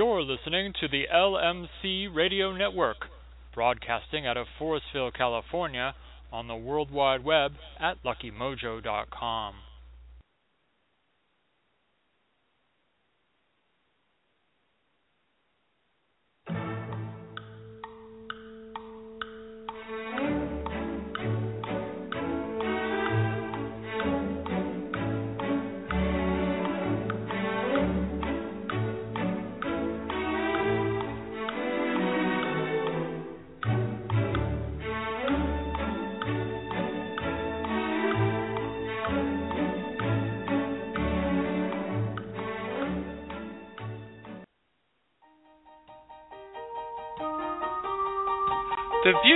You're 0.00 0.22
listening 0.22 0.72
to 0.80 0.88
the 0.88 1.04
LMC 1.14 2.08
Radio 2.14 2.56
Network, 2.56 3.04
broadcasting 3.54 4.26
out 4.26 4.38
of 4.38 4.46
Forestville, 4.58 5.12
California, 5.12 5.94
on 6.32 6.48
the 6.48 6.56
World 6.56 6.90
Wide 6.90 7.22
Web 7.22 7.52
at 7.78 8.02
luckymojo.com. 8.02 9.54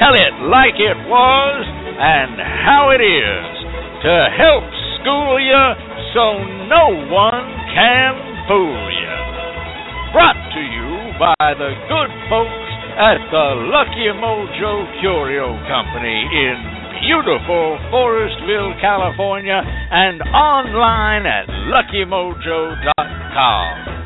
Tell 0.00 0.16
it 0.16 0.32
like 0.48 0.80
it 0.80 0.96
was 1.12 1.60
and 2.00 2.40
how 2.40 2.88
it 2.88 3.04
is, 3.04 3.44
to 4.00 4.32
help 4.32 4.64
school 4.96 5.36
you 5.36 5.64
so 6.16 6.40
no 6.72 7.04
one 7.12 7.44
can 7.76 8.16
fool 8.48 8.88
you. 8.96 9.12
Brought 10.16 10.40
to 10.56 10.62
you 10.64 11.12
by 11.20 11.52
the 11.52 11.76
good 11.84 12.08
folks 12.32 12.72
at 12.96 13.20
the 13.28 13.68
Lucky 13.68 14.08
Mojo 14.16 14.88
Curio 15.04 15.52
Company 15.68 16.24
in 16.32 16.56
beautiful 17.04 17.76
Forestville, 17.92 18.80
California, 18.80 19.60
and 19.60 20.24
online 20.32 21.28
at 21.28 21.44
luckymojo.com. 21.68 24.00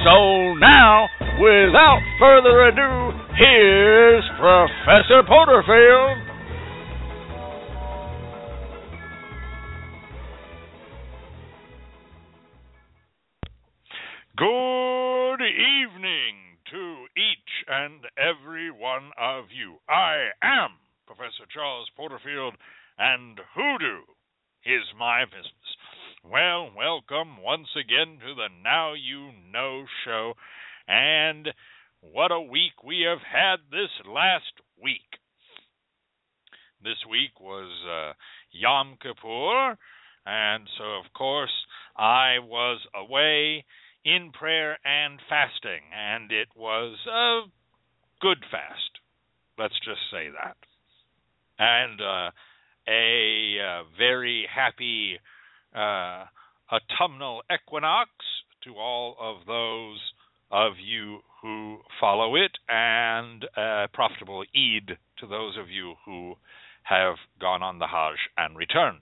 So 0.00 0.56
now, 0.56 1.12
without 1.40 2.00
further 2.18 2.68
ado, 2.68 3.16
here's 3.34 4.24
Professor 4.36 5.22
Porterfield. 5.26 6.18
Good 14.36 15.40
evening 15.40 16.60
to 16.70 17.06
each 17.16 17.64
and 17.68 18.04
every 18.18 18.70
one 18.70 19.10
of 19.18 19.44
you. 19.48 19.76
I 19.88 20.28
am 20.42 20.76
Professor 21.06 21.48
Charles 21.52 21.88
Porterfield, 21.96 22.54
and 22.98 23.40
hoodoo 23.54 24.04
is 24.66 24.84
my 24.98 25.24
business. 25.24 25.54
Well, 26.22 26.68
welcome 26.76 27.42
once 27.42 27.68
again 27.80 28.18
to 28.20 28.34
the 28.34 28.48
Now 28.62 28.92
You 28.92 29.30
Know 29.50 29.84
show, 30.04 30.34
and 30.88 31.48
what 32.00 32.32
a 32.32 32.40
week 32.40 32.82
we 32.84 33.06
have 33.08 33.20
had 33.20 33.56
this 33.70 33.90
last 34.08 34.52
week. 34.82 35.18
This 36.82 36.96
week 37.08 37.38
was 37.40 37.70
uh, 37.86 38.12
Yom 38.52 38.96
Kippur, 39.02 39.76
and 40.26 40.66
so, 40.78 40.84
of 40.84 41.12
course, 41.14 41.52
I 41.96 42.38
was 42.40 42.80
away 42.94 43.64
in 44.04 44.32
prayer 44.32 44.78
and 44.84 45.20
fasting, 45.28 45.82
and 45.94 46.32
it 46.32 46.48
was 46.56 46.96
a 47.06 47.40
good 48.20 48.38
fast. 48.50 48.90
Let's 49.58 49.78
just 49.84 50.00
say 50.10 50.28
that. 50.30 50.56
And 51.58 52.00
uh, 52.00 52.30
a 52.88 53.56
uh, 53.60 53.82
very 53.98 54.46
happy 54.52 55.18
uh, 55.74 56.24
autumnal 56.72 57.42
equinox 57.52 58.10
to 58.64 58.74
all 58.76 59.16
of 59.20 59.46
those 59.46 59.98
of 60.50 60.74
you 60.84 61.20
who 61.42 61.78
follow 62.00 62.36
it, 62.36 62.52
and 62.68 63.44
a 63.56 63.88
profitable 63.92 64.44
Eid 64.54 64.96
to 65.18 65.26
those 65.26 65.56
of 65.58 65.70
you 65.70 65.94
who 66.04 66.34
have 66.82 67.16
gone 67.40 67.62
on 67.62 67.78
the 67.78 67.86
Hajj 67.86 68.18
and 68.36 68.56
return. 68.56 69.00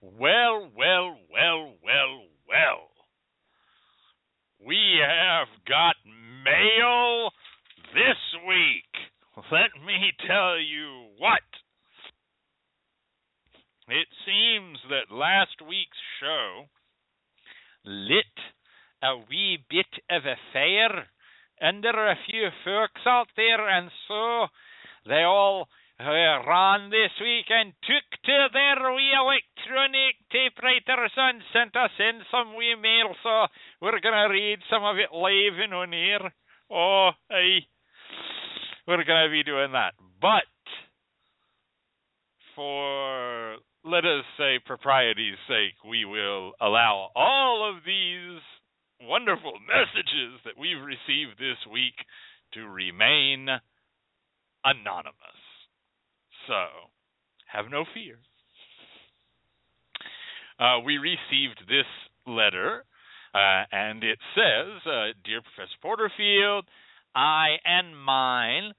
Well, 0.00 0.70
well, 0.76 1.16
well, 1.32 1.72
well, 1.82 2.22
well 2.48 2.90
we 4.64 4.98
have 5.00 5.48
got 5.68 5.96
mail 6.44 7.30
this 7.94 8.18
week. 8.46 8.90
Let 9.52 9.70
me 9.84 10.12
tell 10.26 10.58
you 10.58 11.06
what. 11.18 11.44
It 13.88 14.08
seems 14.24 14.78
that 14.88 15.14
last 15.14 15.62
week's 15.62 16.02
show 16.20 16.64
lit 17.84 18.24
a 19.06 19.22
wee 19.30 19.58
bit 19.70 19.86
of 20.10 20.22
a 20.26 20.34
fire 20.52 21.06
under 21.62 22.10
a 22.10 22.18
few 22.26 22.48
folks 22.64 23.00
out 23.06 23.28
there, 23.36 23.68
and 23.68 23.90
so 24.08 24.46
they 25.06 25.22
all 25.22 25.68
uh, 26.00 26.04
ran 26.04 26.90
this 26.90 27.14
week 27.20 27.46
and 27.48 27.72
took 27.86 28.06
to 28.24 28.48
their 28.52 28.92
wee 28.92 29.14
electronic 29.14 30.18
typewriters 30.32 31.12
and 31.16 31.40
sent 31.52 31.76
us 31.76 31.94
in 31.98 32.20
some 32.30 32.56
wee 32.56 32.74
mail, 32.74 33.14
so 33.22 33.46
we're 33.80 34.00
gonna 34.00 34.28
read 34.28 34.58
some 34.68 34.84
of 34.84 34.96
it 34.98 35.14
live 35.14 35.58
and 35.62 35.72
on 35.72 35.94
air. 35.94 36.32
Oh, 36.70 37.10
aye. 37.30 37.64
We're 38.88 39.04
gonna 39.04 39.30
be 39.30 39.44
doing 39.44 39.72
that. 39.72 39.94
But 40.20 40.50
for 42.56 43.56
let 43.84 44.04
us 44.04 44.24
say 44.36 44.58
propriety's 44.66 45.38
sake, 45.46 45.78
we 45.88 46.04
will 46.04 46.52
allow 46.60 47.10
all 47.14 47.70
of 47.70 47.84
these 47.84 48.42
wonderful 49.02 49.54
messages 49.66 50.40
that 50.44 50.58
we've 50.58 50.80
received 50.80 51.38
this 51.38 51.58
week 51.72 51.94
to 52.54 52.60
remain 52.68 53.48
anonymous. 54.64 55.40
So, 56.46 56.90
have 57.46 57.66
no 57.70 57.84
fear. 57.94 58.18
Uh, 60.58 60.80
we 60.84 60.98
received 60.98 61.60
this 61.68 61.86
letter, 62.26 62.84
uh, 63.34 63.64
and 63.70 64.02
it 64.02 64.18
says, 64.34 64.80
uh, 64.86 65.12
Dear 65.24 65.42
Professor 65.42 65.76
Porterfield, 65.82 66.64
I 67.14 67.56
and 67.64 67.96
mine 67.98 68.72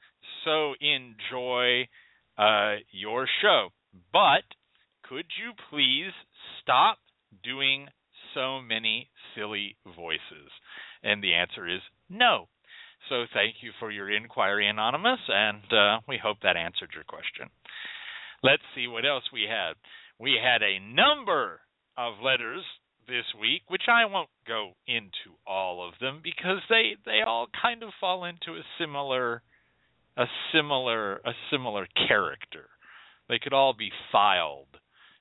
so 0.43 0.73
enjoy 0.79 1.87
uh, 2.37 2.75
your 2.91 3.27
show, 3.41 3.69
but 4.11 4.43
could 5.03 5.25
you 5.41 5.53
please 5.69 6.11
stop 6.61 6.97
doing 7.43 7.87
so 8.33 8.61
many 8.61 9.09
silly 9.37 9.75
voices? 9.95 10.49
And 11.03 11.23
the 11.23 11.35
answer 11.35 11.67
is 11.67 11.81
no. 12.09 12.47
So 13.09 13.25
thank 13.33 13.55
you 13.61 13.71
for 13.79 13.91
your 13.91 14.11
inquiry, 14.11 14.67
Anonymous, 14.67 15.19
and 15.27 15.63
uh, 15.71 15.99
we 16.07 16.19
hope 16.21 16.37
that 16.41 16.57
answered 16.57 16.89
your 16.93 17.03
question. 17.03 17.47
Let's 18.43 18.63
see 18.75 18.87
what 18.87 19.05
else 19.05 19.23
we 19.31 19.43
had. 19.43 19.73
We 20.19 20.37
had 20.41 20.61
a 20.61 20.79
number 20.79 21.61
of 21.97 22.15
letters 22.23 22.63
this 23.07 23.25
week, 23.39 23.61
which 23.67 23.87
I 23.87 24.05
won't 24.05 24.29
go 24.47 24.73
into 24.85 25.37
all 25.45 25.87
of 25.87 25.93
them 26.01 26.19
because 26.23 26.59
they 26.69 26.95
they 27.05 27.21
all 27.25 27.47
kind 27.61 27.83
of 27.83 27.89
fall 27.99 28.25
into 28.25 28.59
a 28.59 28.63
similar 28.79 29.41
a 30.17 30.25
similar 30.53 31.17
a 31.17 31.31
similar 31.51 31.87
character. 32.07 32.65
They 33.29 33.39
could 33.39 33.53
all 33.53 33.73
be 33.73 33.91
filed 34.11 34.67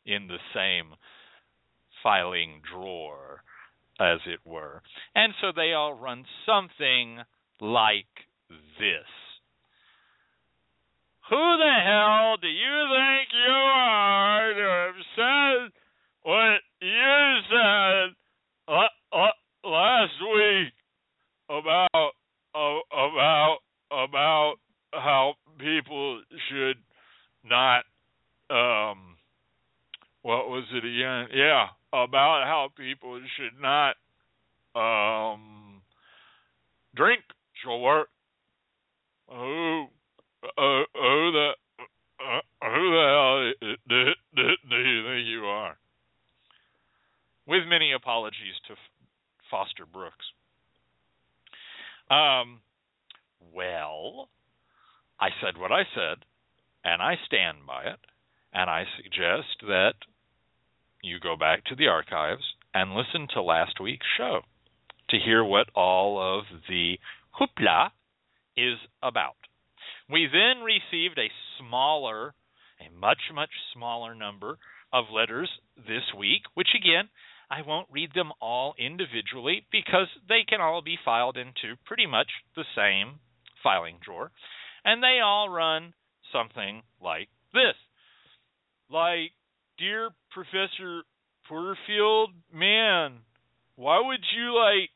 in 0.05 0.27
the 0.27 0.39
same 0.55 0.95
filing 2.03 2.61
drawer 2.73 3.43
as 4.01 4.19
it 4.27 4.41
were. 4.45 4.83
And 5.15 5.33
so 5.41 5.49
they 5.55 5.73
all 5.73 5.95
run 5.95 6.25
something 6.45 7.19
like 7.61 8.07
this. 8.79 9.09
Who 11.31 11.37
the 11.37 11.75
hell 11.85 12.37
do 12.41 12.47
you 12.47 12.77
think 12.95 13.29
you 13.33 13.53
are 13.53 14.55
to 14.55 14.61
have 14.61 15.05
said 15.17 15.73
what 16.23 16.61
you 16.81 17.39
said 17.51 18.15
uh, 18.69 18.87
uh, 19.13 19.69
last 19.69 20.13
week 20.23 20.73
about 21.49 22.13
uh, 22.55 22.79
about 22.93 23.59
about 23.91 24.55
how 24.93 25.35
people 25.59 26.23
should 26.49 26.77
not 27.45 27.85
um 28.51 29.17
what 30.23 30.49
was 30.49 30.65
it 30.73 30.85
again? 30.85 31.29
Yeah, 31.35 31.67
about 31.93 32.45
how 32.45 32.69
people 32.77 33.21
should 33.37 33.61
not 33.61 33.97
um 34.75 35.83
drink 36.95 37.23
short. 37.65 38.09
Who 39.29 39.87
uh, 40.45 40.83
who 40.95 41.33
the 41.33 41.51
who 42.63 42.91
the 42.91 43.53
hell 43.61 43.77
do, 43.89 44.05
do, 44.35 44.77
you 44.77 45.03
think 45.05 45.27
you 45.27 45.45
are? 45.47 45.77
With 47.47 47.63
many 47.69 47.93
apologies 47.93 48.55
to 48.69 48.75
Foster 49.51 49.87
Brooks. 49.87 50.25
Um, 52.11 52.61
well, 53.55 54.29
I 55.21 55.29
said 55.43 55.59
what 55.59 55.73
I 55.73 55.83
said, 55.95 56.25
and 56.85 57.03
I 57.03 57.15
stand 57.27 57.59
by 57.67 57.85
it, 57.85 58.01
and 58.53 58.71
I 58.71 58.85
suggest 58.97 59.63
that 59.63 59.95
go 61.27 61.37
back 61.37 61.65
to 61.65 61.75
the 61.75 61.89
archives 61.89 62.45
and 62.73 62.95
listen 62.95 63.27
to 63.35 63.43
last 63.43 63.81
week's 63.83 64.07
show 64.17 64.43
to 65.11 65.17
hear 65.19 65.43
what 65.43 65.67
all 65.75 66.39
of 66.39 66.45
the 66.69 66.95
hoopla 67.41 67.89
is 68.57 68.77
about. 69.03 69.35
We 70.09 70.29
then 70.31 70.63
received 70.63 71.19
a 71.19 71.35
smaller, 71.59 72.33
a 72.81 72.97
much, 72.97 73.19
much 73.35 73.51
smaller 73.75 74.15
number 74.15 74.57
of 74.93 75.07
letters 75.13 75.51
this 75.77 76.05
week, 76.17 76.43
which 76.55 76.69
again, 76.77 77.09
I 77.51 77.67
won't 77.67 77.89
read 77.91 78.11
them 78.15 78.31
all 78.41 78.75
individually 78.79 79.67
because 79.73 80.09
they 80.29 80.45
can 80.49 80.61
all 80.61 80.81
be 80.81 80.97
filed 81.05 81.37
into 81.37 81.77
pretty 81.87 82.07
much 82.07 82.29
the 82.55 82.65
same 82.77 83.19
filing 83.65 83.97
drawer. 84.05 84.31
And 84.85 85.03
they 85.03 85.19
all 85.25 85.49
run 85.49 85.93
something 86.33 86.83
like 87.03 87.29
this. 87.53 87.75
Like, 88.89 89.33
Dear 89.79 90.11
Professor 90.31 91.03
Porterfield, 91.49 92.31
man, 92.53 93.21
why 93.77 94.01
would 94.05 94.25
you 94.37 94.55
like 94.55 94.91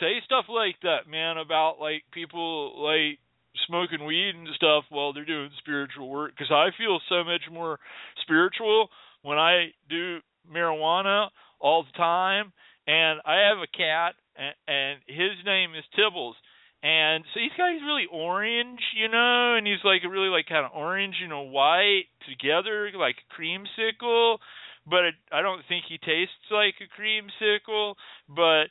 say 0.00 0.20
stuff 0.24 0.46
like 0.48 0.76
that, 0.82 1.08
man, 1.08 1.36
about 1.36 1.76
like 1.80 2.02
people 2.12 2.82
like 2.82 3.18
smoking 3.66 4.04
weed 4.06 4.34
and 4.34 4.48
stuff 4.56 4.84
while 4.88 5.12
they're 5.12 5.24
doing 5.24 5.50
spiritual 5.58 6.08
work? 6.08 6.32
Because 6.32 6.50
I 6.50 6.70
feel 6.78 6.98
so 7.08 7.24
much 7.24 7.42
more 7.52 7.78
spiritual 8.22 8.88
when 9.22 9.38
I 9.38 9.72
do 9.88 10.18
marijuana 10.50 11.28
all 11.60 11.84
the 11.84 11.96
time. 11.96 12.52
And 12.86 13.20
I 13.24 13.46
have 13.48 13.58
a 13.58 13.70
cat, 13.70 14.14
and, 14.34 14.54
and 14.66 14.98
his 15.06 15.38
name 15.44 15.74
is 15.76 15.84
Tibbles. 15.94 16.34
And 16.82 17.24
so 17.32 17.40
he's 17.40 17.52
got 17.58 17.72
he's 17.72 17.84
really 17.84 18.08
orange, 18.10 18.80
you 18.96 19.08
know, 19.08 19.54
and 19.54 19.66
he's 19.66 19.84
like 19.84 20.00
really 20.02 20.32
like 20.32 20.46
kind 20.48 20.64
of 20.64 20.72
orange, 20.74 21.14
you 21.20 21.28
know, 21.28 21.42
white 21.42 22.08
together, 22.26 22.90
like 22.96 23.16
creamsicle. 23.36 24.38
But 24.88 25.12
it, 25.12 25.14
he 25.90 25.98
tastes 25.98 26.46
like 26.54 26.78
a 26.78 26.86
creamsicle. 26.94 27.94
But 28.28 28.70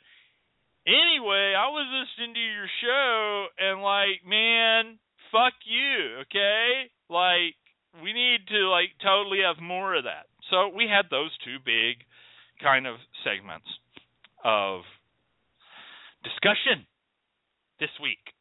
anyway, 0.88 1.52
I 1.52 1.68
was 1.68 1.84
listening 1.92 2.32
to 2.32 2.40
your 2.40 2.70
show 2.80 3.46
and 3.60 3.82
like, 3.82 4.24
man, 4.24 4.98
fuck 5.30 5.52
you, 5.68 6.24
okay? 6.24 6.88
Like 7.10 7.60
we 8.02 8.14
need 8.14 8.48
to 8.48 8.72
like 8.72 8.96
totally 9.04 9.40
have 9.44 9.62
more 9.62 9.94
of 9.94 10.04
that. 10.04 10.32
So 10.48 10.72
we 10.74 10.88
had 10.88 11.10
those 11.10 11.30
two 11.44 11.60
big 11.60 12.00
kind 12.62 12.86
of 12.86 12.96
segments 13.22 13.68
of 14.42 14.80
discussion 16.24 16.88
this 17.80 17.92
week. 18.00 18.32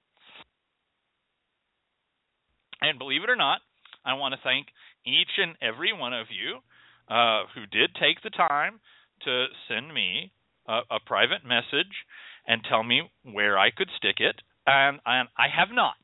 And 2.79 2.97
believe 2.97 3.23
it 3.23 3.29
or 3.29 3.35
not, 3.35 3.59
I 4.05 4.13
want 4.13 4.33
to 4.33 4.39
thank 4.41 4.67
each 5.05 5.35
and 5.35 5.55
every 5.61 5.91
one 5.91 6.13
of 6.13 6.27
you 6.31 6.63
uh, 7.09 7.43
who 7.55 7.65
did 7.65 7.95
take 7.95 8.21
the 8.23 8.29
time 8.29 8.79
to 9.25 9.45
send 9.67 9.93
me 9.93 10.31
a, 10.67 10.79
a 10.91 10.99
private 11.05 11.43
message 11.45 12.05
and 12.47 12.61
tell 12.67 12.83
me 12.83 13.09
where 13.23 13.57
I 13.57 13.71
could 13.71 13.89
stick 13.97 14.17
it, 14.19 14.41
and, 14.65 14.99
and 15.05 15.27
I 15.37 15.47
have 15.55 15.69
not. 15.73 15.95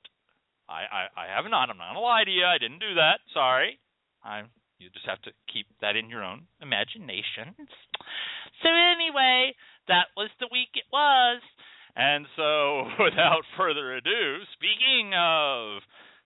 I, 0.68 0.82
I, 0.90 1.04
I 1.26 1.36
have 1.36 1.50
not. 1.50 1.70
I'm 1.70 1.78
not 1.78 1.94
gonna 1.94 2.00
lie 2.00 2.24
to 2.24 2.32
you. 2.32 2.44
I 2.44 2.58
didn't 2.58 2.80
do 2.80 2.96
that. 2.96 3.20
Sorry. 3.34 3.80
I 4.24 4.44
you 4.80 4.90
just 4.94 5.06
have 5.06 5.22
to 5.22 5.32
keep 5.52 5.68
that 5.82 5.96
in 5.96 6.10
your 6.10 6.24
own 6.24 6.44
imagination. 6.62 7.56
So 8.62 8.70
anyway, 8.70 9.56
that 9.88 10.08
was 10.18 10.30
the 10.40 10.50
week 10.52 10.70
it 10.74 10.84
was. 10.92 11.42
And 11.96 12.26
so 12.36 12.84
without 13.04 13.44
further 13.58 13.96
ado, 13.96 14.40
speaking 14.54 15.14
of 15.16 15.82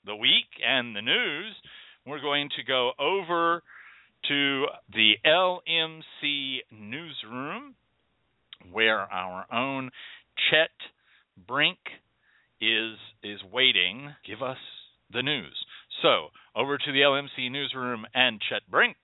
the 0.06 0.16
week 0.16 0.50
and 0.66 0.96
the 0.96 1.02
news, 1.02 1.54
we're 2.06 2.22
going 2.22 2.50
to 2.58 2.64
go 2.64 2.92
over 3.00 3.62
to 4.28 4.66
the 4.94 5.14
LMC 5.26 6.60
newsroom 6.72 7.76
where 8.72 9.00
our 9.00 9.46
own 9.54 9.92
Chet 10.50 10.70
Brink 11.48 11.78
is 12.60 12.98
is 13.24 13.40
waiting. 13.52 14.14
Give 14.26 14.42
us 14.42 14.58
the 15.12 15.24
news. 15.24 15.56
So, 16.02 16.28
over 16.56 16.78
to 16.90 16.94
the 16.94 17.02
LMC 17.02 17.52
newsroom 17.52 18.04
and 18.16 18.42
Chet 18.50 18.62
Brink. 18.72 18.98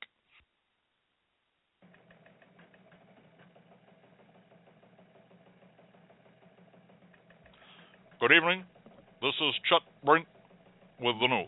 Good 8.19 8.31
evening. 8.31 8.63
This 9.21 9.33
is 9.39 9.53
Chet 9.69 9.81
Brink 10.03 10.25
with 10.99 11.15
the 11.19 11.27
news. 11.27 11.47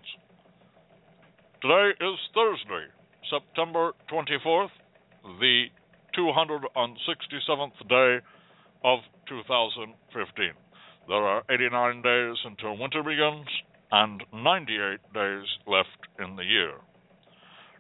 Today 1.64 1.90
is 2.00 2.20
Thursday, 2.36 2.86
September 3.32 3.94
24th, 4.12 4.70
the 5.40 5.64
267th 6.16 7.90
day 7.90 8.20
of 8.84 9.00
2015. 9.28 10.52
There 11.08 11.18
are 11.18 11.42
89 11.50 12.02
days 12.04 12.36
until 12.46 12.78
winter 12.78 13.02
begins 13.02 13.48
and 13.92 14.24
98 14.34 15.00
days 15.14 15.48
left 15.66 16.02
in 16.20 16.36
the 16.36 16.44
year. 16.44 16.74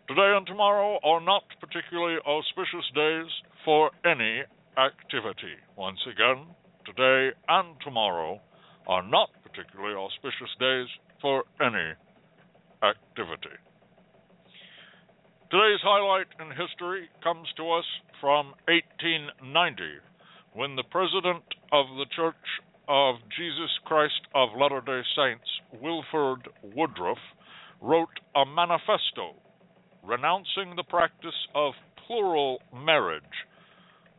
Today 0.07 0.33
and 0.37 0.46
tomorrow 0.57 0.97
are 1.03 1.21
not 1.21 1.43
particularly 1.61 2.17
auspicious 2.25 2.89
days 2.95 3.29
for 3.63 3.91
any 4.03 4.41
activity. 4.73 5.53
Once 5.77 5.99
again, 6.09 6.47
today 6.83 7.29
and 7.47 7.75
tomorrow 7.83 8.41
are 8.87 9.07
not 9.07 9.29
particularly 9.43 9.93
auspicious 9.93 10.49
days 10.59 10.87
for 11.21 11.43
any 11.61 11.93
activity. 12.81 13.53
Today's 15.51 15.83
highlight 15.83 16.25
in 16.41 16.49
history 16.49 17.07
comes 17.21 17.47
to 17.57 17.69
us 17.69 17.85
from 18.19 18.55
1890, 18.65 19.77
when 20.53 20.75
the 20.75 20.89
president 20.89 21.45
of 21.71 21.85
the 22.01 22.09
Church 22.15 22.33
of 22.89 23.17
Jesus 23.37 23.69
Christ 23.85 24.25
of 24.33 24.49
Latter 24.57 24.81
day 24.81 25.05
Saints, 25.15 25.45
Wilford 25.83 26.49
Woodruff, 26.73 27.21
wrote 27.79 28.17
a 28.35 28.43
manifesto 28.43 29.37
renouncing 30.07 30.75
the 30.75 30.83
practice 30.83 31.35
of 31.53 31.73
plural 32.07 32.59
marriage 32.73 33.23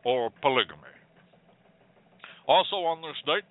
or 0.05 0.29
polygamy. 0.41 0.93
Also 2.47 2.77
on 2.77 3.01
this 3.01 3.17
date, 3.25 3.49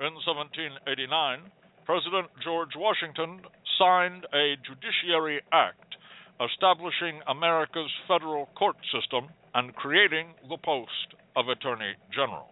in 0.00 0.14
1789, 0.14 1.50
President 1.84 2.26
George 2.42 2.74
Washington 2.76 3.42
signed 3.78 4.26
a 4.32 4.54
judiciary 4.62 5.42
act 5.52 5.94
establishing 6.40 7.20
America's 7.28 7.90
federal 8.08 8.46
court 8.58 8.76
system 8.90 9.28
and 9.54 9.74
creating 9.74 10.34
the 10.48 10.58
post 10.64 11.14
of 11.36 11.48
Attorney 11.48 11.94
General. 12.10 12.50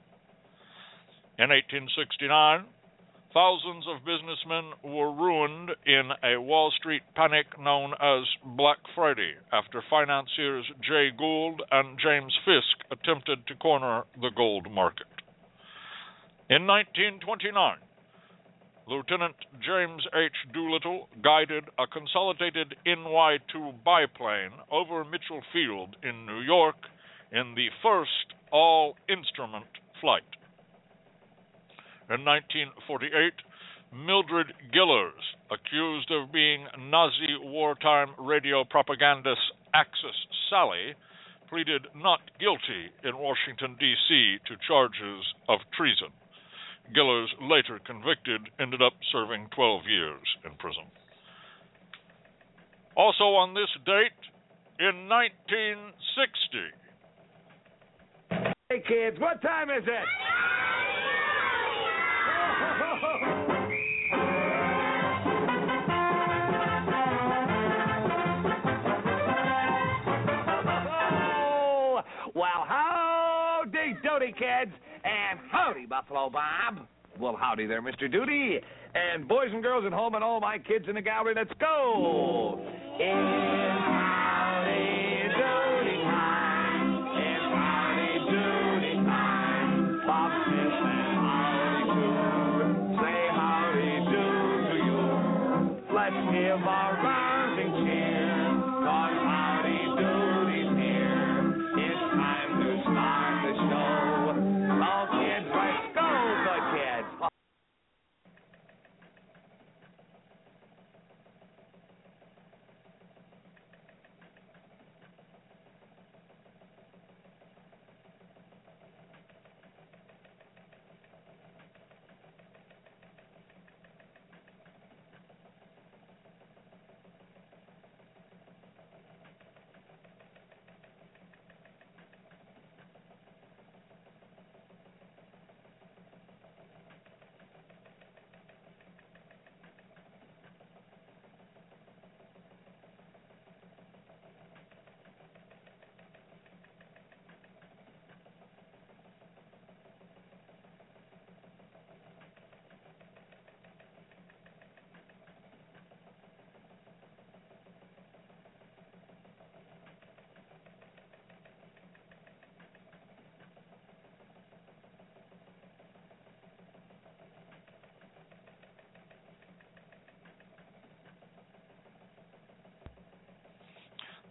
In 1.39 1.51
1869, 1.51 2.67
thousands 3.35 3.85
of 3.89 4.05
businessmen 4.05 4.73
were 4.85 5.13
ruined 5.13 5.71
in 5.87 6.11
a 6.23 6.41
Wall 6.41 6.73
Street 6.79 7.03
panic 7.15 7.47
known 7.59 7.93
as 8.01 8.25
Black 8.57 8.79
Friday 8.95 9.35
after 9.53 9.83
financiers 9.89 10.67
Jay 10.83 11.11
Gould 11.17 11.63
and 11.71 11.99
James 11.99 12.37
Fisk 12.45 12.87
attempted 12.91 13.47
to 13.47 13.55
corner 13.57 14.05
the 14.21 14.31
gold 14.37 14.71
market. 14.71 15.07
In 16.51 16.67
1929, 16.67 17.77
Lieutenant 18.87 19.37
James 19.65 20.05
H. 20.15 20.53
Doolittle 20.53 21.09
guided 21.23 21.65
a 21.79 21.87
consolidated 21.87 22.75
NY 22.85 23.39
2 23.53 23.73
biplane 23.85 24.53
over 24.71 25.05
Mitchell 25.05 25.41
Field 25.53 25.97
in 26.03 26.27
New 26.27 26.41
York 26.41 26.77
in 27.31 27.55
the 27.55 27.69
first 27.83 28.35
all 28.51 28.97
instrument 29.09 29.67
flight. 30.01 30.23
In 32.11 32.25
1948, 32.25 33.33
Mildred 33.95 34.53
Gillars, 34.73 35.23
accused 35.51 36.11
of 36.11 36.33
being 36.33 36.67
Nazi 36.91 37.37
wartime 37.41 38.15
radio 38.19 38.65
propagandist 38.65 39.41
Axis 39.75 40.17
Sally, 40.49 40.95
pleaded 41.49 41.87
not 41.95 42.21
guilty 42.41 42.91
in 43.05 43.17
Washington, 43.17 43.77
D.C. 43.79 44.39
to 44.49 44.57
charges 44.67 45.23
of 45.49 45.61
treason. 45.77 46.09
Gillars, 46.95 47.31
later 47.41 47.79
convicted, 47.85 48.49
ended 48.59 48.83
up 48.83 48.95
serving 49.13 49.49
12 49.55 49.83
years 49.87 50.27
in 50.45 50.57
prison. 50.57 50.85
Also 52.97 53.37
on 53.37 53.55
this 53.55 53.71
date, 53.87 54.17
in 54.81 55.09
1960. 55.09 56.83
Hey 58.69 58.83
kids, 58.89 59.21
what 59.21 59.41
time 59.43 59.71
is 59.71 59.85
it? 59.85 60.09
Howdy, 75.73 75.87
Buffalo 75.87 76.29
Bob. 76.29 76.87
Well, 77.19 77.37
howdy 77.39 77.67
there, 77.67 77.81
Mr. 77.81 78.11
Duty, 78.11 78.59
and 78.95 79.27
boys 79.27 79.49
and 79.53 79.63
girls 79.63 79.85
at 79.87 79.93
home, 79.93 80.15
and 80.15 80.23
all 80.25 80.41
my 80.41 80.59
kids 80.59 80.85
in 80.89 80.95
the 80.95 81.01
gallery. 81.01 81.35
Let's 81.35 81.53
go. 81.59 82.61
It's 82.99 83.82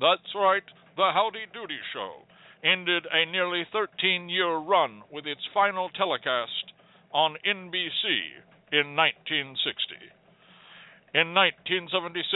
That's 0.02 0.34
right, 0.34 0.66
the 0.98 1.12
Howdy 1.14 1.46
Doody 1.54 1.78
Show 1.94 2.26
ended 2.66 3.06
a 3.14 3.32
nearly 3.32 3.68
13 3.72 4.30
year 4.30 4.58
run 4.58 5.04
with 5.12 5.28
its 5.28 5.42
final 5.54 5.90
telecast 5.90 6.74
on 7.14 7.38
NBC 7.46 8.34
in 8.74 8.98
1960. 8.98 9.62
In 11.14 11.38
1976, 11.38 12.34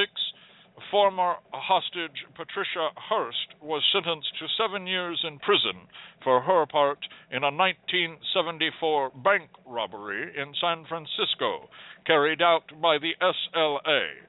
former 0.92 1.42
hostage 1.50 2.30
Patricia 2.38 2.94
Hearst 3.02 3.58
was 3.64 3.82
sentenced 3.92 4.38
to 4.38 4.46
seven 4.62 4.86
years 4.86 5.18
in 5.26 5.40
prison 5.40 5.90
for 6.24 6.42
her 6.42 6.68
part 6.68 7.00
in 7.32 7.42
a 7.42 7.50
1974 7.50 9.10
bank 9.26 9.50
robbery 9.66 10.38
in 10.38 10.54
San 10.62 10.86
Francisco 10.86 11.66
carried 12.06 12.44
out 12.44 12.70
by 12.80 13.00
the 13.00 13.18
SLA. 13.18 14.22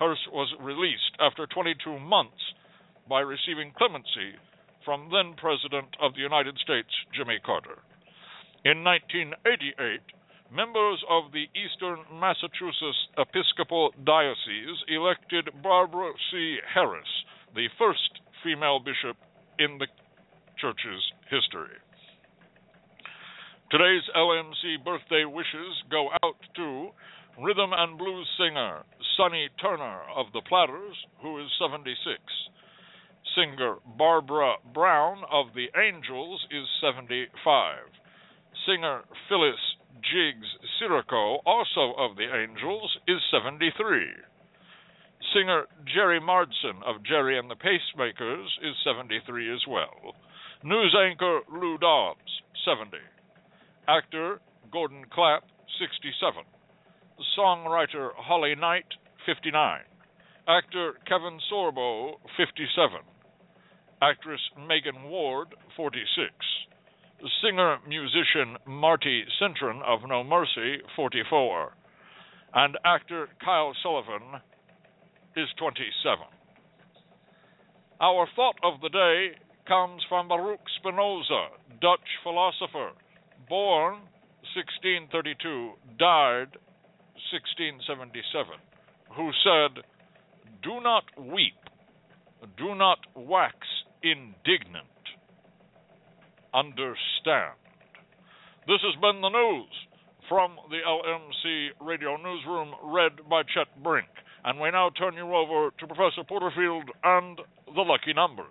Hearst 0.00 0.26
was 0.32 0.52
released 0.58 1.14
after 1.20 1.46
22 1.46 2.00
months 2.00 2.49
by 3.10 3.20
receiving 3.20 3.74
clemency 3.76 4.38
from 4.84 5.10
then 5.10 5.34
President 5.34 5.90
of 6.00 6.14
the 6.14 6.22
United 6.22 6.56
States, 6.62 6.88
Jimmy 7.10 7.42
Carter. 7.44 7.82
In 8.64 8.86
1988, 8.86 9.98
members 10.54 11.02
of 11.10 11.34
the 11.34 11.50
Eastern 11.58 12.06
Massachusetts 12.14 13.10
Episcopal 13.18 13.90
Diocese 14.06 14.78
elected 14.86 15.50
Barbara 15.60 16.14
C. 16.30 16.58
Harris, 16.62 17.10
the 17.58 17.66
first 17.76 18.22
female 18.46 18.78
bishop 18.78 19.18
in 19.58 19.76
the 19.82 19.90
church's 20.62 21.02
history. 21.26 21.74
Today's 23.74 24.06
LMC 24.14 24.86
birthday 24.86 25.26
wishes 25.26 25.74
go 25.90 26.08
out 26.22 26.38
to 26.56 26.90
rhythm 27.42 27.70
and 27.74 27.98
blues 27.98 28.26
singer 28.38 28.82
Sonny 29.16 29.48
Turner 29.60 30.00
of 30.14 30.26
the 30.32 30.42
Platters, 30.48 30.94
who 31.22 31.38
is 31.38 31.50
76. 31.58 31.96
Singer 33.36 33.76
Barbara 33.96 34.56
Brown 34.74 35.22
of 35.30 35.54
the 35.54 35.68
Angels 35.78 36.46
is 36.50 36.66
75. 36.80 37.76
Singer 38.66 39.02
Phyllis 39.28 39.60
Jiggs 40.02 40.46
Sirico, 40.80 41.38
also 41.46 41.94
of 41.96 42.16
the 42.16 42.26
Angels, 42.26 42.96
is 43.06 43.20
73. 43.30 44.08
Singer 45.34 45.66
Gerry 45.94 46.18
Marsden 46.18 46.82
of 46.84 47.04
Gerry 47.04 47.38
and 47.38 47.50
the 47.50 47.54
Pacemakers 47.54 48.46
is 48.62 48.74
73 48.84 49.54
as 49.54 49.60
well. 49.68 50.14
News 50.64 50.96
anchor 50.98 51.40
Lou 51.52 51.78
Dobbs, 51.78 52.42
70. 52.64 52.96
Actor 53.86 54.40
Gordon 54.72 55.04
Clapp, 55.12 55.44
67. 55.78 56.42
Songwriter 57.38 58.10
Holly 58.16 58.54
Knight, 58.54 58.86
59. 59.26 59.80
Actor 60.48 60.94
Kevin 61.06 61.38
Sorbo, 61.50 62.14
57. 62.36 63.00
Actress 64.02 64.40
Megan 64.66 65.10
Ward, 65.10 65.48
46. 65.76 66.30
Singer 67.42 67.76
musician 67.86 68.56
Marty 68.66 69.24
Cintron 69.40 69.82
of 69.82 70.00
No 70.08 70.24
Mercy, 70.24 70.78
44. 70.96 71.72
And 72.54 72.78
actor 72.84 73.28
Kyle 73.44 73.74
Sullivan 73.82 74.40
is 75.36 75.48
27. 75.58 76.24
Our 78.00 78.26
thought 78.34 78.56
of 78.62 78.80
the 78.80 78.88
day 78.88 79.32
comes 79.68 80.02
from 80.08 80.28
Baruch 80.28 80.60
Spinoza, 80.78 81.48
Dutch 81.82 82.08
philosopher, 82.22 82.92
born 83.50 84.00
1632, 84.56 85.72
died 85.98 86.56
1677, 87.30 88.56
who 89.14 89.30
said, 89.44 89.84
Do 90.62 90.80
not 90.80 91.04
weep 91.20 91.54
do 92.56 92.74
not 92.74 92.98
wax 93.14 93.56
indignant. 94.02 94.86
Understand. 96.52 97.56
This 98.66 98.80
has 98.82 98.94
been 99.00 99.20
the 99.20 99.28
news 99.28 99.72
from 100.28 100.56
the 100.70 100.78
LMC 100.86 101.68
Radio 101.80 102.16
Newsroom, 102.16 102.74
read 102.84 103.28
by 103.28 103.42
Chet 103.42 103.66
Brink. 103.82 104.08
And 104.44 104.60
we 104.60 104.70
now 104.70 104.90
turn 104.96 105.14
you 105.14 105.34
over 105.34 105.70
to 105.78 105.86
Professor 105.86 106.24
Porterfield 106.26 106.84
and 107.04 107.38
the 107.74 107.82
lucky 107.82 108.14
numbers. 108.14 108.46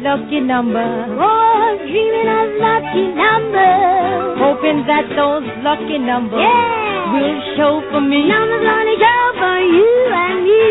Lucky 0.00 0.40
number. 0.40 0.80
Oh, 1.20 1.76
dreaming 1.84 2.28
of 2.32 2.48
lucky 2.58 3.06
numbers. 3.12 4.38
Hoping 4.40 4.86
that 4.86 5.06
those 5.14 5.46
lucky 5.62 5.98
numbers 5.98 6.40
yeah. 6.40 6.87
Will 7.12 7.36
show 7.56 7.72
for 7.90 8.00
me. 8.00 8.28
Numbers 8.28 8.64
only 8.66 8.96
show 9.00 9.22
for 9.40 9.58
you 9.60 9.90
and 10.12 10.38
me. 10.44 10.64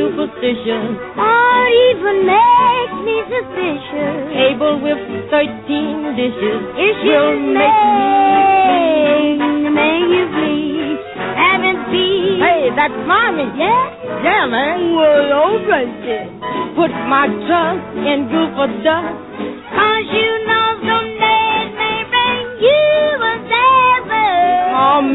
Superstitious. 0.00 0.90
Or 1.16 1.60
even 1.88 2.16
make 2.26 2.92
me 3.04 3.16
suspicious. 3.30 4.16
Table 4.32 4.80
with 4.80 5.00
13 5.30 6.16
dishes. 6.16 6.60
Issues 6.76 7.04
will 7.06 7.36
make 7.54 7.82
me. 8.76 9.70
Make 9.70 10.08
you 10.12 10.24
please. 10.34 10.66
Been. 11.86 12.40
Hey, 12.42 12.70
that's 12.74 12.94
mommy. 13.06 13.46
Yeah? 13.54 14.22
Yeah, 14.24 14.46
man. 14.46 14.94
Well, 14.96 15.62
right 15.70 15.86
then. 16.02 16.26
Put 16.74 16.90
my 17.06 17.30
trust 17.46 17.94
in 17.94 18.26
group 18.26 18.58
of 18.58 18.70
dust. 18.82 19.55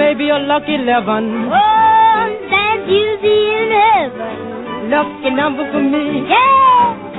Maybe 0.02 0.30
a 0.30 0.40
lucky 0.40 0.74
eleven. 0.82 1.46
Oh, 1.46 2.26
that 2.50 2.82
you 2.90 3.06
see 3.22 3.44
in 3.62 3.70
heaven. 3.70 4.90
Lucky 4.90 5.30
number 5.30 5.66
for 5.72 5.84
me. 5.84 6.26
Yeah. 6.26 7.12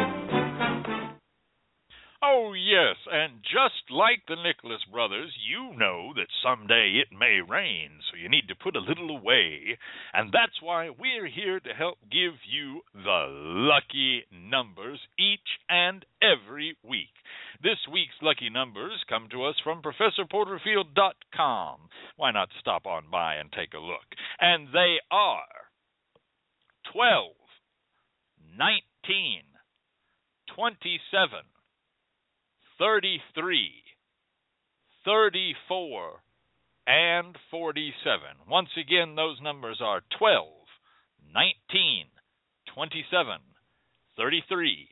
Oh, 2.25 2.55
yes, 2.55 2.97
and 3.11 3.43
just 3.43 3.91
like 3.91 4.23
the 4.29 4.37
Nicholas 4.37 4.81
brothers, 4.91 5.35
you 5.47 5.77
know 5.77 6.13
that 6.15 6.29
someday 6.43 7.03
it 7.03 7.09
may 7.11 7.41
rain, 7.43 7.91
so 8.09 8.17
you 8.17 8.29
need 8.29 8.47
to 8.49 8.55
put 8.55 8.77
a 8.77 8.81
little 8.81 9.11
away. 9.11 9.77
And 10.15 10.31
that's 10.33 10.63
why 10.63 10.89
we're 10.91 11.27
here 11.27 11.59
to 11.61 11.75
help 11.75 11.99
give 12.11 12.35
you 12.47 12.83
the 12.95 13.27
lucky 13.29 14.23
numbers 14.31 15.01
each 15.19 15.51
and 15.69 16.05
every 16.23 16.77
week. 16.83 17.15
This 17.63 17.79
week's 17.93 18.19
lucky 18.21 18.51
numbers 18.51 19.05
come 19.09 19.29
to 19.31 19.45
us 19.45 19.55
from 19.63 19.83
ProfessorPorterfield.com. 19.83 21.79
Why 22.17 22.33
not 22.33 22.49
stop 22.59 22.87
on 22.87 23.05
by 23.09 23.37
and 23.37 23.53
take 23.53 23.73
a 23.75 23.79
look? 23.79 24.03
And 24.41 24.67
they 24.75 24.97
are 25.13 25.71
12, 26.93 27.31
19, 28.59 29.43
27, 30.57 31.39
33, 32.81 33.71
34, 35.05 36.23
and 36.89 37.39
47. 37.49 38.21
Once 38.49 38.71
again, 38.77 39.15
those 39.15 39.41
numbers 39.41 39.79
are 39.81 40.03
12, 40.19 40.49
19, 41.33 42.07
27, 42.75 43.39
33, 44.17 44.89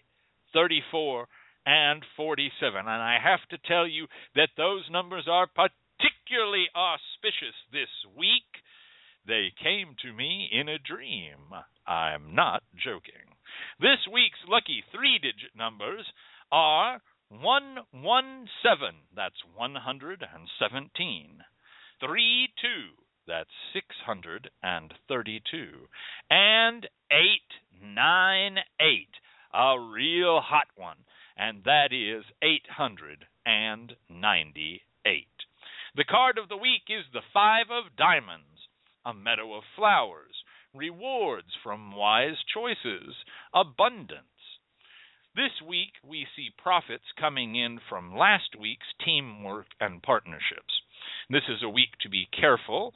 34, 0.52 1.26
and 1.70 2.02
47. 2.16 2.80
And 2.80 2.88
I 2.88 3.18
have 3.22 3.46
to 3.50 3.58
tell 3.68 3.86
you 3.86 4.08
that 4.34 4.48
those 4.56 4.82
numbers 4.90 5.28
are 5.30 5.46
particularly 5.46 6.66
auspicious 6.74 7.54
this 7.70 7.86
week. 8.18 8.42
They 9.26 9.52
came 9.62 9.94
to 10.02 10.12
me 10.12 10.48
in 10.50 10.68
a 10.68 10.78
dream. 10.82 11.54
I'm 11.86 12.34
not 12.34 12.64
joking. 12.74 13.36
This 13.78 14.02
week's 14.12 14.42
lucky 14.48 14.82
three 14.90 15.20
digit 15.22 15.54
numbers 15.56 16.04
are 16.50 17.00
117, 17.30 19.06
that's 19.14 19.38
117. 19.54 21.44
3 22.00 22.48
2, 22.62 22.68
that's 23.28 23.50
632. 23.72 25.68
And 26.30 26.88
898, 27.12 29.08
a 29.54 29.78
real 29.78 30.40
hot 30.40 30.66
one, 30.74 31.04
and 31.36 31.64
that 31.64 31.92
is 31.92 32.24
898. 32.42 35.26
The 35.96 36.04
card 36.04 36.38
of 36.38 36.48
the 36.48 36.56
week 36.56 36.82
is 36.88 37.04
the 37.12 37.22
Five 37.32 37.66
of 37.70 37.96
Diamonds, 37.96 38.68
a 39.04 39.12
meadow 39.12 39.54
of 39.54 39.64
flowers, 39.76 40.44
rewards 40.74 41.48
from 41.62 41.96
wise 41.96 42.38
choices, 42.54 43.16
abundance. 43.52 44.24
This 45.34 45.60
week, 45.66 45.94
we 46.04 46.26
see 46.36 46.50
profits 46.58 47.04
coming 47.18 47.56
in 47.56 47.80
from 47.88 48.16
last 48.16 48.54
week's 48.58 48.86
teamwork 49.04 49.66
and 49.80 50.02
partnerships. 50.02 50.82
This 51.28 51.44
is 51.48 51.62
a 51.62 51.68
week 51.68 51.90
to 52.02 52.08
be 52.08 52.26
careful, 52.26 52.94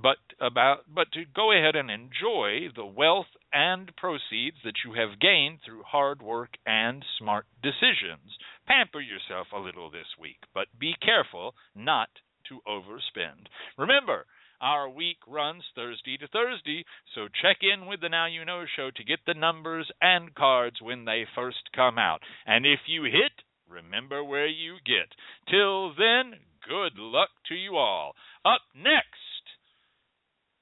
but 0.00 0.18
about 0.40 0.78
but 0.94 1.10
to 1.12 1.24
go 1.34 1.52
ahead 1.52 1.76
and 1.76 1.90
enjoy 1.90 2.68
the 2.74 2.86
wealth 2.86 3.26
and 3.52 3.94
proceeds 3.96 4.56
that 4.64 4.84
you 4.84 4.92
have 4.94 5.20
gained 5.20 5.58
through 5.64 5.82
hard 5.82 6.22
work 6.22 6.50
and 6.66 7.04
smart 7.18 7.46
decisions. 7.62 8.38
Pamper 8.66 9.00
yourself 9.00 9.48
a 9.52 9.58
little 9.58 9.90
this 9.90 10.08
week, 10.20 10.38
but 10.54 10.66
be 10.78 10.94
careful 11.02 11.54
not 11.74 12.08
to 12.48 12.60
overspend. 12.66 13.48
Remember, 13.76 14.24
our 14.60 14.88
week 14.88 15.18
runs 15.26 15.62
Thursday 15.74 16.16
to 16.16 16.28
Thursday, 16.28 16.84
so 17.14 17.28
check 17.42 17.58
in 17.62 17.86
with 17.86 18.00
the 18.00 18.08
Now 18.08 18.26
You 18.26 18.44
Know 18.44 18.64
show 18.76 18.90
to 18.90 19.04
get 19.04 19.20
the 19.26 19.34
numbers 19.34 19.90
and 20.00 20.34
cards 20.34 20.76
when 20.82 21.04
they 21.04 21.26
first 21.34 21.70
come 21.74 21.98
out. 21.98 22.20
And 22.46 22.66
if 22.66 22.80
you 22.86 23.04
hit, 23.04 23.32
remember 23.68 24.24
where 24.24 24.48
you 24.48 24.76
get. 24.84 25.14
Till 25.48 25.94
then, 25.94 26.40
good 26.68 26.98
luck 26.98 27.30
to 27.48 27.54
you 27.54 27.76
all. 27.76 28.14
Up 28.44 28.62
next, 28.74 29.27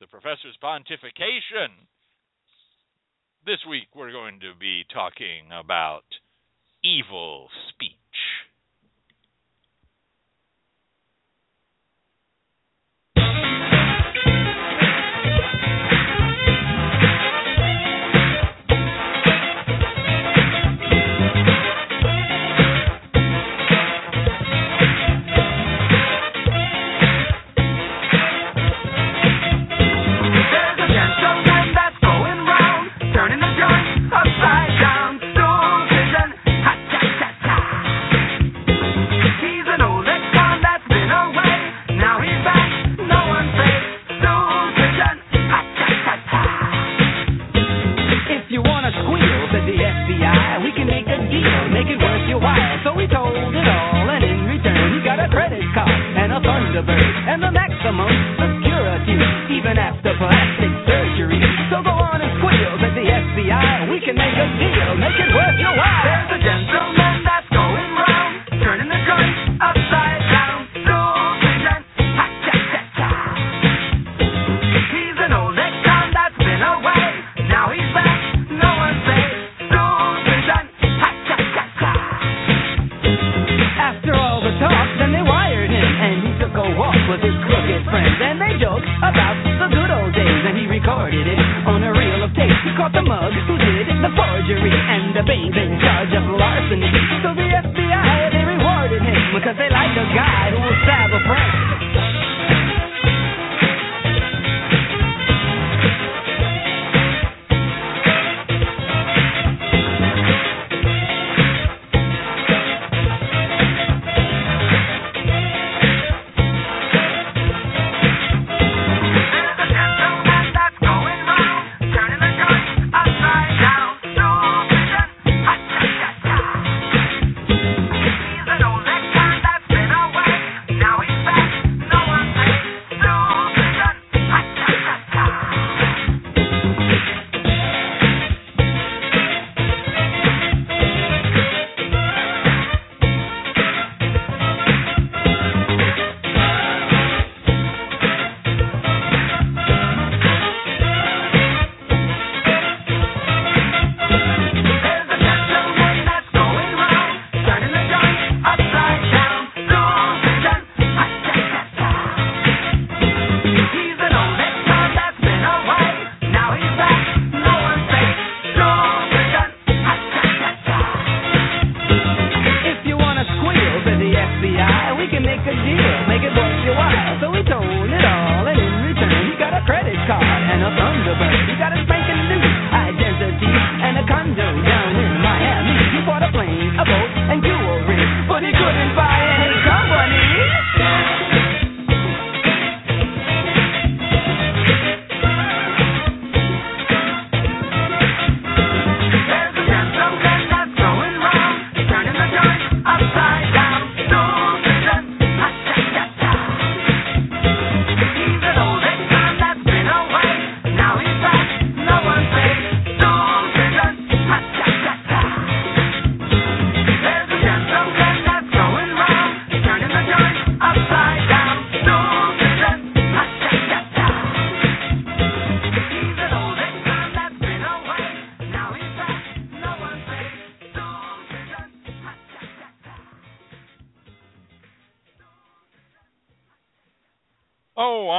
the 0.00 0.06
professor's 0.06 0.56
pontification. 0.62 1.72
This 3.46 3.58
week 3.68 3.88
we're 3.94 4.12
going 4.12 4.40
to 4.40 4.52
be 4.58 4.84
talking 4.92 5.48
about 5.52 6.04
evil 6.84 7.48
speech. 7.70 8.05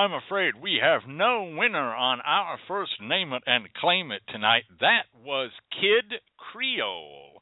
I'm 0.07 0.13
afraid 0.13 0.53
we 0.55 0.79
have 0.81 1.01
no 1.05 1.53
winner 1.57 1.93
on 1.93 2.21
our 2.21 2.57
first 2.65 2.93
name 3.01 3.33
it 3.33 3.43
and 3.45 3.67
claim 3.73 4.13
it 4.13 4.21
tonight. 4.31 4.63
That 4.79 5.03
was 5.21 5.51
Kid 5.69 6.21
Creole. 6.37 7.41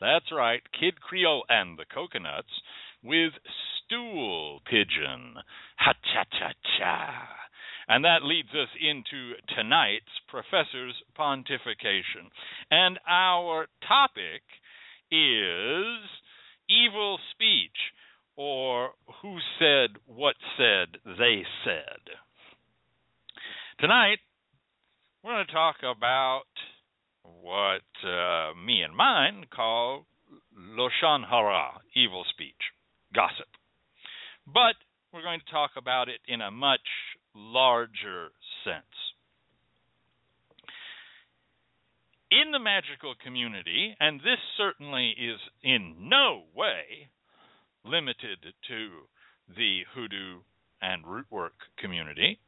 That's 0.00 0.32
right, 0.32 0.60
Kid 0.72 1.00
Creole 1.00 1.44
and 1.48 1.78
the 1.78 1.84
Coconuts 1.84 2.50
with 3.04 3.30
Stool 3.86 4.58
Pigeon. 4.68 5.36
Ha 5.78 5.92
cha 6.02 6.24
cha 6.36 6.50
cha. 6.76 7.28
And 7.86 8.04
that 8.04 8.24
leads 8.24 8.50
us 8.50 8.74
into 8.80 9.34
tonight's 9.54 10.10
Professor's 10.26 11.00
Pontification. 11.16 12.26
And 12.72 12.98
our 13.08 13.68
topic 13.86 14.42
is 15.12 16.10
evil 16.68 17.20
speech, 17.30 17.78
or 18.40 18.92
who 19.20 19.36
said 19.58 19.90
what 20.06 20.34
said 20.56 20.96
they 21.04 21.42
said. 21.62 22.00
Tonight, 23.78 24.16
we're 25.22 25.34
going 25.34 25.46
to 25.46 25.52
talk 25.52 25.76
about 25.82 26.48
what 27.42 27.84
uh, 28.02 28.54
me 28.54 28.80
and 28.80 28.96
mine 28.96 29.44
call 29.54 30.06
Lashon 30.58 31.28
Hara, 31.28 31.82
evil 31.94 32.24
speech, 32.30 32.56
gossip. 33.14 33.48
But 34.46 34.76
we're 35.12 35.20
going 35.20 35.40
to 35.40 35.52
talk 35.52 35.72
about 35.76 36.08
it 36.08 36.20
in 36.26 36.40
a 36.40 36.50
much 36.50 36.80
larger 37.34 38.28
sense. 38.64 38.84
In 42.30 42.52
the 42.52 42.58
magical 42.58 43.14
community, 43.22 43.94
and 44.00 44.18
this 44.20 44.40
certainly 44.56 45.10
is 45.10 45.40
in 45.62 46.08
no 46.08 46.44
way 46.56 47.10
limited 47.84 48.38
to 48.68 48.88
the 49.56 49.80
hoodoo 49.94 50.40
and 50.82 51.04
rootwork 51.04 51.56
community, 51.78 52.38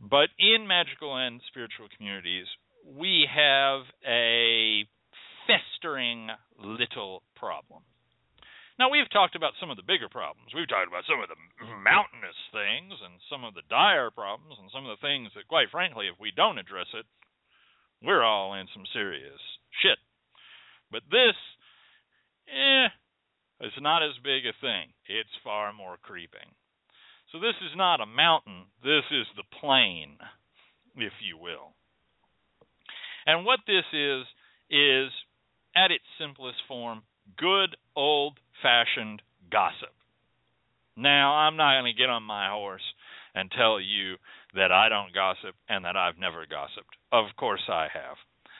but 0.00 0.28
in 0.38 0.66
magical 0.66 1.16
and 1.16 1.40
spiritual 1.48 1.88
communities, 1.96 2.46
we 2.84 3.26
have 3.28 3.82
a 4.06 4.84
festering 5.46 6.28
little 6.58 7.22
problem. 7.34 7.82
Now, 8.78 8.86
we've 8.94 9.10
talked 9.10 9.34
about 9.34 9.58
some 9.58 9.74
of 9.74 9.76
the 9.76 9.82
bigger 9.82 10.08
problems. 10.08 10.54
We've 10.54 10.70
talked 10.70 10.86
about 10.86 11.02
some 11.10 11.18
of 11.18 11.26
the 11.26 11.40
mountainous 11.82 12.38
things 12.54 12.94
and 13.02 13.18
some 13.26 13.42
of 13.42 13.58
the 13.58 13.66
dire 13.66 14.14
problems 14.14 14.54
and 14.54 14.70
some 14.70 14.86
of 14.86 14.94
the 14.94 15.02
things 15.02 15.34
that, 15.34 15.50
quite 15.50 15.74
frankly, 15.74 16.06
if 16.06 16.14
we 16.22 16.30
don't 16.30 16.62
address 16.62 16.86
it, 16.94 17.02
we're 18.06 18.22
all 18.22 18.54
in 18.54 18.70
some 18.70 18.86
serious 18.94 19.42
shit. 19.82 19.98
But 20.94 21.02
this, 21.10 21.34
eh, 22.46 22.86
it's 23.60 23.80
not 23.80 24.02
as 24.02 24.14
big 24.22 24.46
a 24.46 24.52
thing. 24.60 24.92
It's 25.06 25.42
far 25.42 25.72
more 25.72 25.96
creeping. 26.02 26.54
So 27.32 27.38
this 27.38 27.56
is 27.62 27.76
not 27.76 28.00
a 28.00 28.06
mountain. 28.06 28.64
This 28.82 29.04
is 29.10 29.26
the 29.36 29.44
plain, 29.60 30.16
if 30.96 31.12
you 31.20 31.36
will. 31.36 31.74
And 33.26 33.44
what 33.44 33.60
this 33.66 33.84
is, 33.92 34.24
is 34.70 35.12
at 35.76 35.90
its 35.90 36.04
simplest 36.18 36.58
form, 36.66 37.02
good 37.36 37.76
old 37.94 38.38
fashioned 38.62 39.20
gossip. 39.50 39.92
Now, 40.96 41.34
I'm 41.34 41.56
not 41.56 41.80
going 41.80 41.92
to 41.92 41.98
get 41.98 42.10
on 42.10 42.22
my 42.22 42.50
horse 42.50 42.82
and 43.34 43.50
tell 43.50 43.80
you 43.80 44.16
that 44.54 44.72
I 44.72 44.88
don't 44.88 45.14
gossip 45.14 45.54
and 45.68 45.84
that 45.84 45.96
I've 45.96 46.18
never 46.18 46.46
gossiped. 46.48 46.96
Of 47.12 47.26
course 47.36 47.62
I 47.68 47.88
have. 47.92 48.16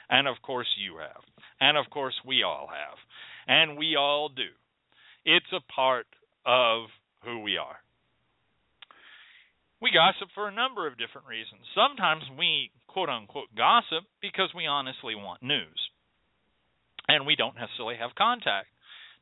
And 0.09 0.27
of 0.27 0.41
course 0.41 0.67
you 0.77 0.97
have. 0.97 1.21
And 1.59 1.77
of 1.77 1.89
course 1.89 2.15
we 2.25 2.43
all 2.43 2.69
have. 2.69 2.97
And 3.47 3.77
we 3.77 3.95
all 3.95 4.29
do. 4.29 4.49
It's 5.29 5.53
a 5.53 5.61
part 5.71 6.07
of 6.43 6.89
who 7.23 7.41
we 7.45 7.57
are. 7.57 7.77
We 9.79 9.91
gossip 9.93 10.33
for 10.33 10.47
a 10.47 10.51
number 10.51 10.87
of 10.87 10.97
different 10.97 11.27
reasons. 11.27 11.61
Sometimes 11.77 12.23
we 12.33 12.71
quote 12.87 13.09
unquote 13.09 13.53
gossip 13.55 14.09
because 14.25 14.49
we 14.55 14.65
honestly 14.65 15.13
want 15.13 15.43
news. 15.43 15.77
And 17.07 17.27
we 17.27 17.35
don't 17.35 17.53
necessarily 17.53 17.97
have 18.01 18.17
contact 18.17 18.73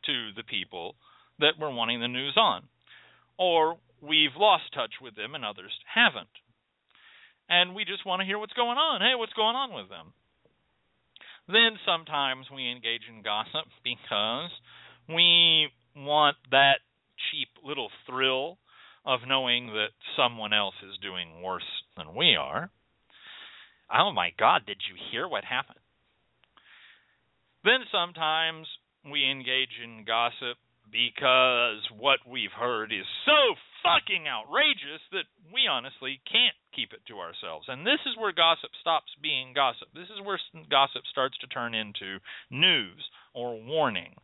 to 0.08 0.32
the 0.36 0.48
people 0.48 0.96
that 1.39 1.60
we're 1.60 1.76
wanting 1.76 2.00
the 2.00 2.08
news 2.08 2.36
on. 2.38 2.63
Or 3.38 3.76
we've 4.00 4.36
lost 4.39 4.72
touch 4.74 5.04
with 5.04 5.15
them 5.15 5.36
and 5.36 5.43
others 5.43 5.76
haven't. 5.93 6.32
And 7.50 7.76
we 7.76 7.84
just 7.84 8.06
want 8.06 8.22
to 8.22 8.26
hear 8.26 8.39
what's 8.39 8.56
going 8.56 8.80
on. 8.80 9.02
Hey, 9.02 9.15
what's 9.15 9.36
going 9.36 9.60
on 9.60 9.76
with 9.76 9.89
them? 9.89 10.15
Then 11.52 11.76
sometimes 11.86 12.48
we 12.48 12.72
engage 12.72 13.04
in 13.12 13.24
gossip 13.24 13.67
because 13.84 14.52
we 15.08 15.67
want 15.98 16.38
that 16.52 16.80
cheap 17.32 17.50
little 17.64 17.90
thrill 18.06 18.58
of 19.06 19.22
knowing 19.28 19.68
that 19.68 19.96
someone 20.16 20.54
else 20.54 20.76
is 20.84 20.98
doing 21.02 21.42
worse 21.42 21.64
than 21.96 22.14
we 22.16 22.36
are. 22.36 22.70
Oh 23.94 24.12
my 24.12 24.32
God, 24.38 24.64
did 24.68 24.78
you 24.90 24.96
hear 25.12 25.28
what 25.28 25.46
happened? 25.46 25.80
Then 27.64 27.88
sometimes 27.92 28.68
we 29.10 29.30
engage 29.30 29.80
in 29.84 30.04
gossip 30.06 30.58
because 30.92 31.84
what 31.96 32.20
we've 32.28 32.54
heard 32.56 32.92
is 32.92 33.08
so 33.26 33.56
fucking 33.84 34.28
outrageous 34.28 35.04
that 35.12 35.28
we 35.54 35.68
honestly 35.70 36.20
can't 36.28 36.56
keep 36.76 36.92
it 36.92 37.04
to 37.08 37.20
ourselves. 37.20 37.68
And 37.68 37.86
this 37.86 38.00
is 38.06 38.20
where 38.20 38.32
gossip 38.32 38.72
stops 38.82 39.12
being 39.22 39.54
gossip. 39.56 39.88
This 39.94 40.12
is 40.12 40.24
where 40.24 40.40
gossip 40.70 41.04
starts 41.12 41.38
to 41.40 41.48
turn 41.48 41.74
into 41.74 42.20
news 42.52 43.04
or 43.34 43.60
warning. 43.60 44.16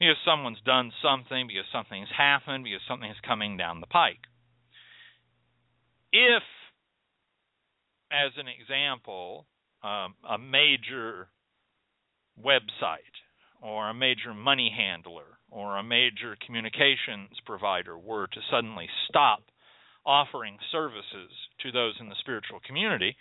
Because 0.00 0.16
someone's 0.24 0.60
done 0.64 0.90
something, 1.02 1.46
because 1.46 1.66
something's 1.72 2.08
happened, 2.16 2.64
because 2.64 2.80
something's 2.88 3.20
coming 3.26 3.56
down 3.56 3.80
the 3.80 3.86
pike. 3.86 4.24
If, 6.10 6.42
as 8.10 8.32
an 8.38 8.46
example, 8.48 9.46
um, 9.84 10.14
a 10.28 10.38
major 10.38 11.28
website 12.42 13.14
or 13.62 13.90
a 13.90 13.94
major 13.94 14.32
money 14.34 14.72
handler 14.74 15.38
or 15.50 15.76
a 15.76 15.82
major 15.82 16.36
communications 16.44 17.36
provider 17.44 17.98
were 17.98 18.26
to 18.26 18.40
suddenly 18.50 18.88
stop 19.08 19.42
offering 20.06 20.56
services 20.72 21.30
to 21.62 21.70
those 21.70 21.94
in 22.00 22.08
the 22.08 22.14
spiritual 22.20 22.60
community 22.66 23.14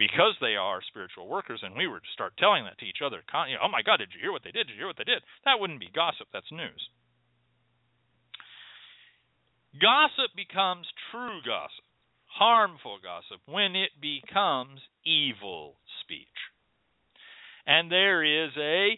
because 0.00 0.32
they 0.40 0.56
are 0.56 0.80
spiritual 0.88 1.28
workers 1.28 1.60
and 1.60 1.76
we 1.76 1.86
were 1.86 2.00
to 2.00 2.16
start 2.16 2.32
telling 2.40 2.64
that 2.64 2.80
to 2.80 2.88
each 2.88 3.04
other 3.04 3.20
you 3.46 3.54
know, 3.54 3.68
oh 3.68 3.72
my 3.72 3.84
god 3.84 4.00
did 4.00 4.08
you 4.16 4.20
hear 4.24 4.32
what 4.32 4.40
they 4.40 4.50
did 4.50 4.66
did 4.66 4.72
you 4.72 4.80
hear 4.80 4.88
what 4.88 4.96
they 4.96 5.04
did 5.04 5.20
that 5.44 5.60
wouldn't 5.60 5.80
be 5.80 5.92
gossip 5.92 6.26
that's 6.32 6.50
news 6.50 6.80
gossip 9.76 10.32
becomes 10.32 10.88
true 11.12 11.44
gossip 11.44 11.84
harmful 12.24 12.96
gossip 13.04 13.44
when 13.44 13.76
it 13.76 13.92
becomes 14.00 14.80
evil 15.04 15.76
speech 16.00 16.40
and 17.66 17.92
there 17.92 18.24
is 18.24 18.50
a 18.56 18.96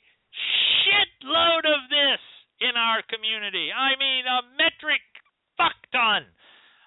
shitload 0.87 1.67
of 1.67 1.83
this 1.91 2.23
in 2.63 2.79
our 2.79 3.03
community. 3.11 3.69
I 3.75 3.99
mean, 3.99 4.25
a 4.25 4.47
metric 4.57 5.03
fuck 5.59 5.77
ton. 5.91 6.25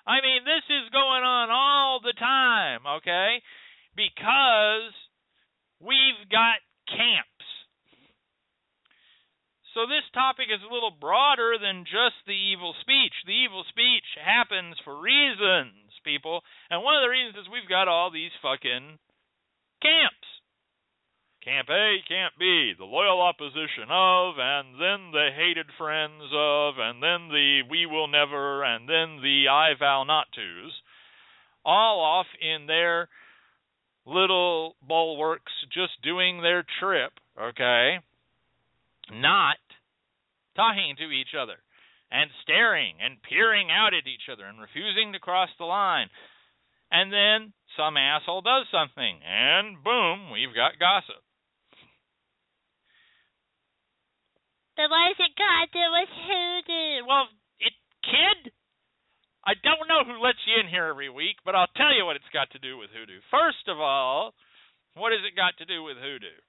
I 0.08 0.22
mean, 0.22 0.46
this 0.46 0.64
is 0.70 0.94
going 0.94 1.26
on 1.26 1.50
all 1.50 2.00
the 2.00 2.14
time, 2.14 2.86
okay? 3.02 3.42
Because 3.96 4.94
we've 5.80 6.30
got 6.30 6.60
camps. 6.88 7.32
So 9.76 9.84
this 9.88 10.08
topic 10.16 10.48
is 10.48 10.64
a 10.64 10.72
little 10.72 10.92
broader 10.92 11.60
than 11.60 11.84
just 11.84 12.16
the 12.24 12.36
evil 12.36 12.72
speech. 12.80 13.12
The 13.28 13.36
evil 13.36 13.68
speech 13.68 14.08
happens 14.16 14.80
for 14.88 14.96
reasons, 14.96 15.92
people. 16.04 16.40
And 16.72 16.80
one 16.80 16.96
of 16.96 17.04
the 17.04 17.12
reasons 17.12 17.44
is 17.44 17.52
we've 17.52 17.68
got 17.68 17.92
all 17.92 18.08
these 18.08 18.32
fucking 18.40 19.00
camps. 19.84 20.30
Camp 21.44 21.70
A, 21.70 22.02
Camp 22.08 22.34
B, 22.40 22.74
the 22.78 22.90
loyal 22.90 23.22
opposition 23.22 23.92
of, 23.92 24.40
and 24.40 24.82
then 24.82 25.12
the 25.12 25.30
hated 25.36 25.68
friends 25.78 26.24
of, 26.34 26.80
and 26.80 27.04
then 27.04 27.30
the 27.30 27.62
we 27.70 27.86
will 27.86 28.08
never, 28.08 28.64
and 28.64 28.90
then 28.90 29.22
the 29.22 29.46
I 29.52 29.78
vow 29.78 30.06
not 30.08 30.26
tos, 30.34 30.74
all 31.64 32.02
off 32.02 32.26
in 32.42 32.66
their 32.66 33.10
little 34.06 34.76
bulwarks 34.88 35.52
just 35.74 36.02
doing 36.04 36.42
their 36.42 36.64
trip, 36.80 37.12
okay? 37.40 38.00
Not 39.12 39.58
talking 40.56 40.96
to 40.98 41.12
each 41.12 41.36
other 41.38 41.58
and 42.12 42.30
staring 42.44 42.96
and 43.02 43.22
peering 43.22 43.70
out 43.72 43.94
at 43.94 44.08
each 44.08 44.30
other 44.32 44.46
and 44.46 44.62
refusing 44.62 45.14
to 45.14 45.20
cross 45.20 45.50
the 45.58 45.66
line. 45.66 46.08
And 46.92 47.12
then 47.12 47.54
some 47.76 47.98
asshole 47.98 48.42
does 48.42 48.66
something, 48.72 49.20
and 49.26 49.84
boom, 49.84 50.32
we've 50.32 50.54
got 50.56 50.80
gossip. 50.80 51.20
But 54.78 54.92
what 54.92 55.08
has 55.08 55.20
it 55.20 55.34
to 55.36 55.66
do 55.72 55.86
with 55.92 56.12
hoodoo? 56.12 57.08
Well, 57.08 57.28
it 57.60 57.74
kid. 58.04 58.52
I 59.46 59.54
don't 59.62 59.86
know 59.88 60.02
who 60.02 60.18
lets 60.18 60.42
you 60.50 60.58
in 60.58 60.68
here 60.68 60.90
every 60.90 61.10
week, 61.10 61.38
but 61.46 61.54
I'll 61.54 61.72
tell 61.78 61.94
you 61.94 62.06
what 62.06 62.18
it's 62.18 62.34
got 62.34 62.50
to 62.52 62.60
do 62.60 62.78
with 62.78 62.90
hoodoo. 62.90 63.22
First 63.30 63.70
of 63.70 63.80
all, 63.80 64.34
what 64.98 65.14
has 65.14 65.22
it 65.22 65.38
got 65.38 65.54
to 65.62 65.70
do 65.70 65.84
with 65.84 65.98
hoodoo? 66.02 66.40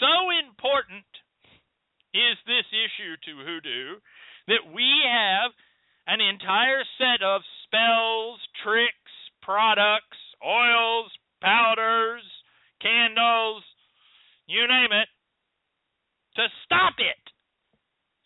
So 0.00 0.12
important 0.44 1.08
is 2.12 2.36
this 2.44 2.68
issue 2.68 3.16
to 3.16 3.44
hoodoo 3.44 4.00
that 4.48 4.68
we 4.74 4.88
have 5.08 5.52
an 6.06 6.20
entire 6.20 6.84
set 6.98 7.24
of 7.24 7.40
spells, 7.64 8.40
tricks, 8.64 9.14
products, 9.40 10.18
oils, 10.44 11.12
powders, 11.40 12.22
candles, 12.82 13.62
you 14.46 14.66
name 14.66 14.92
it, 14.92 15.08
to 16.36 16.46
stop 16.64 16.94
it. 16.98 17.29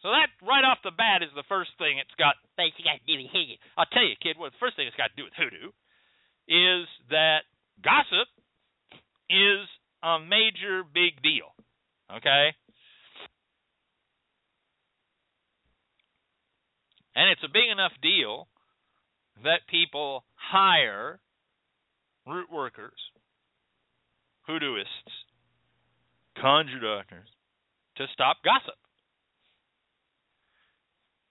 So 0.05 0.13
that 0.13 0.29
right 0.45 0.69
off 0.69 0.85
the 0.85 0.93
bat 0.93 1.25
is 1.25 1.33
the 1.33 1.49
first 1.49 1.73
thing 1.81 1.97
it's 1.97 2.13
got. 2.21 2.37
Got 2.61 2.69
to 2.69 3.09
do 3.09 3.17
with 3.17 3.33
hoodoo. 3.33 3.57
I'll 3.77 3.89
tell 3.89 4.05
you, 4.05 4.15
kid. 4.21 4.37
What 4.37 4.53
the 4.53 4.61
first 4.61 4.77
thing 4.77 4.87
it's 4.87 5.01
got 5.01 5.09
to 5.09 5.17
do 5.17 5.25
with 5.25 5.33
hoodoo 5.33 5.73
is 6.45 6.85
that 7.09 7.49
gossip 7.83 8.29
is 9.33 9.65
a 10.05 10.21
major 10.21 10.85
big 10.85 11.25
deal. 11.25 11.57
Okay. 12.13 12.53
And 17.17 17.31
it's 17.33 17.43
a 17.43 17.49
big 17.49 17.73
enough 17.73 17.93
deal 18.03 18.49
that 19.43 19.65
people 19.71 20.25
hire 20.37 21.19
root 22.27 22.53
workers, 22.53 23.01
hoodooists, 24.49 25.15
conjure 26.41 26.81
doctors 26.81 27.29
to 27.97 28.05
stop 28.13 28.37
gossip. 28.45 28.77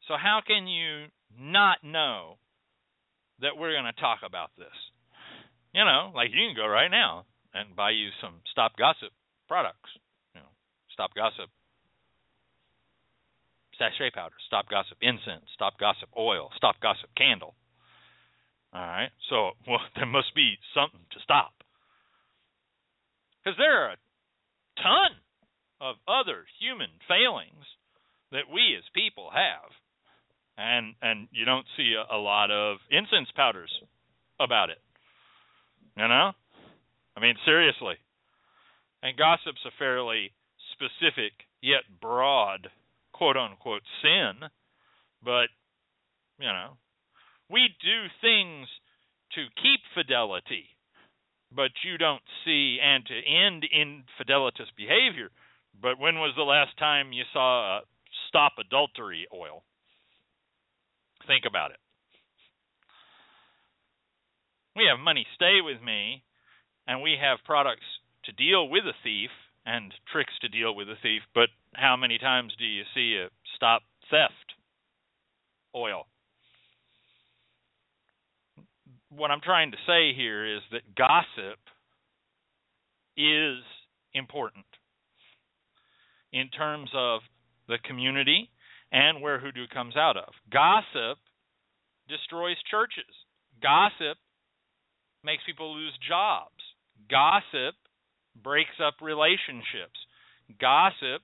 So, 0.07 0.15
how 0.19 0.41
can 0.45 0.67
you 0.67 1.07
not 1.39 1.83
know 1.83 2.37
that 3.39 3.57
we're 3.57 3.73
going 3.73 3.91
to 3.91 3.99
talk 3.99 4.19
about 4.25 4.51
this? 4.57 4.75
You 5.73 5.85
know, 5.85 6.11
like 6.13 6.29
you 6.31 6.47
can 6.47 6.55
go 6.55 6.67
right 6.67 6.91
now 6.91 7.25
and 7.53 7.75
buy 7.75 7.91
you 7.91 8.09
some 8.21 8.41
Stop 8.51 8.77
Gossip 8.77 9.11
products. 9.47 9.89
You 10.35 10.41
know, 10.41 10.51
Stop 10.93 11.15
Gossip 11.15 11.49
sachet 13.79 14.11
powder, 14.13 14.35
Stop 14.47 14.69
Gossip 14.69 14.97
incense, 15.01 15.45
Stop 15.53 15.79
Gossip 15.79 16.09
oil, 16.17 16.49
Stop 16.57 16.75
Gossip 16.81 17.09
candle. 17.17 17.55
All 18.73 18.81
right, 18.81 19.11
so 19.29 19.51
well, 19.67 19.81
there 19.95 20.05
must 20.05 20.33
be 20.35 20.57
something 20.73 21.05
to 21.11 21.19
stop 21.23 21.53
because 23.43 23.57
there 23.57 23.85
are 23.85 23.91
a 23.91 24.03
ton 24.81 25.11
of 25.81 25.95
other 26.07 26.45
human 26.59 26.89
failings 27.07 27.67
that 28.31 28.47
we 28.47 28.75
as 28.77 28.83
people 28.95 29.29
have, 29.33 29.69
and 30.57 30.95
and 31.01 31.27
you 31.31 31.45
don't 31.45 31.65
see 31.77 31.95
a, 31.95 32.15
a 32.15 32.17
lot 32.17 32.51
of 32.51 32.77
incense 32.91 33.29
powders 33.35 33.71
about 34.39 34.69
it. 34.69 34.79
You 35.97 36.07
know, 36.07 36.31
I 37.15 37.19
mean 37.19 37.35
seriously. 37.45 37.95
And 39.01 39.17
gossip's 39.17 39.65
a 39.65 39.71
fairly 39.77 40.31
specific 40.71 41.33
yet 41.61 41.83
broad 42.01 42.69
quote 43.13 43.37
unquote 43.37 43.83
sin, 44.01 44.47
but 45.23 45.47
you 46.39 46.47
know, 46.47 46.77
we 47.49 47.69
do 47.81 48.07
things 48.21 48.67
to 49.35 49.45
keep 49.61 49.79
fidelity, 49.93 50.65
but 51.55 51.71
you 51.83 51.97
don't 51.97 52.21
see 52.45 52.79
and 52.83 53.05
to 53.05 53.13
end 53.13 53.65
infidelitous 53.65 54.69
behavior. 54.75 55.29
But 55.79 55.99
when 55.99 56.15
was 56.15 56.33
the 56.35 56.43
last 56.43 56.77
time 56.77 57.13
you 57.13 57.23
saw 57.33 57.77
a 57.77 57.81
stop 58.29 58.53
adultery 58.59 59.27
oil? 59.33 59.63
Think 61.27 61.45
about 61.47 61.71
it. 61.71 61.77
We 64.75 64.85
have 64.89 64.99
money 64.99 65.25
stay 65.35 65.59
with 65.63 65.81
me, 65.81 66.23
and 66.87 67.01
we 67.01 67.15
have 67.21 67.39
products 67.45 67.85
to 68.25 68.31
deal 68.31 68.67
with 68.69 68.83
a 68.85 68.97
thief 69.03 69.29
and 69.65 69.93
tricks 70.11 70.33
to 70.41 70.49
deal 70.49 70.75
with 70.75 70.89
a 70.89 70.95
thief, 71.01 71.21
but 71.33 71.49
how 71.75 71.95
many 71.95 72.17
times 72.17 72.53
do 72.57 72.65
you 72.65 72.83
see 72.93 73.15
a 73.15 73.29
stop 73.55 73.81
theft 74.09 74.53
oil? 75.75 76.07
What 79.09 79.31
I'm 79.31 79.41
trying 79.41 79.71
to 79.71 79.77
say 79.87 80.13
here 80.15 80.57
is 80.57 80.61
that 80.71 80.95
gossip 80.95 81.59
is 83.15 83.63
important 84.13 84.65
in 86.31 86.49
terms 86.49 86.89
of 86.95 87.21
the 87.67 87.77
community 87.85 88.49
and 88.93 89.21
where 89.21 89.39
hoodoo 89.39 89.65
comes 89.73 89.97
out 89.97 90.15
of. 90.15 90.33
Gossip 90.51 91.17
destroys 92.07 92.57
churches. 92.69 93.11
Gossip 93.61 94.17
makes 95.23 95.43
people 95.45 95.75
lose 95.75 95.97
jobs. 96.07 96.61
Gossip 97.09 97.75
breaks 98.41 98.79
up 98.85 98.95
relationships. 99.01 99.97
Gossip 100.61 101.21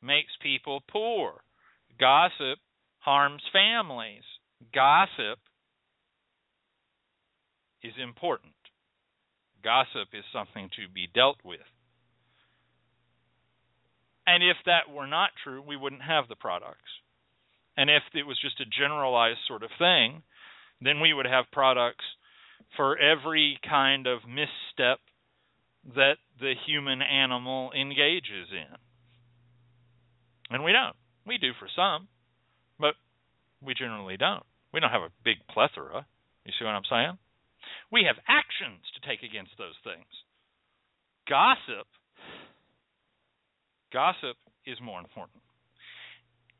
makes 0.00 0.32
people 0.42 0.82
poor. 0.90 1.42
Gossip 2.00 2.58
harms 2.98 3.42
families. 3.52 4.24
Gossip 4.74 5.38
is 7.82 7.92
important. 8.02 8.54
Gossip 9.62 10.08
is 10.12 10.24
something 10.32 10.70
to 10.76 10.92
be 10.92 11.08
dealt 11.12 11.38
with. 11.44 11.60
And 14.26 14.42
if 14.42 14.56
that 14.66 14.92
were 14.92 15.06
not 15.06 15.30
true, 15.42 15.62
we 15.62 15.76
wouldn't 15.76 16.02
have 16.02 16.28
the 16.28 16.36
products. 16.36 16.90
And 17.76 17.88
if 17.88 18.02
it 18.14 18.26
was 18.26 18.38
just 18.40 18.60
a 18.60 18.64
generalized 18.66 19.40
sort 19.48 19.62
of 19.62 19.70
thing, 19.78 20.22
then 20.80 21.00
we 21.00 21.12
would 21.12 21.26
have 21.26 21.46
products 21.52 22.04
for 22.76 22.98
every 22.98 23.58
kind 23.68 24.06
of 24.06 24.20
misstep 24.26 25.00
that 25.94 26.16
the 26.40 26.54
human 26.66 27.02
animal 27.02 27.72
engages 27.72 28.50
in. 28.52 28.76
And 30.50 30.64
we 30.64 30.72
don't. 30.72 30.96
We 31.26 31.38
do 31.38 31.52
for 31.58 31.68
some, 31.74 32.08
but 32.78 32.94
we 33.64 33.74
generally 33.74 34.16
don't. 34.16 34.44
We 34.72 34.80
don't 34.80 34.90
have 34.90 35.02
a 35.02 35.14
big 35.24 35.36
plethora. 35.52 36.06
You 36.44 36.52
see 36.58 36.64
what 36.64 36.74
I'm 36.74 36.88
saying? 36.88 37.18
We 37.90 38.04
have 38.06 38.16
actions 38.28 38.82
to 38.94 39.08
take 39.08 39.22
against 39.22 39.52
those 39.58 39.76
things. 39.84 40.08
Gossip 41.28 41.86
gossip 43.92 44.36
is 44.66 44.78
more 44.82 44.98
important. 44.98 45.44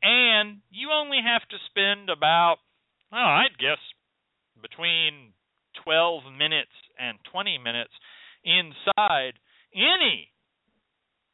And 0.03 0.59
you 0.69 0.89
only 0.91 1.19
have 1.23 1.47
to 1.49 1.57
spend 1.71 2.09
about 2.09 2.57
oh, 3.13 3.17
I'd 3.17 3.57
guess 3.57 3.79
between 4.61 5.33
12 5.83 6.23
minutes 6.37 6.75
and 6.99 7.17
20 7.31 7.57
minutes 7.57 7.93
inside 8.43 9.39
any 9.73 10.29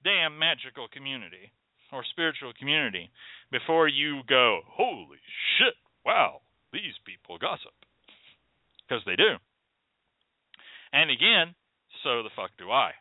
damn 0.03 0.37
magical 0.37 0.87
community 0.87 1.51
or 1.91 2.03
spiritual 2.11 2.53
community 2.57 3.09
before 3.51 3.87
you 3.87 4.21
go, 4.27 4.61
holy 4.67 5.17
shit, 5.57 5.73
wow, 6.05 6.41
these 6.71 6.95
people 7.05 7.37
gossip. 7.37 7.73
Because 8.87 9.03
they 9.05 9.15
do. 9.15 9.37
And 10.93 11.09
again, 11.09 11.55
so 12.03 12.23
the 12.23 12.33
fuck 12.35 12.51
do 12.57 12.71
I. 12.71 12.91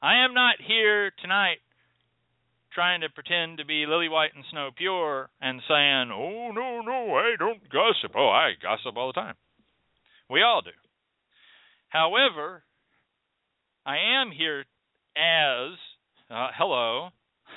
I 0.00 0.24
am 0.24 0.32
not 0.32 0.56
here 0.60 1.10
tonight 1.20 1.58
trying 2.78 3.00
to 3.00 3.08
pretend 3.08 3.58
to 3.58 3.64
be 3.64 3.86
lily 3.88 4.08
white 4.08 4.30
and 4.36 4.44
snow 4.52 4.70
pure 4.76 5.28
and 5.40 5.60
saying, 5.66 6.12
oh, 6.14 6.52
no, 6.54 6.80
no, 6.80 7.16
I 7.16 7.34
don't 7.36 7.68
gossip. 7.68 8.12
Oh, 8.16 8.28
I 8.28 8.52
gossip 8.62 8.96
all 8.96 9.08
the 9.08 9.20
time. 9.20 9.34
We 10.30 10.42
all 10.42 10.62
do. 10.62 10.70
However, 11.88 12.62
I 13.84 13.96
am 14.22 14.30
here 14.30 14.60
as 15.16 15.76
uh, 16.30 16.50
hello. 16.56 17.08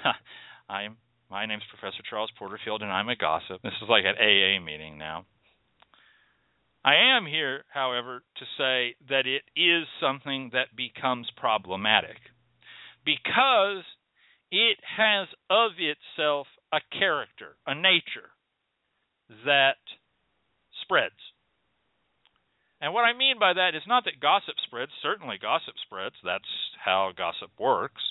I'm 0.70 0.98
my 1.30 1.46
name's 1.46 1.70
Professor 1.70 2.02
Charles 2.10 2.32
Porterfield, 2.40 2.82
and 2.82 2.92
I'm 2.92 3.08
a 3.08 3.16
gossip. 3.16 3.62
This 3.62 3.78
is 3.80 3.90
like 3.90 4.06
an 4.06 4.16
AA 4.18 4.60
meeting 4.60 4.98
now. 4.98 5.26
I 6.84 7.16
am 7.16 7.28
here, 7.28 7.64
however, 7.72 8.24
to 8.38 8.46
say 8.58 8.96
that 9.08 9.28
it 9.28 9.44
is 9.56 9.86
something 10.02 10.50
that 10.54 10.76
becomes 10.76 11.30
problematic 11.38 12.18
because 13.06 13.84
it 14.52 14.78
has 14.98 15.28
of 15.50 15.72
itself 15.80 16.48
a 16.72 16.80
character, 16.98 17.56
a 17.66 17.74
nature 17.74 18.30
that 19.46 19.80
spreads. 20.84 21.16
And 22.82 22.94
what 22.94 23.04
I 23.04 23.14
mean 23.14 23.40
by 23.40 23.54
that 23.54 23.76
is 23.76 23.84
not 23.88 24.06
that 24.06 24.20
gossip 24.20 24.56
spreads, 24.66 24.92
certainly 25.02 25.38
gossip 25.42 25.76
spreads, 25.86 26.16
that's 26.24 26.50
how 26.84 27.12
gossip 27.16 27.52
works. 27.60 28.02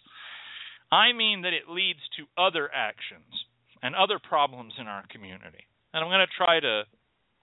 I 0.92 1.12
mean 1.12 1.42
that 1.42 1.52
it 1.52 1.68
leads 1.68 2.00
to 2.16 2.40
other 2.40 2.70
actions 2.72 3.44
and 3.82 3.94
other 3.94 4.18
problems 4.18 4.74
in 4.78 4.86
our 4.86 5.04
community. 5.10 5.66
And 5.92 6.04
I'm 6.04 6.10
going 6.10 6.26
to 6.26 6.36
try 6.36 6.60
to 6.60 6.84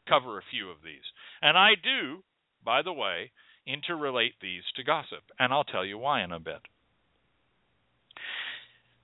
cover 0.08 0.38
a 0.38 0.50
few 0.52 0.70
of 0.70 0.78
these. 0.84 1.04
And 1.42 1.58
I 1.58 1.72
do, 1.76 2.24
by 2.64 2.82
the 2.82 2.94
way, 2.94 3.32
interrelate 3.68 4.40
these 4.42 4.64
to 4.76 4.84
gossip, 4.84 5.24
and 5.38 5.52
I'll 5.52 5.66
tell 5.66 5.86
you 5.86 5.98
why 5.98 6.24
in 6.24 6.32
a 6.32 6.40
bit. 6.40 6.62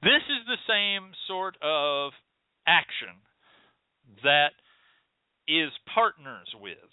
This 0.04 0.24
is 0.28 0.46
the 0.48 0.60
same 0.68 1.12
sort 1.28 1.56
of 1.62 2.12
action 2.68 3.24
that 4.22 4.52
is 5.48 5.72
partners 5.96 6.48
with 6.60 6.92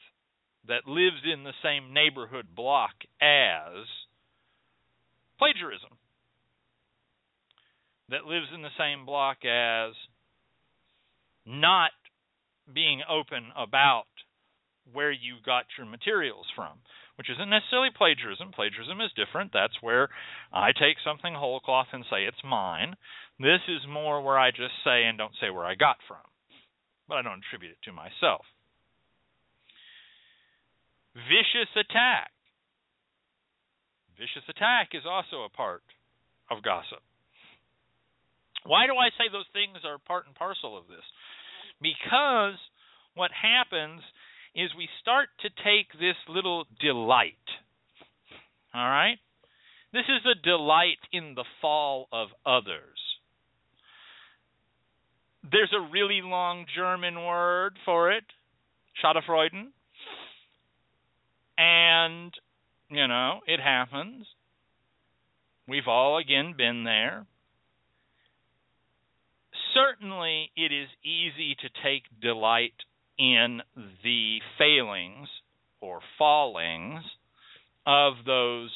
that 0.68 0.86
lives 0.86 1.22
in 1.24 1.42
the 1.42 1.56
same 1.60 1.92
neighborhood 1.92 2.54
block 2.54 2.92
as 3.20 3.82
plagiarism, 5.38 5.90
that 8.10 8.26
lives 8.26 8.46
in 8.54 8.62
the 8.62 8.76
same 8.78 9.04
block 9.04 9.38
as 9.44 9.94
not 11.44 11.90
being 12.72 13.02
open 13.10 13.50
about 13.56 14.06
where 14.92 15.10
you 15.10 15.34
got 15.44 15.64
your 15.76 15.86
materials 15.86 16.46
from, 16.54 16.78
which 17.20 17.28
isn't 17.28 17.52
necessarily 17.52 17.92
plagiarism. 17.92 18.48
Plagiarism 18.48 18.96
is 19.04 19.12
different. 19.12 19.52
That's 19.52 19.76
where 19.84 20.08
I 20.56 20.72
take 20.72 20.96
something 21.04 21.36
whole 21.36 21.60
cloth 21.60 21.92
and 21.92 22.00
say 22.08 22.24
it's 22.24 22.40
mine. 22.40 22.96
This 23.36 23.60
is 23.68 23.84
more 23.84 24.24
where 24.24 24.40
I 24.40 24.48
just 24.56 24.72
say 24.88 25.04
and 25.04 25.20
don't 25.20 25.36
say 25.36 25.52
where 25.52 25.68
I 25.68 25.76
got 25.76 26.00
from, 26.08 26.24
but 27.12 27.20
I 27.20 27.22
don't 27.28 27.44
attribute 27.44 27.76
it 27.76 27.84
to 27.84 27.92
myself. 27.92 28.48
Vicious 31.12 31.68
attack. 31.76 32.32
Vicious 34.16 34.48
attack 34.48 34.96
is 34.96 35.04
also 35.04 35.44
a 35.44 35.52
part 35.52 35.84
of 36.48 36.64
gossip. 36.64 37.04
Why 38.64 38.88
do 38.88 38.96
I 38.96 39.12
say 39.20 39.28
those 39.28 39.48
things 39.52 39.84
are 39.84 40.00
part 40.00 40.24
and 40.24 40.34
parcel 40.34 40.72
of 40.72 40.88
this? 40.88 41.04
Because 41.84 42.56
what 43.12 43.28
happens 43.28 44.00
is 44.54 44.70
we 44.76 44.88
start 45.00 45.28
to 45.40 45.48
take 45.48 45.92
this 45.92 46.16
little 46.28 46.64
delight. 46.80 47.34
All 48.74 48.88
right? 48.88 49.18
This 49.92 50.04
is 50.08 50.24
a 50.24 50.40
delight 50.42 50.98
in 51.12 51.34
the 51.34 51.44
fall 51.60 52.08
of 52.12 52.28
others. 52.46 52.98
There's 55.50 55.72
a 55.74 55.90
really 55.90 56.20
long 56.22 56.66
German 56.76 57.24
word 57.24 57.76
for 57.84 58.12
it, 58.12 58.24
Schadenfreude. 59.02 59.68
And, 61.58 62.32
you 62.88 63.06
know, 63.08 63.40
it 63.46 63.60
happens. 63.60 64.26
We've 65.66 65.88
all, 65.88 66.18
again, 66.18 66.54
been 66.56 66.84
there 66.84 67.26
certainly 69.74 70.50
it 70.56 70.72
is 70.72 70.88
easy 71.04 71.56
to 71.60 71.68
take 71.82 72.04
delight 72.20 72.74
in 73.20 73.60
the 74.02 74.38
failings 74.56 75.28
or 75.82 76.00
fallings 76.18 77.04
of 77.86 78.14
those 78.24 78.70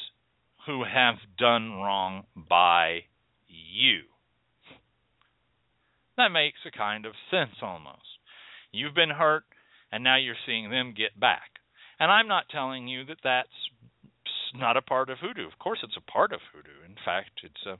who 0.67 0.83
have 0.83 1.15
done 1.39 1.71
wrong 1.71 2.25
by 2.35 2.99
you. 3.47 4.01
That 6.17 6.29
makes 6.29 6.59
a 6.65 6.77
kind 6.77 7.07
of 7.07 7.13
sense 7.31 7.57
almost. 7.61 8.19
You've 8.71 8.93
been 8.93 9.09
hurt, 9.09 9.43
and 9.91 10.03
now 10.03 10.17
you're 10.17 10.35
seeing 10.45 10.69
them 10.69 10.93
get 10.95 11.19
back. 11.19 11.57
And 11.99 12.11
I'm 12.11 12.27
not 12.27 12.49
telling 12.51 12.87
you 12.87 13.03
that 13.05 13.17
that's 13.23 13.49
not 14.53 14.77
a 14.77 14.81
part 14.81 15.09
of 15.09 15.17
hoodoo. 15.19 15.47
Of 15.47 15.57
course, 15.59 15.79
it's 15.83 15.97
a 15.97 16.11
part 16.11 16.31
of 16.31 16.39
hoodoo. 16.53 16.85
In 16.85 16.95
fact, 17.03 17.41
it's 17.43 17.65
a 17.65 17.79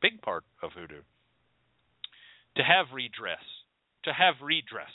big 0.00 0.20
part 0.20 0.44
of 0.62 0.72
hoodoo 0.72 1.02
to 2.56 2.62
have 2.62 2.86
redress, 2.92 3.44
to 4.04 4.12
have 4.12 4.34
redress 4.42 4.90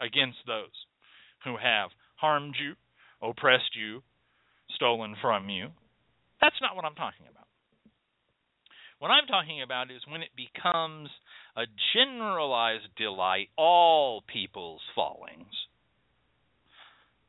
against 0.00 0.38
those 0.46 0.74
who 1.44 1.56
have 1.56 1.90
harmed 2.16 2.56
you, 2.60 2.74
oppressed 3.22 3.76
you, 3.76 4.02
stolen 4.74 5.16
from 5.20 5.48
you. 5.48 5.68
That's 6.40 6.60
not 6.60 6.76
what 6.76 6.84
I'm 6.84 6.94
talking 6.94 7.26
about. 7.30 7.46
What 8.98 9.10
I'm 9.10 9.26
talking 9.26 9.60
about 9.60 9.90
is 9.90 10.00
when 10.08 10.22
it 10.22 10.32
becomes 10.36 11.10
a 11.56 11.64
generalized 11.92 12.88
delight, 12.96 13.48
all 13.56 14.24
people's 14.26 14.80
fallings. 14.94 15.52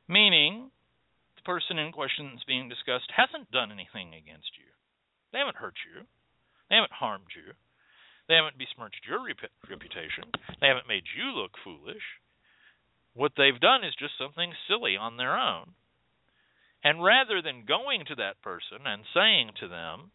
Meaning, 0.08 0.72
the 1.36 1.44
person 1.44 1.78
in 1.78 1.92
question 1.92 2.32
that's 2.32 2.48
being 2.48 2.70
discussed 2.70 3.12
hasn't 3.12 3.52
done 3.52 3.72
anything 3.72 4.16
against 4.16 4.56
you. 4.56 4.72
They 5.32 5.40
haven't 5.40 5.60
hurt 5.60 5.76
you. 5.84 6.08
They 6.70 6.76
haven't 6.76 6.96
harmed 6.96 7.32
you. 7.36 7.52
They 8.28 8.36
haven't 8.36 8.60
besmirched 8.60 9.04
your 9.08 9.24
rep- 9.24 9.52
reputation. 9.68 10.32
They 10.60 10.68
haven't 10.68 10.88
made 10.88 11.04
you 11.16 11.36
look 11.36 11.52
foolish. 11.64 12.04
What 13.18 13.32
they've 13.36 13.60
done 13.60 13.84
is 13.84 13.96
just 13.98 14.14
something 14.18 14.54
silly 14.68 14.96
on 14.96 15.18
their 15.18 15.36
own. 15.36 15.74
And 16.84 17.04
rather 17.04 17.42
than 17.42 17.66
going 17.68 18.06
to 18.06 18.16
that 18.16 18.42
person 18.44 18.86
and 18.86 19.02
saying 19.12 19.52
to 19.60 19.68
them, 19.68 20.12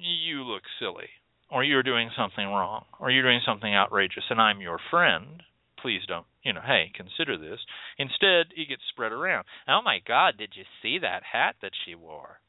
you 0.00 0.42
look 0.42 0.62
silly, 0.78 1.10
or 1.50 1.62
you're 1.62 1.82
doing 1.82 2.10
something 2.16 2.46
wrong, 2.46 2.86
or 2.98 3.10
you're 3.10 3.22
doing 3.22 3.42
something 3.44 3.74
outrageous, 3.74 4.24
and 4.30 4.40
I'm 4.40 4.62
your 4.62 4.78
friend, 4.90 5.42
please 5.82 6.00
don't, 6.08 6.24
you 6.42 6.54
know, 6.54 6.62
hey, 6.64 6.90
consider 6.94 7.36
this. 7.36 7.60
Instead, 7.98 8.56
it 8.56 8.70
gets 8.70 8.82
spread 8.88 9.12
around. 9.12 9.44
Oh 9.68 9.80
my 9.84 9.98
God, 10.06 10.38
did 10.38 10.52
you 10.56 10.64
see 10.80 10.98
that 11.00 11.22
hat 11.30 11.56
that 11.60 11.72
she 11.84 11.94
wore? 11.94 12.40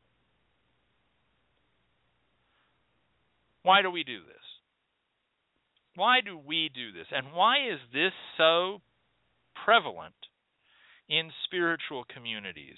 Why 3.64 3.82
do 3.82 3.92
we 3.92 4.06
do 4.06 4.20
this? 4.20 4.38
Why 5.96 6.22
do 6.22 6.38
we 6.38 6.70
do 6.74 6.94
this? 6.94 7.08
And 7.12 7.34
why 7.34 7.68
is 7.68 7.80
this 7.92 8.14
so 8.38 8.82
prevalent 9.66 10.16
in 11.10 11.32
spiritual 11.46 12.04
communities? 12.04 12.78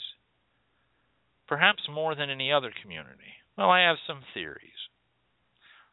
Perhaps 1.48 1.84
more 1.92 2.16
than 2.16 2.30
any 2.30 2.52
other 2.52 2.72
community. 2.82 3.38
Well, 3.58 3.70
I 3.70 3.82
have 3.82 3.98
some 4.08 4.22
theories. 4.34 4.90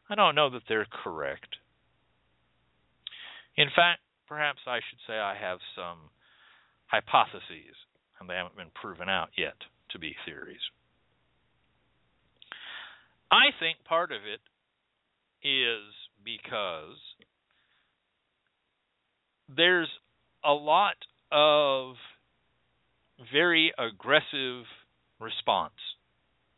I 0.09 0.15
don't 0.15 0.35
know 0.35 0.49
that 0.49 0.63
they're 0.67 0.87
correct. 1.03 1.57
In 3.55 3.67
fact, 3.75 4.01
perhaps 4.27 4.59
I 4.65 4.79
should 4.89 4.99
say 5.07 5.13
I 5.13 5.35
have 5.35 5.59
some 5.75 6.09
hypotheses, 6.87 7.75
and 8.19 8.29
they 8.29 8.35
haven't 8.35 8.57
been 8.57 8.71
proven 8.81 9.09
out 9.09 9.29
yet 9.37 9.55
to 9.91 9.99
be 9.99 10.15
theories. 10.25 10.61
I 13.31 13.51
think 13.59 13.77
part 13.85 14.11
of 14.11 14.21
it 14.27 14.41
is 15.47 15.87
because 16.23 16.97
there's 19.47 19.89
a 20.43 20.51
lot 20.51 20.95
of 21.31 21.95
very 23.31 23.71
aggressive 23.77 24.65
response 25.19 25.73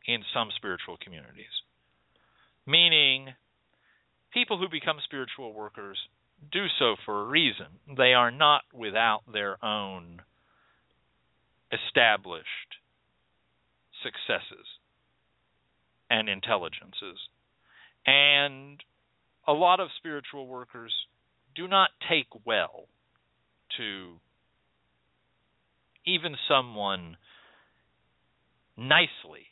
in 0.07 0.21
some 0.33 0.49
spiritual 0.55 0.97
communities. 1.03 1.45
Meaning, 2.65 3.33
people 4.33 4.57
who 4.57 4.69
become 4.69 4.97
spiritual 5.03 5.53
workers 5.53 5.97
do 6.51 6.65
so 6.79 6.95
for 7.05 7.21
a 7.21 7.25
reason. 7.25 7.67
They 7.97 8.13
are 8.13 8.31
not 8.31 8.63
without 8.73 9.21
their 9.31 9.63
own 9.63 10.21
established 11.71 12.47
successes 14.03 14.65
and 16.09 16.29
intelligences. 16.29 17.17
And 18.05 18.81
a 19.47 19.53
lot 19.53 19.79
of 19.79 19.89
spiritual 19.97 20.47
workers 20.47 20.93
do 21.55 21.67
not 21.67 21.89
take 22.09 22.27
well 22.45 22.87
to 23.77 24.19
even 26.05 26.35
someone 26.47 27.17
nicely 28.77 29.47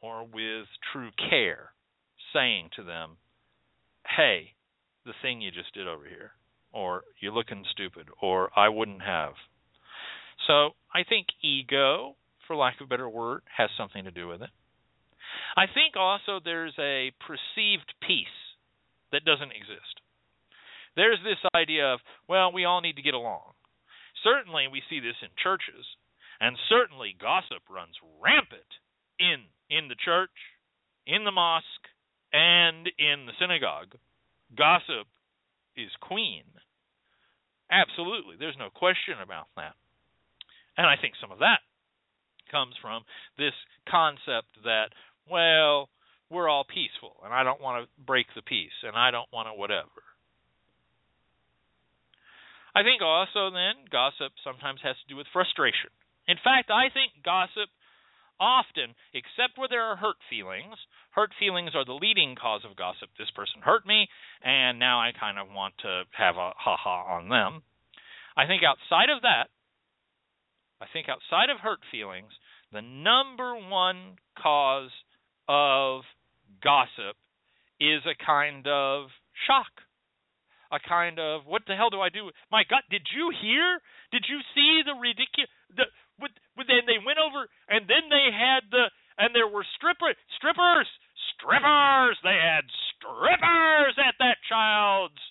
or 0.00 0.22
with 0.22 0.66
true 0.92 1.10
care 1.30 1.70
saying 2.32 2.70
to 2.76 2.82
them, 2.82 3.16
hey, 4.16 4.52
the 5.04 5.12
thing 5.22 5.40
you 5.40 5.50
just 5.50 5.72
did 5.74 5.88
over 5.88 6.04
here, 6.04 6.32
or 6.72 7.02
you're 7.20 7.32
looking 7.32 7.64
stupid, 7.72 8.08
or 8.20 8.50
I 8.56 8.68
wouldn't 8.68 9.02
have. 9.02 9.32
So 10.46 10.70
I 10.94 11.04
think 11.08 11.26
ego, 11.42 12.16
for 12.46 12.56
lack 12.56 12.80
of 12.80 12.86
a 12.86 12.88
better 12.88 13.08
word, 13.08 13.42
has 13.56 13.70
something 13.76 14.04
to 14.04 14.10
do 14.10 14.28
with 14.28 14.42
it. 14.42 14.50
I 15.56 15.66
think 15.66 15.96
also 15.96 16.40
there's 16.42 16.74
a 16.78 17.12
perceived 17.26 17.92
peace 18.06 18.26
that 19.12 19.24
doesn't 19.24 19.52
exist. 19.52 19.97
There's 20.98 21.22
this 21.22 21.38
idea 21.54 21.94
of, 21.94 22.00
well, 22.26 22.50
we 22.50 22.66
all 22.66 22.82
need 22.82 22.98
to 22.98 23.06
get 23.06 23.14
along. 23.14 23.54
Certainly, 24.26 24.66
we 24.66 24.82
see 24.90 24.98
this 24.98 25.14
in 25.22 25.30
churches, 25.38 25.86
and 26.42 26.58
certainly 26.68 27.14
gossip 27.14 27.62
runs 27.70 27.94
rampant 28.18 28.66
in 29.22 29.46
in 29.70 29.86
the 29.86 29.94
church, 30.02 30.34
in 31.06 31.22
the 31.22 31.30
mosque, 31.30 31.86
and 32.32 32.90
in 32.98 33.30
the 33.30 33.36
synagogue. 33.38 33.94
Gossip 34.56 35.06
is 35.76 35.94
queen. 36.00 36.42
Absolutely, 37.70 38.34
there's 38.34 38.58
no 38.58 38.70
question 38.74 39.22
about 39.22 39.46
that. 39.54 39.78
And 40.76 40.86
I 40.86 40.96
think 41.00 41.14
some 41.20 41.30
of 41.30 41.38
that 41.38 41.60
comes 42.50 42.74
from 42.80 43.04
this 43.36 43.54
concept 43.86 44.50
that, 44.64 44.90
well, 45.30 45.90
we're 46.30 46.48
all 46.48 46.64
peaceful, 46.64 47.22
and 47.22 47.32
I 47.32 47.44
don't 47.44 47.60
want 47.60 47.84
to 47.84 48.02
break 48.02 48.26
the 48.34 48.42
peace, 48.42 48.74
and 48.82 48.96
I 48.96 49.10
don't 49.12 49.30
want 49.32 49.46
to 49.46 49.54
whatever. 49.54 50.07
I 52.78 52.86
think 52.86 53.02
also 53.02 53.50
then 53.50 53.90
gossip 53.90 54.30
sometimes 54.46 54.78
has 54.86 54.94
to 55.02 55.10
do 55.10 55.18
with 55.18 55.26
frustration. 55.32 55.90
In 56.30 56.38
fact, 56.38 56.70
I 56.70 56.94
think 56.94 57.10
gossip 57.26 57.66
often, 58.38 58.94
except 59.10 59.58
where 59.58 59.66
there 59.66 59.82
are 59.82 59.96
hurt 59.96 60.14
feelings, 60.30 60.78
hurt 61.10 61.34
feelings 61.42 61.74
are 61.74 61.84
the 61.84 61.98
leading 61.98 62.36
cause 62.38 62.62
of 62.62 62.76
gossip. 62.76 63.10
This 63.18 63.34
person 63.34 63.66
hurt 63.66 63.82
me, 63.84 64.06
and 64.44 64.78
now 64.78 65.00
I 65.00 65.10
kind 65.10 65.40
of 65.40 65.50
want 65.50 65.74
to 65.82 66.04
have 66.14 66.36
a 66.36 66.54
ha 66.54 66.76
ha 66.78 67.18
on 67.18 67.28
them. 67.28 67.66
I 68.36 68.46
think 68.46 68.62
outside 68.62 69.10
of 69.10 69.22
that, 69.22 69.50
I 70.80 70.86
think 70.92 71.08
outside 71.08 71.50
of 71.50 71.58
hurt 71.58 71.80
feelings, 71.90 72.30
the 72.70 72.82
number 72.82 73.58
one 73.58 74.22
cause 74.38 74.94
of 75.48 76.02
gossip 76.62 77.18
is 77.80 78.06
a 78.06 78.14
kind 78.14 78.68
of 78.68 79.10
shock, 79.50 79.82
a 80.72 80.78
kind 80.80 81.18
of 81.18 81.46
what 81.46 81.62
the 81.66 81.76
hell 81.76 81.90
do 81.90 82.00
I 82.00 82.08
do? 82.08 82.30
My 82.52 82.64
God, 82.68 82.82
did 82.90 83.06
you 83.14 83.32
hear? 83.40 83.80
Did 84.12 84.24
you 84.28 84.40
see 84.54 84.82
the 84.84 84.94
ridiculous? 84.94 85.50
The 85.74 85.84
with, 86.20 86.32
with 86.56 86.66
then 86.66 86.84
they 86.86 86.98
went 87.00 87.18
over 87.18 87.46
and 87.68 87.86
then 87.86 88.10
they 88.10 88.28
had 88.32 88.66
the 88.70 88.90
and 89.18 89.34
there 89.34 89.48
were 89.48 89.66
stripper 89.76 90.14
strippers 90.36 90.88
strippers. 91.38 92.18
They 92.26 92.36
had 92.36 92.66
strippers 92.94 93.94
at 93.98 94.18
that 94.18 94.42
child's 94.50 95.22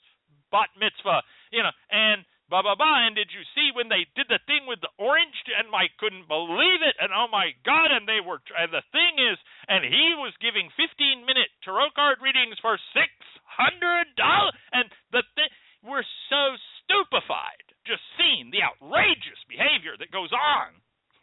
bat 0.52 0.72
mitzvah, 0.80 1.24
you 1.52 1.64
know, 1.64 1.76
and 1.92 2.24
blah 2.48 2.64
blah 2.64 2.80
blah. 2.80 3.08
And 3.08 3.16
did 3.16 3.32
you 3.36 3.44
see 3.54 3.76
when 3.76 3.92
they 3.92 4.08
did 4.16 4.32
the 4.32 4.40
thing 4.48 4.66
with 4.66 4.80
the 4.80 4.92
orange? 4.96 5.36
And 5.52 5.68
I 5.76 5.92
couldn't 6.00 6.32
believe 6.32 6.82
it. 6.84 6.96
And 7.00 7.12
oh 7.12 7.28
my 7.32 7.52
god! 7.68 7.92
And 7.92 8.08
they 8.08 8.24
were. 8.24 8.40
And 8.56 8.72
the 8.72 8.86
thing 8.96 9.20
is, 9.20 9.38
and 9.68 9.84
he 9.84 10.16
was 10.16 10.34
giving 10.40 10.72
15 10.80 11.28
minute 11.28 11.52
tarot 11.64 11.92
card 11.96 12.24
readings 12.24 12.58
for 12.64 12.80
six 12.96 13.12
hundred 13.44 14.08
dollars. 14.16 14.56
And 14.72 14.88
the 15.12 15.24
thing, 15.36 15.52
we're 15.84 16.08
so 16.32 16.56
stupefied 16.84 17.68
just 17.88 18.04
seeing 18.20 18.52
the 18.52 18.64
outrageous 18.64 19.40
behavior 19.48 19.96
that 19.96 20.12
goes 20.12 20.32
on 20.36 20.76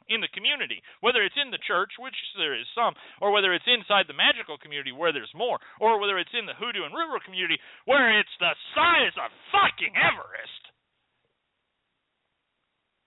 in 0.08 0.20
the 0.20 0.32
community, 0.32 0.80
whether 1.00 1.24
it's 1.24 1.36
in 1.40 1.52
the 1.52 1.60
church, 1.64 1.92
which 2.00 2.16
there 2.36 2.56
is 2.56 2.68
some, 2.84 2.94
or 3.24 3.32
whether 3.32 3.56
it's 3.56 3.64
inside 3.64 4.04
the 4.04 4.16
magical 4.16 4.60
community 4.60 4.92
where 4.92 5.12
there's 5.12 5.32
more, 5.32 5.56
or 5.80 5.96
whether 5.96 6.20
it's 6.20 6.36
in 6.36 6.44
the 6.44 6.56
hoodoo 6.60 6.84
and 6.84 6.92
rural 6.92 7.24
community 7.24 7.56
where 7.88 8.12
it's 8.20 8.36
the 8.36 8.52
size 8.76 9.16
of 9.16 9.32
fucking 9.48 9.96
Everest. 9.96 10.62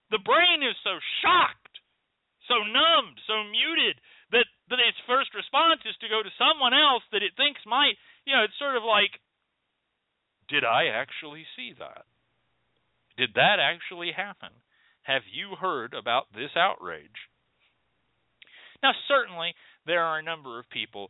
The 0.09 0.23
brain 0.25 0.65
is 0.65 0.77
so 0.81 0.97
shocked, 1.21 1.77
so 2.49 2.63
numbed, 2.65 3.21
so 3.27 3.45
muted 3.45 4.01
that 4.33 4.47
that 4.71 4.83
its 4.83 4.99
first 5.07 5.31
response 5.35 5.83
is 5.85 5.95
to 6.01 6.11
go 6.11 6.23
to 6.23 6.39
someone 6.41 6.73
else 6.73 7.03
that 7.11 7.23
it 7.23 7.37
thinks 7.37 7.61
might, 7.67 7.95
you 8.25 8.33
know, 8.33 8.43
it's 8.43 8.57
sort 8.57 8.75
of 8.75 8.83
like 8.83 9.13
did 10.47 10.63
I 10.63 10.87
actually 10.87 11.43
see 11.59 11.75
that? 11.77 12.07
Did 13.19 13.35
that 13.35 13.59
actually 13.59 14.15
happen? 14.15 14.55
Have 15.03 15.23
you 15.27 15.59
heard 15.59 15.93
about 15.93 16.31
this 16.31 16.55
outrage? 16.55 17.27
Now, 18.83 18.91
certainly, 19.07 19.55
there 19.87 20.03
are 20.03 20.19
a 20.19 20.23
number 20.23 20.59
of 20.59 20.69
people 20.69 21.09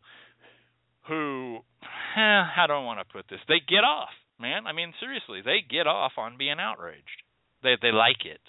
who, 1.08 1.60
eh, 1.82 2.44
how 2.56 2.66
do 2.68 2.74
I 2.74 2.84
want 2.84 3.00
to 3.00 3.12
put 3.12 3.26
this? 3.30 3.40
They 3.48 3.60
get 3.60 3.84
off, 3.84 4.14
man. 4.40 4.68
I 4.68 4.72
mean, 4.72 4.94
seriously, 5.00 5.42
they 5.44 5.66
get 5.68 5.88
off 5.88 6.14
on 6.18 6.38
being 6.38 6.60
outraged. 6.60 7.26
They 7.64 7.76
they 7.82 7.92
like 7.92 8.24
it. 8.24 8.42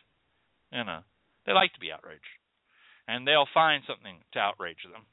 You 0.71 0.85
know, 0.85 1.01
they 1.47 1.53
like 1.53 1.73
to 1.73 1.81
be 1.81 1.91
outraged, 1.91 2.29
and 3.09 3.27
they'll 3.27 3.49
find 3.55 3.83
something 3.89 4.21
to 4.35 4.39
outrage 4.39 4.85
them. 4.85 5.09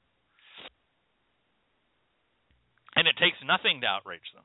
And 2.95 3.07
it 3.07 3.15
takes 3.17 3.39
nothing 3.43 3.81
to 3.81 3.87
outrage 3.87 4.27
them. 4.33 4.43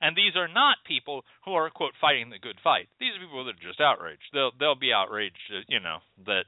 And 0.00 0.16
these 0.16 0.36
are 0.36 0.48
not 0.48 0.84
people 0.86 1.24
who 1.44 1.54
are 1.54 1.70
quote 1.70 1.94
fighting 2.00 2.30
the 2.30 2.38
good 2.38 2.58
fight. 2.62 2.88
These 3.00 3.14
are 3.16 3.24
people 3.24 3.44
that 3.46 3.56
are 3.56 3.68
just 3.68 3.80
outraged. 3.80 4.30
They'll 4.32 4.52
they'll 4.58 4.78
be 4.78 4.92
outraged, 4.92 5.38
you 5.68 5.80
know, 5.80 5.98
that 6.26 6.44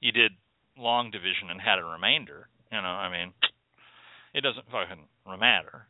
you 0.00 0.12
did 0.12 0.32
long 0.78 1.10
division 1.10 1.50
and 1.50 1.60
had 1.60 1.78
a 1.78 1.84
remainder. 1.84 2.48
You 2.72 2.80
know, 2.80 2.88
I 2.88 3.12
mean, 3.12 3.32
it 4.32 4.40
doesn't 4.40 4.64
fucking 4.72 5.04
matter. 5.38 5.86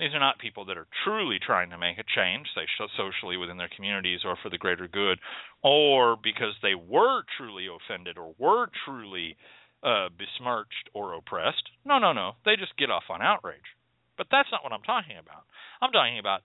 These 0.00 0.14
are 0.14 0.18
not 0.18 0.40
people 0.40 0.64
that 0.64 0.78
are 0.78 0.88
truly 1.04 1.38
trying 1.38 1.70
to 1.70 1.78
make 1.78 1.98
a 1.98 2.08
change, 2.16 2.48
say 2.56 2.66
socially 2.96 3.36
within 3.36 3.58
their 3.58 3.70
communities 3.76 4.20
or 4.24 4.34
for 4.42 4.48
the 4.50 4.58
greater 4.58 4.88
good, 4.88 5.20
or 5.62 6.16
because 6.16 6.56
they 6.62 6.74
were 6.74 7.22
truly 7.36 7.68
offended 7.70 8.18
or 8.18 8.34
were 8.38 8.66
truly 8.84 9.36
uh, 9.84 10.08
besmirched 10.18 10.88
or 10.94 11.12
oppressed. 11.12 11.68
No, 11.84 11.98
no, 12.00 12.12
no. 12.12 12.32
They 12.44 12.56
just 12.56 12.76
get 12.76 12.90
off 12.90 13.04
on 13.08 13.22
outrage. 13.22 13.68
But 14.16 14.26
that's 14.32 14.48
not 14.50 14.64
what 14.64 14.72
I'm 14.72 14.82
talking 14.82 15.18
about. 15.20 15.44
I'm 15.82 15.92
talking 15.92 16.18
about 16.18 16.42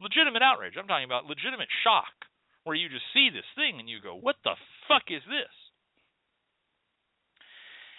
legitimate 0.00 0.42
outrage. 0.42 0.74
I'm 0.78 0.86
talking 0.86 1.08
about 1.08 1.26
legitimate 1.26 1.70
shock, 1.82 2.12
where 2.62 2.76
you 2.76 2.88
just 2.88 3.08
see 3.14 3.30
this 3.32 3.48
thing 3.56 3.80
and 3.80 3.88
you 3.88 4.00
go, 4.00 4.14
"What 4.14 4.36
the 4.44 4.54
fuck 4.86 5.10
is 5.10 5.22
this?" 5.24 5.61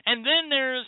And 0.06 0.26
then 0.26 0.50
there's 0.50 0.86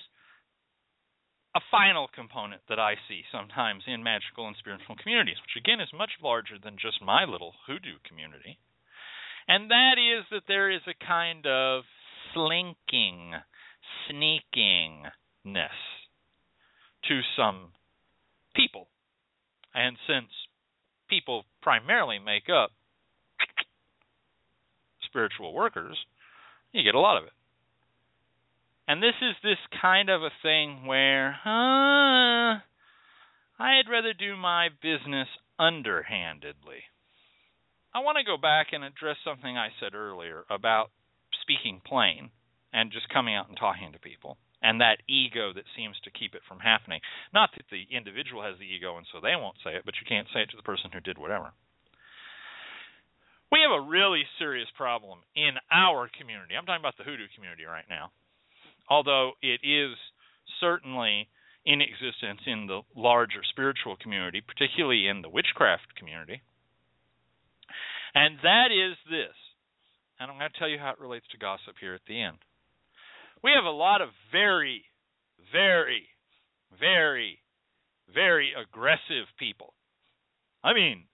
a 1.55 1.61
final 1.71 2.09
component 2.13 2.61
that 2.67 2.79
I 2.79 2.95
see 3.07 3.23
sometimes 3.31 3.83
in 3.87 4.03
magical 4.03 4.47
and 4.47 4.55
spiritual 4.59 4.95
communities, 5.01 5.37
which 5.41 5.55
again 5.55 5.79
is 5.79 5.87
much 5.95 6.11
larger 6.21 6.55
than 6.61 6.75
just 6.75 7.01
my 7.01 7.23
little 7.23 7.53
hoodoo 7.65 7.95
community. 8.07 8.59
And 9.47 9.71
that 9.71 9.95
is 9.95 10.25
that 10.31 10.43
there 10.47 10.69
is 10.69 10.81
a 10.87 11.05
kind 11.05 11.45
of 11.47 11.83
slinking, 12.33 13.33
sneakingness 14.11 15.79
to 17.07 17.21
some 17.37 17.71
people. 18.55 18.87
And 19.73 19.95
since 20.07 20.27
people 21.09 21.45
primarily 21.61 22.19
make 22.19 22.49
up 22.49 22.71
spiritual 25.05 25.53
workers, 25.53 25.97
you 26.73 26.83
get 26.83 26.95
a 26.95 26.99
lot 26.99 27.17
of 27.17 27.23
it. 27.23 27.33
And 28.87 29.01
this 29.01 29.15
is 29.21 29.35
this 29.41 29.57
kind 29.81 30.09
of 30.09 30.21
a 30.21 30.29
thing 30.43 30.85
where, 30.85 31.39
uh, 31.45 32.61
I'd 33.57 33.89
rather 33.89 34.13
do 34.13 34.35
my 34.35 34.69
business 34.81 35.27
underhandedly. 35.57 36.83
I 37.95 37.99
want 37.99 38.17
to 38.19 38.27
go 38.27 38.37
back 38.37 38.67
and 38.73 38.83
address 38.83 39.17
something 39.23 39.57
I 39.57 39.69
said 39.79 39.95
earlier 39.95 40.43
about 40.49 40.91
speaking 41.41 41.81
plain 41.85 42.29
and 42.73 42.91
just 42.91 43.09
coming 43.09 43.33
out 43.33 43.47
and 43.47 43.57
talking 43.57 43.93
to 43.93 43.99
people 43.99 44.37
and 44.61 44.81
that 44.81 45.01
ego 45.07 45.53
that 45.53 45.63
seems 45.75 45.95
to 46.03 46.11
keep 46.11 46.35
it 46.35 46.41
from 46.47 46.59
happening. 46.59 46.99
Not 47.33 47.51
that 47.55 47.65
the 47.71 47.87
individual 47.89 48.43
has 48.43 48.59
the 48.59 48.67
ego 48.67 48.97
and 48.97 49.07
so 49.09 49.21
they 49.21 49.37
won't 49.39 49.61
say 49.63 49.77
it, 49.79 49.85
but 49.85 49.95
you 49.97 50.05
can't 50.07 50.27
say 50.33 50.41
it 50.41 50.49
to 50.51 50.57
the 50.57 50.67
person 50.67 50.91
who 50.91 50.99
did 50.99 51.17
whatever. 51.17 51.53
We 53.51 53.63
have 53.63 53.71
a 53.71 53.87
really 53.87 54.27
serious 54.37 54.67
problem 54.75 55.23
in 55.33 55.55
our 55.71 56.09
community. 56.11 56.53
I'm 56.53 56.65
talking 56.65 56.83
about 56.83 56.97
the 56.97 57.07
hoodoo 57.07 57.31
community 57.33 57.63
right 57.63 57.87
now 57.87 58.11
although 58.89 59.31
it 59.41 59.61
is 59.63 59.95
certainly 60.59 61.27
in 61.65 61.81
existence 61.81 62.41
in 62.45 62.67
the 62.67 62.81
larger 62.95 63.41
spiritual 63.49 63.95
community, 63.97 64.41
particularly 64.41 65.07
in 65.07 65.21
the 65.21 65.29
witchcraft 65.29 65.95
community. 65.97 66.41
And 68.13 68.37
that 68.43 68.67
is 68.71 68.95
this. 69.09 69.35
And 70.19 70.31
I'm 70.31 70.37
going 70.37 70.51
to 70.51 70.59
tell 70.59 70.69
you 70.69 70.79
how 70.79 70.91
it 70.91 70.99
relates 70.99 71.27
to 71.31 71.37
gossip 71.37 71.75
here 71.81 71.93
at 71.93 72.05
the 72.07 72.21
end. 72.21 72.37
We 73.43 73.51
have 73.55 73.65
a 73.65 73.69
lot 73.69 74.01
of 74.01 74.09
very, 74.31 74.85
very, 75.51 76.07
very, 76.79 77.39
very 78.13 78.53
aggressive 78.53 79.27
people. 79.37 79.73
I 80.63 80.73
mean, 80.73 81.05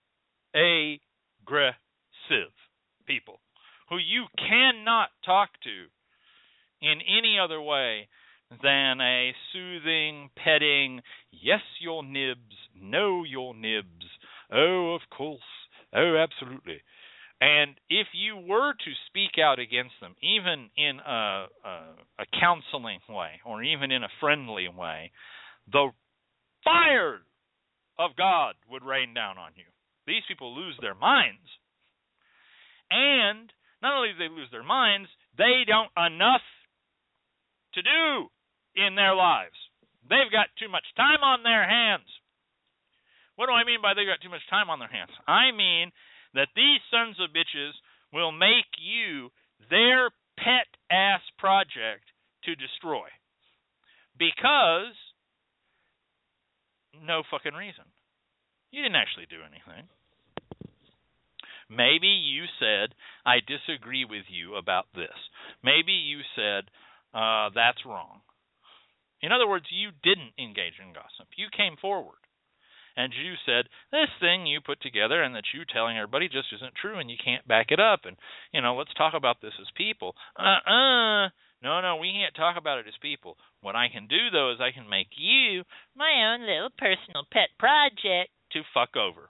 aggressive 0.53 1.74
people 3.07 3.39
who 3.89 3.97
you 3.97 4.26
cannot 4.38 5.09
talk 5.26 5.49
to 5.63 5.88
in 6.82 6.99
any 7.01 7.38
other 7.39 7.61
way 7.61 8.07
than 8.61 8.99
a 8.99 9.34
soothing, 9.53 10.29
petting, 10.36 11.01
yes, 11.32 11.61
your 11.79 12.03
nibs, 12.03 12.55
no, 12.75 13.23
your 13.23 13.55
nibs, 13.55 14.05
oh, 14.51 14.95
of 14.95 15.01
course, 15.15 15.39
oh, 15.95 16.15
absolutely. 16.17 16.82
And 17.39 17.75
if 17.89 18.07
you 18.13 18.38
were 18.38 18.73
to 18.73 18.91
speak 19.07 19.41
out 19.43 19.57
against 19.57 19.95
them, 19.99 20.15
even 20.21 20.69
in 20.77 20.99
a, 20.99 21.47
a, 21.65 21.69
a 22.19 22.25
counseling 22.39 22.99
way 23.09 23.41
or 23.45 23.63
even 23.63 23.91
in 23.91 24.03
a 24.03 24.13
friendly 24.19 24.67
way, 24.67 25.11
the 25.71 25.89
fire 26.63 27.19
of 27.97 28.11
God 28.15 28.55
would 28.69 28.84
rain 28.84 29.15
down 29.15 29.39
on 29.39 29.51
you. 29.55 29.65
These 30.05 30.21
people 30.27 30.55
lose 30.55 30.77
their 30.82 30.93
minds. 30.93 31.47
And 32.91 33.51
not 33.82 33.97
only 33.97 34.09
do 34.09 34.19
they 34.19 34.29
lose 34.29 34.49
their 34.51 34.63
minds, 34.63 35.09
they 35.38 35.63
don't 35.65 35.89
enough 35.97 36.45
to 37.74 37.82
do 37.82 38.28
in 38.76 38.95
their 38.95 39.15
lives. 39.15 39.55
They've 40.09 40.32
got 40.32 40.47
too 40.59 40.69
much 40.69 40.86
time 40.95 41.24
on 41.24 41.43
their 41.43 41.67
hands. 41.67 42.07
What 43.36 43.47
do 43.47 43.53
I 43.53 43.63
mean 43.63 43.82
by 43.82 43.93
they've 43.93 44.09
got 44.09 44.22
too 44.22 44.34
much 44.34 44.45
time 44.49 44.69
on 44.69 44.80
their 44.80 44.91
hands? 44.91 45.11
I 45.28 45.51
mean 45.51 45.91
that 46.34 46.53
these 46.55 46.82
sons 46.91 47.17
of 47.19 47.36
bitches 47.36 47.74
will 48.13 48.32
make 48.32 48.69
you 48.80 49.30
their 49.69 50.11
pet 50.38 50.67
ass 50.91 51.22
project 51.38 52.05
to 52.43 52.55
destroy. 52.55 53.07
Because 54.17 54.95
no 57.05 57.24
fucking 57.32 57.53
reason. 57.53 57.86
You 58.72 58.84
didn't 58.84 58.95
actually 58.95 59.28
do 59.30 59.41
anything. 59.41 59.88
Maybe 61.69 62.07
you 62.07 62.43
said, 62.59 62.93
I 63.26 63.39
disagree 63.39 64.03
with 64.03 64.28
you 64.28 64.55
about 64.55 64.88
this. 64.93 65.15
Maybe 65.63 65.93
you 65.93 66.19
said, 66.36 66.67
uh, 67.14 67.49
that's 67.53 67.86
wrong. 67.86 68.22
In 69.22 69.32
other 69.32 69.47
words, 69.47 69.66
you 69.70 69.91
didn't 70.03 70.34
engage 70.39 70.82
in 70.82 70.93
gossip. 70.93 71.30
You 71.38 71.47
came 71.55 71.78
forward. 71.80 72.18
And 72.97 73.14
you 73.14 73.39
said, 73.45 73.72
this 73.91 74.12
thing 74.20 74.45
you 74.45 74.59
put 74.59 74.82
together 74.82 75.24
and 75.24 75.34
that 75.36 75.53
you 75.53 75.64
telling 75.64 75.95
everybody 75.95 76.28
just 76.28 76.51
isn't 76.51 76.76
true 76.76 76.99
and 76.99 77.09
you 77.09 77.16
can't 77.24 77.47
back 77.47 77.68
it 77.70 77.80
up. 77.80 78.01
And, 78.03 78.18
you 78.51 78.62
know, 78.62 78.76
let's 78.76 78.93
talk 78.95 79.14
about 79.16 79.39
this 79.41 79.53
as 79.62 79.68
people. 79.78 80.16
Uh 80.36 80.59
uh. 80.68 81.30
No, 81.64 81.80
no, 81.80 81.97
we 82.01 82.12
can't 82.12 82.36
talk 82.36 82.57
about 82.57 82.80
it 82.80 82.88
as 82.88 82.97
people. 83.01 83.38
What 83.62 83.76
I 83.76 83.88
can 83.88 84.07
do, 84.07 84.30
though, 84.32 84.51
is 84.51 84.59
I 84.59 84.74
can 84.76 84.89
make 84.89 85.14
you 85.16 85.64
my 85.95 86.34
own 86.34 86.41
little 86.41 86.74
personal 86.78 87.24
pet 87.32 87.53
project 87.59 88.34
to 88.53 88.62
fuck 88.74 88.97
over. 88.97 89.30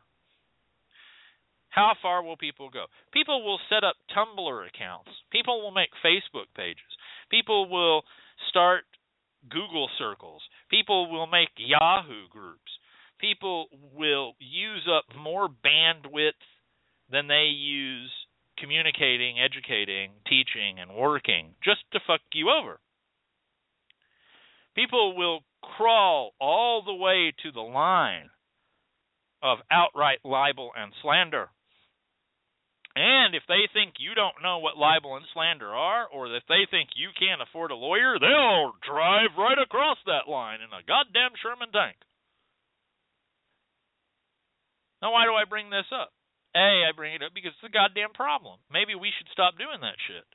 How 1.69 1.93
far 2.01 2.23
will 2.23 2.37
people 2.37 2.69
go? 2.69 2.85
People 3.13 3.43
will 3.43 3.59
set 3.69 3.83
up 3.83 3.95
Tumblr 4.15 4.67
accounts. 4.67 5.11
People 5.31 5.61
will 5.61 5.71
make 5.71 5.89
Facebook 6.03 6.47
pages. 6.55 6.91
People 7.31 7.69
will 7.69 8.03
start 8.49 8.83
Google 9.49 9.89
circles. 9.97 10.41
People 10.69 11.09
will 11.09 11.25
make 11.25 11.49
Yahoo 11.57 12.27
groups. 12.29 12.59
People 13.19 13.67
will 13.95 14.33
use 14.39 14.87
up 14.87 15.05
more 15.17 15.47
bandwidth 15.47 16.31
than 17.09 17.27
they 17.27 17.49
use 17.53 18.11
communicating, 18.57 19.37
educating, 19.39 20.11
teaching, 20.27 20.79
and 20.79 20.93
working 20.95 21.55
just 21.63 21.79
to 21.93 21.99
fuck 22.05 22.21
you 22.33 22.49
over. 22.49 22.79
People 24.75 25.15
will 25.17 25.39
crawl 25.61 26.31
all 26.39 26.83
the 26.83 26.93
way 26.93 27.33
to 27.43 27.51
the 27.51 27.61
line 27.61 28.29
of 29.43 29.57
outright 29.71 30.19
libel 30.23 30.71
and 30.77 30.93
slander. 31.01 31.49
And 32.95 33.35
if 33.35 33.43
they 33.47 33.71
think 33.71 33.95
you 34.03 34.11
don't 34.15 34.43
know 34.43 34.59
what 34.59 34.75
libel 34.75 35.15
and 35.15 35.23
slander 35.31 35.71
are, 35.71 36.07
or 36.11 36.27
if 36.35 36.43
they 36.51 36.67
think 36.67 36.91
you 36.99 37.15
can't 37.15 37.41
afford 37.41 37.71
a 37.71 37.79
lawyer, 37.79 38.19
they'll 38.19 38.75
drive 38.83 39.39
right 39.39 39.59
across 39.59 39.97
that 40.05 40.27
line 40.27 40.59
in 40.59 40.71
a 40.75 40.83
goddamn 40.83 41.31
Sherman 41.39 41.71
tank. 41.71 41.95
Now, 45.01 45.15
why 45.15 45.23
do 45.25 45.31
I 45.33 45.47
bring 45.47 45.71
this 45.71 45.87
up? 45.89 46.11
A, 46.53 46.83
I 46.83 46.91
bring 46.91 47.15
it 47.15 47.23
up 47.23 47.31
because 47.33 47.55
it's 47.55 47.71
a 47.71 47.71
goddamn 47.71 48.11
problem. 48.11 48.59
Maybe 48.67 48.93
we 48.93 49.15
should 49.15 49.31
stop 49.31 49.55
doing 49.55 49.79
that 49.81 49.97
shit. 50.05 50.27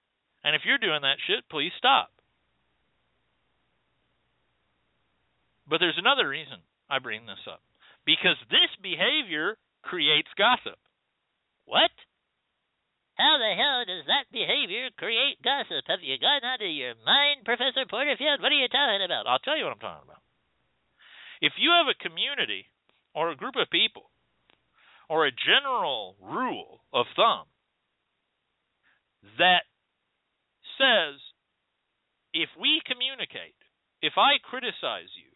And 0.43 0.57
if 0.57 0.65
you're 0.65 0.81
doing 0.81 1.05
that 1.05 1.21
shit, 1.29 1.45
please 1.53 1.77
stop. 1.77 2.09
But 5.69 5.79
there's 5.79 5.99
another 5.99 6.27
reason 6.27 6.65
I 6.89 7.05
bring 7.05 7.27
this 7.27 7.43
up. 7.45 7.61
Because 8.07 8.39
this 8.49 8.71
behavior 8.81 9.59
creates 9.83 10.31
gossip. 10.39 10.79
What? 11.67 11.91
How 13.17 13.41
the 13.41 13.57
hell 13.57 13.85
does 13.89 14.05
that 14.13 14.29
behavior 14.29 14.93
create 15.01 15.41
gossip? 15.41 15.89
Have 15.89 16.05
you 16.05 16.21
gone 16.21 16.45
out 16.45 16.61
of 16.61 16.69
your 16.69 16.93
mind, 17.01 17.49
Professor 17.49 17.89
Porterfield? 17.89 18.45
What 18.45 18.53
are 18.53 18.61
you 18.61 18.69
talking 18.69 19.01
about? 19.05 19.27
I'll 19.27 19.41
tell 19.41 19.57
you 19.57 19.65
what 19.65 19.73
I'm 19.73 19.81
talking 19.81 20.05
about. 20.05 20.21
If 21.41 21.57
you 21.57 21.73
have 21.73 21.89
a 21.89 21.97
community 21.97 22.69
or 23.15 23.33
a 23.33 23.37
group 23.37 23.57
of 23.57 23.73
people 23.73 24.13
or 25.09 25.25
a 25.27 25.33
general 25.33 26.17
rule 26.21 26.81
of 26.93 27.07
thumb 27.17 27.49
that 29.39 29.65
says 30.77 31.17
if 32.37 32.53
we 32.61 32.85
communicate, 32.85 33.57
if 34.03 34.13
I 34.21 34.37
criticize 34.45 35.09
you, 35.17 35.33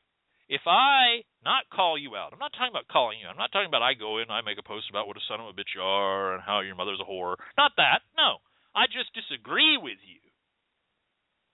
if 0.51 0.67
I 0.67 1.23
not 1.47 1.71
call 1.71 1.95
you 1.95 2.19
out, 2.19 2.35
I'm 2.35 2.43
not 2.43 2.51
talking 2.51 2.75
about 2.75 2.91
calling 2.91 3.23
you. 3.23 3.31
I'm 3.31 3.39
not 3.39 3.55
talking 3.55 3.71
about 3.71 3.87
I 3.87 3.95
go 3.95 4.19
in 4.19 4.27
and 4.27 4.35
I 4.35 4.43
make 4.43 4.59
a 4.59 4.67
post 4.67 4.91
about 4.91 5.07
what 5.07 5.17
a 5.17 5.23
son 5.31 5.39
of 5.39 5.47
a 5.47 5.55
bitch 5.55 5.79
you 5.79 5.81
are 5.81 6.35
and 6.35 6.43
how 6.43 6.59
your 6.59 6.75
mother's 6.75 6.99
a 6.99 7.07
whore. 7.07 7.39
Not 7.55 7.79
that. 7.79 8.03
No. 8.19 8.43
I 8.75 8.91
just 8.91 9.15
disagree 9.15 9.79
with 9.79 10.03
you. 10.03 10.19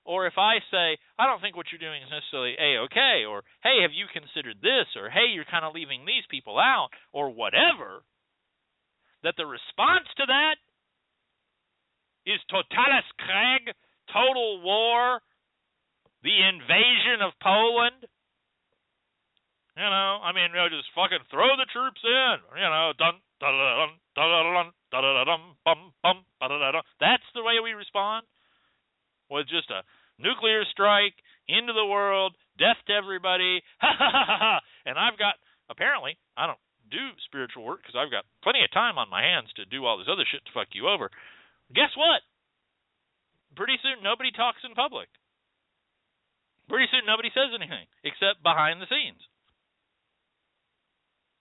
Or 0.09 0.25
if 0.25 0.41
I 0.41 0.65
say, 0.73 0.97
I 1.21 1.29
don't 1.29 1.45
think 1.45 1.61
what 1.61 1.69
you're 1.69 1.83
doing 1.83 2.01
is 2.01 2.09
necessarily 2.09 2.57
A 2.57 2.89
okay, 2.89 3.29
or 3.29 3.45
hey, 3.61 3.85
have 3.85 3.93
you 3.93 4.09
considered 4.09 4.65
this, 4.65 4.89
or 4.97 5.11
hey, 5.11 5.29
you're 5.35 5.51
kind 5.51 5.67
of 5.67 5.75
leaving 5.75 6.07
these 6.07 6.25
people 6.31 6.57
out, 6.57 6.89
or 7.13 7.29
whatever, 7.29 8.07
that 9.27 9.35
the 9.37 9.45
response 9.45 10.07
to 10.17 10.25
that 10.25 10.57
is 12.25 12.39
totalis 12.49 13.09
Krieg, 13.19 13.75
total 14.15 14.63
war, 14.63 15.21
the 16.23 16.39
invasion 16.39 17.21
of 17.27 17.35
Poland, 17.43 18.07
you 19.77 19.85
know, 19.85 20.24
I 20.24 20.33
mean, 20.33 20.57
you 20.57 20.57
know, 20.57 20.72
just 20.72 20.89
fucking 20.97 21.29
throw 21.29 21.53
the 21.61 21.68
troops 21.68 22.01
in. 22.01 22.37
You 22.57 22.68
know, 22.72 22.97
dun 22.97 23.20
da 23.37 23.53
da 23.53 23.85
dun 23.85 23.93
da 24.16 24.24
da 24.24 25.11
da 25.12 25.22
da 25.29 25.37
bum 25.68 25.93
bum 26.01 26.18
da 26.41 26.49
da 26.49 26.72
dum. 26.72 26.87
That's 26.97 27.29
the 27.37 27.45
way 27.45 27.61
we 27.61 27.77
respond. 27.77 28.24
With 29.29 29.53
just 29.53 29.68
a 29.68 29.85
nuclear 30.16 30.64
strike 30.72 31.20
into 31.45 31.77
the 31.77 31.85
world, 31.85 32.33
death 32.57 32.81
to 32.89 32.97
everybody. 32.97 33.61
Ha 33.85 33.93
ha 33.93 34.11
ha. 34.11 34.37
ha. 34.41 34.55
And 34.89 34.97
I've 34.97 35.20
got 35.20 35.37
apparently 35.68 36.16
I 36.41 36.49
don't 36.49 36.62
do 36.89 37.12
spiritual 37.29 37.68
work 37.68 37.85
because 37.85 37.99
I've 37.99 38.14
got 38.14 38.24
plenty 38.41 38.64
of 38.64 38.72
time 38.72 38.97
on 38.97 39.12
my 39.12 39.20
hands 39.20 39.53
to 39.61 39.68
do 39.68 39.85
all 39.85 40.01
this 40.01 40.09
other 40.09 40.24
shit 40.24 40.41
to 40.49 40.57
fuck 40.57 40.72
you 40.72 40.89
over. 40.89 41.12
Guess 41.74 41.93
what? 42.01 42.24
Pretty 43.61 43.77
soon 43.85 44.01
nobody 44.01 44.33
talks 44.33 44.64
in 44.64 44.72
public. 44.72 45.12
Pretty 46.64 46.89
soon 46.89 47.05
nobody 47.05 47.29
says 47.35 47.53
anything 47.53 47.85
except 48.09 48.41
behind 48.41 48.81
the 48.81 48.89
scenes 48.89 49.20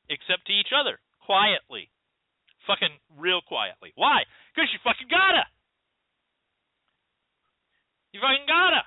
except 0.09 0.47
to 0.47 0.53
each 0.53 0.71
other, 0.75 0.99
quietly. 1.23 1.89
Fucking 2.67 2.97
real 3.17 3.41
quietly. 3.45 3.93
Why? 3.93 4.25
Because 4.53 4.69
you 4.73 4.79
fucking 4.81 5.09
gotta. 5.09 5.45
You 8.13 8.19
fucking 8.21 8.49
gotta. 8.49 8.81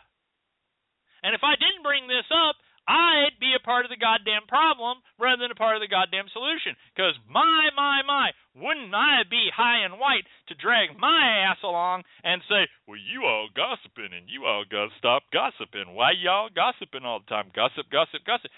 And 1.23 1.35
if 1.35 1.43
I 1.43 1.55
didn't 1.55 1.87
bring 1.87 2.07
this 2.07 2.27
up, 2.31 2.57
I'd 2.89 3.37
be 3.37 3.53
a 3.53 3.61
part 3.61 3.85
of 3.85 3.93
the 3.93 4.01
goddamn 4.01 4.49
problem 4.49 5.05
rather 5.21 5.45
than 5.45 5.53
a 5.53 5.61
part 5.61 5.77
of 5.77 5.85
the 5.85 5.93
goddamn 5.93 6.33
solution. 6.33 6.73
Because 6.97 7.13
my, 7.29 7.69
my, 7.77 8.01
my, 8.01 8.33
wouldn't 8.57 8.97
I 8.97 9.29
be 9.29 9.53
high 9.53 9.85
and 9.85 10.01
white 10.01 10.25
to 10.49 10.57
drag 10.57 10.97
my 10.97 11.45
ass 11.45 11.61
along 11.61 12.09
and 12.25 12.41
say, 12.49 12.65
well, 12.89 12.97
you 12.97 13.29
all 13.29 13.53
gossiping 13.53 14.17
and 14.17 14.25
you 14.33 14.49
all 14.49 14.65
gotta 14.65 14.89
stop 14.97 15.29
gossiping. 15.29 15.93
Why 15.93 16.17
y'all 16.17 16.49
gossiping 16.49 17.05
all 17.05 17.21
the 17.21 17.29
time? 17.29 17.53
Gossip, 17.53 17.93
gossip, 17.93 18.25
gossip 18.25 18.49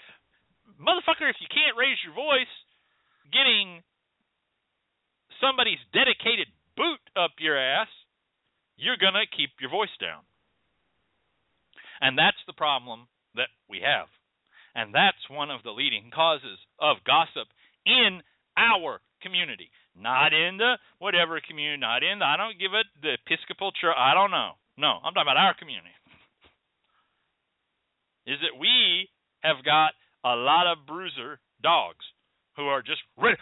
motherfucker, 0.81 1.29
if 1.29 1.37
you 1.39 1.47
can't 1.47 1.77
raise 1.77 2.01
your 2.03 2.17
voice, 2.17 2.49
getting 3.31 3.85
somebody's 5.39 5.79
dedicated 5.93 6.49
boot 6.75 6.99
up 7.15 7.31
your 7.39 7.57
ass, 7.57 7.87
you're 8.77 8.97
going 8.97 9.13
to 9.13 9.29
keep 9.29 9.51
your 9.61 9.69
voice 9.69 9.93
down. 10.01 10.25
And 12.01 12.17
that's 12.17 12.41
the 12.47 12.57
problem 12.57 13.07
that 13.35 13.53
we 13.69 13.79
have. 13.85 14.07
And 14.73 14.93
that's 14.93 15.29
one 15.29 15.51
of 15.51 15.63
the 15.63 15.71
leading 15.71 16.09
causes 16.13 16.57
of 16.79 17.03
gossip 17.05 17.47
in 17.85 18.21
our 18.57 19.01
community. 19.21 19.69
Not 19.93 20.33
in 20.33 20.57
the 20.57 20.79
whatever 20.99 21.39
community, 21.45 21.79
not 21.79 22.01
in 22.01 22.19
the, 22.19 22.25
I 22.25 22.37
don't 22.37 22.57
give 22.57 22.73
it 22.73 22.87
the 23.03 23.17
Episcopal 23.21 23.71
church, 23.75 23.95
I 23.97 24.15
don't 24.15 24.31
know. 24.31 24.55
No, 24.77 24.97
I'm 25.03 25.13
talking 25.13 25.27
about 25.27 25.37
our 25.37 25.53
community. 25.53 25.91
Is 28.31 28.39
that 28.41 28.57
we 28.57 29.09
have 29.43 29.65
got 29.65 29.91
a 30.23 30.35
lot 30.35 30.67
of 30.71 30.85
bruiser 30.85 31.39
dogs 31.63 32.05
who 32.55 32.67
are 32.67 32.81
just 32.81 33.01
ready. 33.17 33.37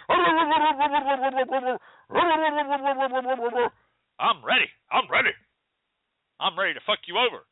I'm 4.19 4.43
ready. 4.43 4.69
I'm 4.91 5.07
ready. 5.09 5.35
I'm 6.39 6.57
ready 6.57 6.73
to 6.73 6.83
fuck 6.85 6.99
you 7.07 7.17
over. 7.17 7.43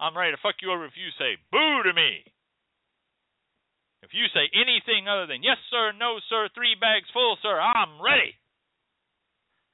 I'm 0.00 0.16
ready 0.16 0.32
to 0.32 0.40
fuck 0.42 0.56
you 0.62 0.72
over 0.72 0.84
if 0.86 0.96
you 0.96 1.10
say 1.18 1.36
boo 1.52 1.82
to 1.84 1.92
me. 1.92 2.24
If 4.02 4.12
you 4.12 4.28
say 4.36 4.52
anything 4.52 5.08
other 5.08 5.26
than 5.26 5.42
yes, 5.42 5.56
sir, 5.70 5.92
no, 5.96 6.20
sir, 6.28 6.48
three 6.52 6.76
bags 6.76 7.08
full, 7.12 7.36
sir, 7.40 7.56
I'm 7.56 8.00
ready. 8.04 8.36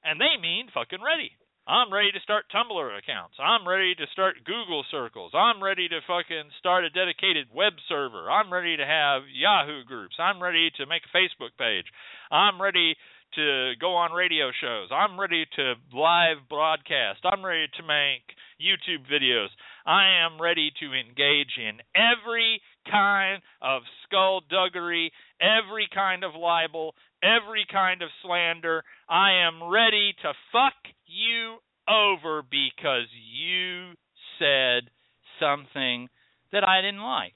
And 0.06 0.20
they 0.20 0.38
mean 0.40 0.70
fucking 0.72 1.02
ready. 1.02 1.34
I'm 1.70 1.92
ready 1.94 2.10
to 2.10 2.18
start 2.26 2.46
Tumblr 2.50 2.98
accounts. 2.98 3.38
I'm 3.38 3.62
ready 3.62 3.94
to 3.94 4.06
start 4.12 4.42
Google 4.44 4.82
circles. 4.90 5.30
I'm 5.38 5.62
ready 5.62 5.86
to 5.86 6.00
fucking 6.02 6.50
start 6.58 6.82
a 6.82 6.90
dedicated 6.90 7.46
web 7.54 7.74
server. 7.88 8.28
I'm 8.28 8.52
ready 8.52 8.76
to 8.76 8.84
have 8.84 9.22
Yahoo 9.32 9.84
groups. 9.84 10.16
I'm 10.18 10.42
ready 10.42 10.72
to 10.78 10.86
make 10.86 11.02
a 11.06 11.16
Facebook 11.16 11.54
page. 11.56 11.86
I'm 12.32 12.60
ready 12.60 12.96
to 13.36 13.74
go 13.80 13.94
on 13.94 14.10
radio 14.10 14.50
shows. 14.60 14.88
I'm 14.90 15.14
ready 15.14 15.46
to 15.54 15.74
live 15.94 16.38
broadcast. 16.48 17.20
I'm 17.22 17.46
ready 17.46 17.68
to 17.76 17.82
make 17.86 18.26
YouTube 18.58 19.06
videos. 19.06 19.54
I 19.86 20.26
am 20.26 20.42
ready 20.42 20.72
to 20.80 20.86
engage 20.86 21.54
in 21.56 21.78
every 21.94 22.60
kind 22.90 23.42
of 23.62 23.82
skullduggery, 24.06 25.12
every 25.40 25.88
kind 25.94 26.24
of 26.24 26.34
libel, 26.34 26.96
every 27.22 27.66
kind 27.70 28.02
of 28.02 28.08
slander. 28.22 28.82
I 29.08 29.46
am 29.46 29.70
ready 29.70 30.14
to 30.22 30.32
fuck 30.52 30.74
you 31.06 31.58
over 31.88 32.42
because 32.42 33.08
you 33.12 33.92
said 34.38 34.90
something 35.38 36.08
that 36.52 36.66
I 36.66 36.80
didn't 36.80 37.02
like. 37.02 37.34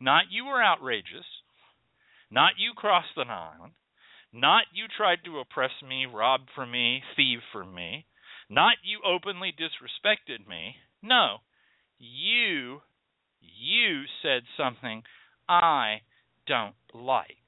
Not 0.00 0.24
you 0.30 0.46
were 0.46 0.62
outrageous, 0.62 1.26
not 2.30 2.52
you 2.58 2.72
crossed 2.76 3.14
the 3.16 3.22
line, 3.22 3.72
not 4.32 4.64
you 4.74 4.86
tried 4.94 5.24
to 5.24 5.38
oppress 5.38 5.70
me, 5.86 6.06
rob 6.06 6.42
from 6.54 6.72
me, 6.72 7.02
thieve 7.16 7.38
from 7.52 7.74
me, 7.74 8.06
not 8.50 8.76
you 8.82 9.00
openly 9.06 9.52
disrespected 9.52 10.46
me. 10.46 10.76
No, 11.02 11.38
you 11.98 12.80
you 13.40 14.04
said 14.22 14.42
something 14.56 15.02
I 15.48 16.00
don't 16.46 16.74
like. 16.92 17.43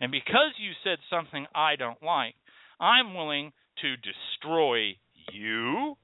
And 0.00 0.12
because 0.12 0.52
you 0.58 0.72
said 0.84 0.98
something 1.10 1.46
I 1.54 1.76
don't 1.76 2.02
like, 2.02 2.34
I'm 2.80 3.14
willing 3.14 3.52
to 3.82 3.96
destroy 3.96 4.96
you, 5.32 5.96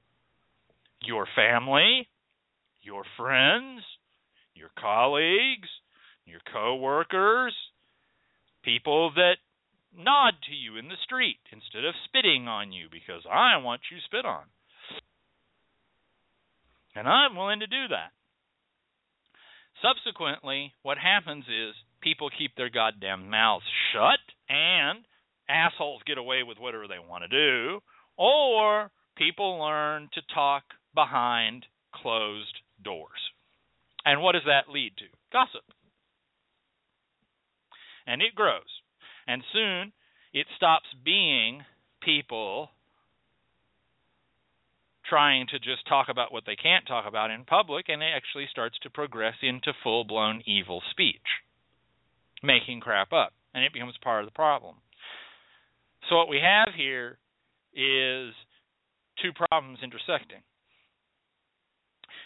your 1.01 1.27
family, 1.35 2.07
your 2.81 3.03
friends, 3.17 3.81
your 4.53 4.69
colleagues, 4.77 5.69
your 6.25 6.39
coworkers, 6.51 7.53
people 8.63 9.11
that 9.15 9.37
nod 9.97 10.33
to 10.47 10.53
you 10.53 10.77
in 10.77 10.87
the 10.87 10.99
street 11.03 11.39
instead 11.51 11.85
of 11.85 11.93
spitting 12.05 12.47
on 12.47 12.71
you 12.71 12.87
because 12.91 13.23
I 13.31 13.57
want 13.57 13.81
you 13.91 13.97
spit 14.05 14.25
on. 14.25 14.43
And 16.95 17.07
I'm 17.07 17.35
willing 17.35 17.59
to 17.59 17.67
do 17.67 17.87
that. 17.89 18.11
Subsequently, 19.81 20.73
what 20.83 20.97
happens 20.97 21.45
is 21.45 21.75
people 22.01 22.29
keep 22.29 22.55
their 22.55 22.69
goddamn 22.69 23.29
mouths 23.29 23.65
shut 23.95 24.19
and 24.49 25.05
assholes 25.47 26.01
get 26.05 26.17
away 26.17 26.43
with 26.43 26.57
whatever 26.59 26.87
they 26.87 26.99
want 26.99 27.23
to 27.23 27.27
do, 27.27 27.79
or 28.17 28.91
people 29.17 29.59
learn 29.59 30.09
to 30.13 30.21
talk 30.33 30.63
behind 30.93 31.65
closed 31.93 32.57
doors. 32.83 33.09
And 34.05 34.21
what 34.21 34.33
does 34.33 34.43
that 34.45 34.71
lead 34.71 34.93
to? 34.97 35.05
Gossip. 35.31 35.63
And 38.05 38.21
it 38.21 38.35
grows. 38.35 38.61
And 39.27 39.41
soon 39.53 39.91
it 40.33 40.47
stops 40.55 40.85
being 41.03 41.61
people 42.03 42.69
trying 45.09 45.47
to 45.47 45.59
just 45.59 45.87
talk 45.87 46.07
about 46.09 46.33
what 46.33 46.43
they 46.45 46.55
can't 46.55 46.87
talk 46.87 47.05
about 47.07 47.31
in 47.31 47.45
public, 47.45 47.85
and 47.89 48.01
it 48.01 48.11
actually 48.15 48.47
starts 48.49 48.75
to 48.81 48.89
progress 48.89 49.35
into 49.41 49.71
full 49.83 50.03
blown 50.03 50.41
evil 50.45 50.81
speech, 50.91 51.21
making 52.43 52.79
crap 52.79 53.13
up. 53.13 53.33
And 53.55 53.63
it 53.63 53.73
becomes 53.73 53.95
part 54.03 54.21
of 54.21 54.27
the 54.27 54.35
problem. 54.35 54.75
So, 56.09 56.17
what 56.17 56.27
we 56.27 56.39
have 56.43 56.75
here 56.75 57.17
is 57.73 58.33
two 59.23 59.31
problems 59.33 59.79
intersecting. 59.81 60.43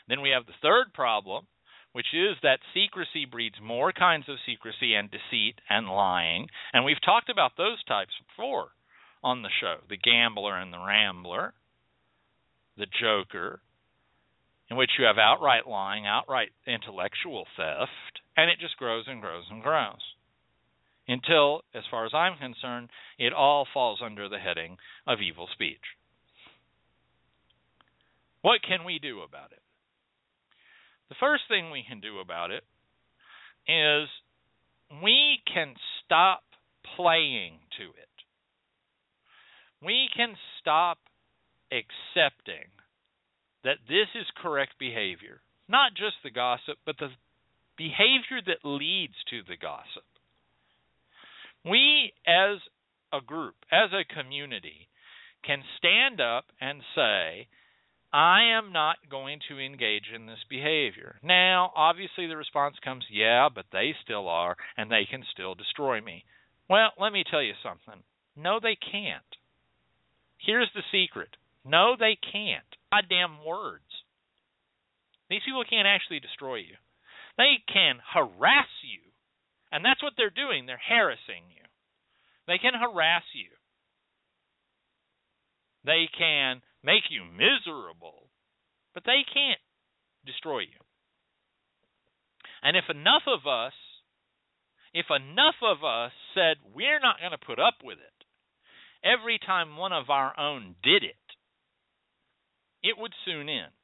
Then 0.10 0.22
we 0.22 0.32
have 0.32 0.48
the 0.48 0.58
third 0.62 0.92
problem, 0.94 1.46
which 1.94 2.14
is 2.14 2.36
that 2.42 2.60
secrecy 2.74 3.26
breeds 3.30 3.56
more 3.62 3.94
kinds 3.94 4.28
of 4.28 4.38
secrecy 4.46 4.96
and 4.96 5.10
deceit 5.10 5.62
and 5.70 5.88
lying. 5.88 6.48
And 6.74 6.84
we've 6.84 7.02
talked 7.06 7.30
about 7.30 7.52
those 7.58 7.84
types 7.88 8.14
before 8.28 8.70
on 9.24 9.44
the 9.44 9.50
show 9.62 9.78
the 9.88 9.98
gambler 9.98 10.58
and 10.58 10.74
the 10.74 10.80
rambler, 10.80 11.54
the 12.78 12.88
joker, 13.00 13.62
in 14.70 14.78
which 14.78 14.92
you 14.98 15.06
have 15.06 15.18
outright 15.18 15.68
lying, 15.68 16.06
outright 16.06 16.50
intellectual 16.66 17.46
theft, 17.56 18.22
and 18.38 18.50
it 18.50 18.60
just 18.60 18.78
grows 18.78 19.06
and 19.08 19.22
grows 19.22 19.46
and 19.50 19.62
grows. 19.62 20.02
Until, 21.10 21.62
as 21.74 21.82
far 21.90 22.06
as 22.06 22.14
I'm 22.14 22.38
concerned, 22.38 22.90
it 23.18 23.34
all 23.34 23.66
falls 23.74 24.00
under 24.06 24.30
the 24.30 24.38
heading 24.38 24.78
of 25.08 25.22
evil 25.22 25.48
speech. 25.52 25.82
What 28.44 28.62
can 28.62 28.86
we 28.86 29.00
do 29.00 29.22
about 29.22 29.52
it? 29.52 29.62
The 31.10 31.16
first 31.20 31.44
thing 31.50 31.72
we 31.72 31.84
can 31.88 32.00
do 32.00 32.20
about 32.20 32.52
it 32.52 32.64
is 33.68 34.08
we 35.02 35.40
can 35.52 35.74
stop 36.06 36.44
playing 36.96 37.58
to 37.80 37.86
it. 37.86 38.14
We 39.84 40.10
can 40.16 40.36
stop 40.62 41.00
accepting 41.72 42.70
that 43.64 43.78
this 43.88 44.14
is 44.14 44.28
correct 44.40 44.74
behavior. 44.80 45.42
Not 45.68 45.94
just 45.96 46.18
the 46.24 46.30
gossip, 46.30 46.78
but 46.86 46.98
the 47.00 47.10
behavior 47.78 48.46
that 48.46 48.64
leads 48.64 49.16
to 49.32 49.42
the 49.48 49.58
gossip. 49.58 50.06
We, 51.70 52.14
as 52.28 52.60
a 53.14 53.22
group, 53.22 53.56
as 53.72 53.90
a 53.94 54.14
community, 54.14 54.90
can 55.46 55.64
stand 55.78 56.20
up 56.20 56.46
and 56.60 56.82
say, 56.96 57.48
I 58.12 58.58
am 58.58 58.74
not 58.74 58.98
going 59.10 59.40
to 59.50 59.60
engage 59.60 60.10
in 60.14 60.26
this 60.26 60.44
behavior. 60.50 61.20
Now, 61.22 61.72
obviously, 61.76 62.28
the 62.28 62.38
response 62.38 62.76
comes, 62.84 63.06
yeah, 63.12 63.50
but 63.54 63.66
they 63.72 63.94
still 64.04 64.28
are, 64.28 64.58
and 64.78 64.90
they 64.90 65.06
can 65.10 65.24
still 65.32 65.54
destroy 65.54 66.02
me. 66.02 66.26
Well, 66.70 66.90
let 67.00 67.14
me 67.14 67.24
tell 67.30 67.42
you 67.42 67.54
something. 67.64 68.02
No, 68.36 68.60
they 68.62 68.76
can't. 68.76 69.24
Here's 70.38 70.70
the 70.74 70.84
secret 70.92 71.36
no, 71.66 71.96
they 72.00 72.18
can't. 72.32 72.64
Goddamn 72.92 73.46
words. 73.46 73.84
These 75.30 75.42
people 75.46 75.64
can't 75.70 75.88
actually 75.88 76.20
destroy 76.20 76.56
you. 76.56 76.76
They 77.38 77.62
can 77.72 78.00
harass 78.14 78.72
you. 78.82 79.02
And 79.72 79.86
that's 79.86 80.02
what 80.02 80.14
they're 80.18 80.34
doing. 80.34 80.66
They're 80.66 80.82
harassing 80.82 81.46
you. 81.54 81.59
They 82.50 82.58
can 82.58 82.74
harass 82.74 83.22
you. 83.36 83.52
They 85.86 86.10
can 86.18 86.64
make 86.84 87.04
you 87.12 87.22
miserable, 87.24 88.32
but 88.96 89.04
they 89.06 89.22
can't 89.32 89.62
destroy 90.26 90.62
you. 90.62 90.82
And 92.64 92.76
if 92.76 92.86
enough 92.90 93.22
of 93.28 93.46
us, 93.46 93.74
if 94.96 95.06
enough 95.16 95.62
of 95.62 95.84
us 95.84 96.12
said, 96.34 96.58
we're 96.74 97.00
not 97.00 97.20
going 97.20 97.38
to 97.38 97.38
put 97.38 97.60
up 97.60 97.76
with 97.84 98.00
it, 98.00 98.26
every 99.06 99.38
time 99.38 99.78
one 99.78 99.94
of 99.94 100.10
our 100.10 100.38
own 100.40 100.74
did 100.82 101.04
it, 101.04 101.16
it 102.82 102.98
would 102.98 103.14
soon 103.26 103.48
end. 103.48 103.78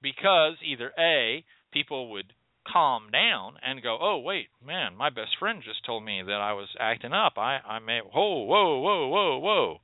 Because 0.00 0.54
either 0.64 0.92
A, 0.96 1.44
people 1.72 2.12
would 2.12 2.32
calm 2.72 3.10
down 3.10 3.54
and 3.62 3.82
go, 3.82 3.98
oh, 4.00 4.18
wait, 4.18 4.48
man, 4.64 4.96
my 4.96 5.10
best 5.10 5.36
friend 5.38 5.62
just 5.64 5.84
told 5.84 6.04
me 6.04 6.22
that 6.24 6.32
I 6.32 6.52
was 6.52 6.68
acting 6.78 7.12
up. 7.12 7.34
I, 7.36 7.58
I 7.66 7.78
may, 7.78 8.00
whoa, 8.00 8.44
whoa, 8.44 8.78
whoa, 8.78 9.08
whoa, 9.08 9.38
whoa. 9.38 9.76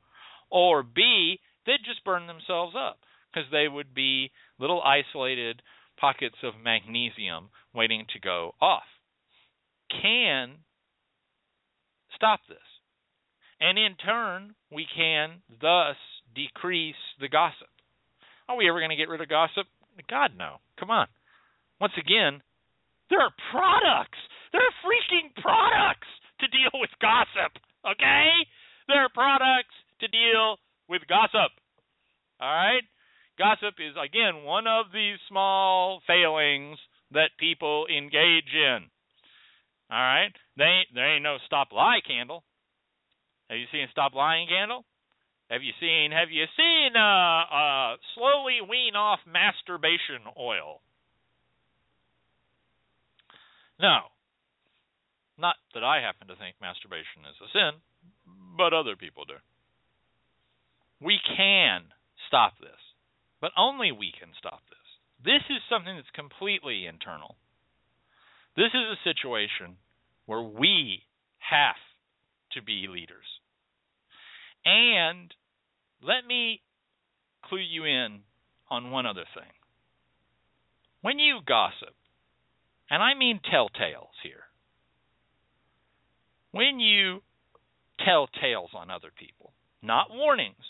Or 0.51 0.82
B, 0.82 1.41
they'd 1.66 1.85
just 1.85 2.05
burn 2.05 2.26
themselves 2.26 2.74
up 2.78 2.99
because 3.32 3.51
they 3.51 3.68
would 3.68 3.95
be 3.95 4.30
little 4.59 4.82
isolated 4.82 5.62
pockets 5.99 6.37
of 6.43 6.55
magnesium 6.62 7.51
waiting 7.74 8.07
to 8.12 8.20
go 8.20 8.53
off. 8.61 8.82
Can 9.91 10.57
stop 12.14 12.41
this. 12.49 12.59
And 13.61 13.78
in 13.78 13.95
turn, 13.97 14.55
we 14.70 14.87
can 14.95 15.43
thus 15.61 15.97
decrease 16.35 16.95
the 17.20 17.28
gossip. 17.28 17.68
Are 18.49 18.57
we 18.57 18.68
ever 18.68 18.80
going 18.80 18.91
to 18.91 18.97
get 18.97 19.09
rid 19.09 19.20
of 19.20 19.28
gossip? 19.28 19.66
God, 20.11 20.32
no. 20.37 20.57
Come 20.78 20.91
on. 20.91 21.07
Once 21.80 21.95
again, 21.99 22.43
there 23.11 23.20
are 23.20 23.34
products. 23.50 24.18
There 24.52 24.62
are 24.62 24.76
freaking 24.84 25.34
products 25.42 26.09
to 26.40 26.46
deal 26.48 26.72
with 26.80 26.90
gossip. 27.00 27.52
Okay? 27.84 28.28
There 28.88 29.05
are 29.05 29.12
products 29.12 29.74
to 30.00 30.09
deal 30.09 30.57
with 30.88 31.02
gossip. 31.09 31.52
All 32.40 32.48
right? 32.48 32.84
Gossip 33.38 33.74
is, 33.78 33.94
again, 33.98 34.44
one 34.44 34.66
of 34.66 34.86
these 34.92 35.18
small 35.28 36.00
failings 36.07 36.78
that 37.12 37.34
people 37.38 37.86
engage 37.90 38.52
in. 38.55 38.86
All 39.90 39.98
right? 39.98 40.32
They, 40.57 40.82
there 40.94 41.14
ain't 41.14 41.24
no 41.24 41.36
stop 41.46 41.68
lie 41.72 42.00
candle. 42.07 42.44
Have 43.50 43.59
you 43.59 43.66
seen 43.70 43.86
stop 43.90 44.14
lying 44.14 44.48
candle? 44.48 44.84
Have 45.50 45.62
you 45.62 45.72
seen 45.78 46.11
have 46.11 46.30
you 46.30 46.44
seen 46.57 46.96
uh, 46.96 47.44
uh, 47.52 47.96
slowly 48.16 48.64
wean 48.64 48.96
off 48.96 49.20
masturbation 49.28 50.24
oil? 50.40 50.80
No. 53.81 54.11
Not 55.39 55.57
that 55.75 55.83
I 55.83 56.01
happen 56.01 56.29
to 56.29 56.37
think 56.37 56.57
masturbation 56.61 57.27
is 57.29 57.37
a 57.43 57.51
sin, 57.53 57.81
but 58.57 58.72
other 58.72 58.97
people 58.97 59.25
do. 59.25 59.35
We 61.01 61.18
can 61.37 61.83
stop 62.29 62.55
this, 62.61 62.79
but 63.41 63.51
only 63.57 63.91
we 63.91 64.12
can 64.18 64.31
stop 64.39 64.61
this. 64.70 64.79
This 65.25 65.43
is 65.51 65.62
something 65.68 65.97
that's 65.97 66.11
completely 66.14 66.87
internal. 66.87 67.37
This 68.57 68.70
is 68.72 68.95
a 68.95 69.03
situation 69.03 69.77
where 70.27 70.43
we 70.43 71.03
have 71.39 71.81
to 72.53 72.62
be 72.62 72.87
leaders. 72.89 73.27
And 74.64 75.35
let 76.03 76.27
me 76.27 76.62
clue 77.45 77.59
you 77.59 77.85
in 77.85 78.20
on 78.70 78.91
one 78.91 79.07
other 79.07 79.25
thing. 79.35 79.51
When 81.03 81.18
you 81.18 81.41
gossip, 81.47 81.95
and 82.95 83.03
I 83.03 83.14
mean 83.18 83.40
tell 83.51 83.68
tales 83.70 84.14
here, 84.22 84.47
when 86.53 86.78
you 86.78 87.22
tell 88.07 88.28
tales 88.40 88.70
on 88.72 88.88
other 88.88 89.11
people, 89.11 89.51
not 89.82 90.14
warnings, 90.14 90.62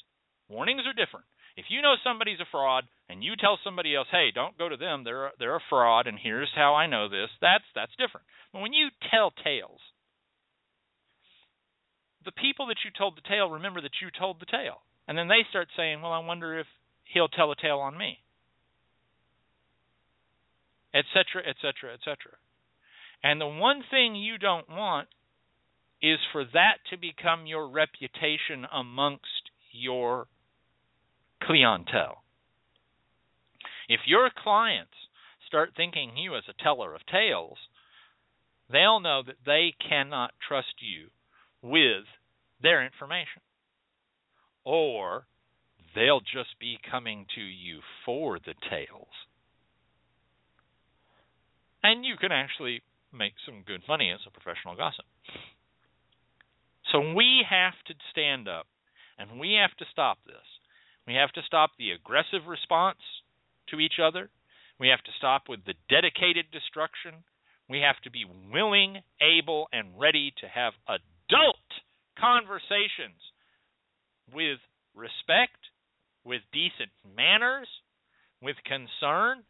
warnings 0.49 0.89
are 0.89 0.97
different. 0.97 1.27
If 1.55 1.67
you 1.69 1.83
know 1.83 1.97
somebody's 2.03 2.41
a 2.41 2.49
fraud 2.51 2.85
and 3.11 3.23
you 3.23 3.37
tell 3.37 3.59
somebody 3.63 3.95
else, 3.95 4.09
"Hey, 4.11 4.31
don't 4.35 4.57
go 4.57 4.71
to 4.71 4.77
them. 4.79 5.05
They're 5.05 5.33
they're 5.39 5.57
a 5.57 5.69
fraud 5.69 6.07
and 6.07 6.19
here's 6.19 6.51
how 6.55 6.75
I 6.75 6.87
know 6.87 7.11
this." 7.11 7.29
That's 7.43 7.69
that's 7.75 7.95
different. 7.97 8.27
But 8.55 8.63
when 8.63 8.73
you 8.73 8.89
tell 9.11 9.31
tales, 9.31 9.81
the 12.25 12.33
people 12.33 12.67
that 12.73 12.81
you 12.87 12.91
told 12.97 13.19
the 13.19 13.29
tale 13.29 13.51
remember 13.51 13.83
that 13.83 14.01
you 14.01 14.09
told 14.11 14.41
the 14.41 14.47
tale. 14.47 14.81
And 15.07 15.19
then 15.19 15.29
they 15.29 15.45
start 15.51 15.69
saying, 15.77 16.01
well, 16.01 16.13
I 16.13 16.25
wonder 16.25 16.59
if 16.59 16.67
he'll 17.05 17.29
tell 17.29 17.53
a 17.53 17.57
tale 17.57 17.81
on 17.81 17.99
me. 17.99 18.24
Etc., 20.95 21.43
etc., 21.45 21.95
etc. 21.95 22.17
And 23.23 23.41
the 23.41 23.47
one 23.47 23.83
thing 23.91 24.15
you 24.15 24.39
don't 24.39 24.69
want 24.69 25.09
is 26.01 26.19
for 26.33 26.45
that 26.53 26.79
to 26.91 26.99
become 26.99 27.47
your 27.47 27.69
reputation 27.69 28.67
amongst 28.73 29.51
your 29.73 30.27
clientele. 31.43 32.23
If 33.89 34.01
your 34.07 34.31
clients 34.31 34.93
start 35.47 35.73
thinking 35.77 36.17
you 36.17 36.37
as 36.37 36.45
a 36.49 36.63
teller 36.63 36.95
of 36.95 37.01
tales, 37.07 37.59
they'll 38.71 39.01
know 39.01 39.23
that 39.27 39.45
they 39.45 39.75
cannot 39.89 40.33
trust 40.47 40.75
you 40.81 41.09
with 41.63 42.05
their 42.63 42.85
information. 42.85 43.43
Or 44.65 45.27
they'll 45.95 46.21
just 46.21 46.59
be 46.61 46.79
coming 46.91 47.27
to 47.35 47.41
you 47.41 47.81
for 48.05 48.39
the 48.39 48.55
tales. 48.71 49.09
And 51.85 52.03
you 52.05 52.17
can 52.17 52.33
actually 52.33 52.81
make 53.13 53.35
some 53.45 53.63
good 53.67 53.83
money 53.87 54.11
as 54.11 54.21
a 54.27 54.33
professional 54.33 54.75
gossip. 54.75 55.05
So 56.91 57.13
we 57.13 57.45
have 57.49 57.77
to 57.87 57.95
stand 58.11 58.49
up 58.49 58.67
and 59.19 59.39
we 59.39 59.61
have 59.61 59.77
to 59.79 59.85
stop 59.93 60.19
this. 60.27 60.49
We 61.07 61.15
have 61.15 61.31
to 61.33 61.43
stop 61.47 61.71
the 61.79 61.93
aggressive 61.93 62.49
response 62.49 63.05
to 63.69 63.79
each 63.79 64.01
other. 64.03 64.31
We 64.81 64.89
have 64.89 65.05
to 65.05 65.13
stop 65.19 65.45
with 65.49 65.61
the 65.67 65.75
dedicated 65.91 66.47
destruction. 66.51 67.23
We 67.69 67.81
have 67.81 68.01
to 68.05 68.11
be 68.11 68.25
willing, 68.51 69.05
able, 69.21 69.69
and 69.73 69.99
ready 70.01 70.33
to 70.41 70.49
have 70.49 70.73
adult 70.89 71.69
conversations 72.19 73.21
with 74.33 74.59
respect, 74.95 75.61
with 76.25 76.41
decent 76.53 76.91
manners, 77.05 77.69
with 78.41 78.57
concern. 78.65 79.45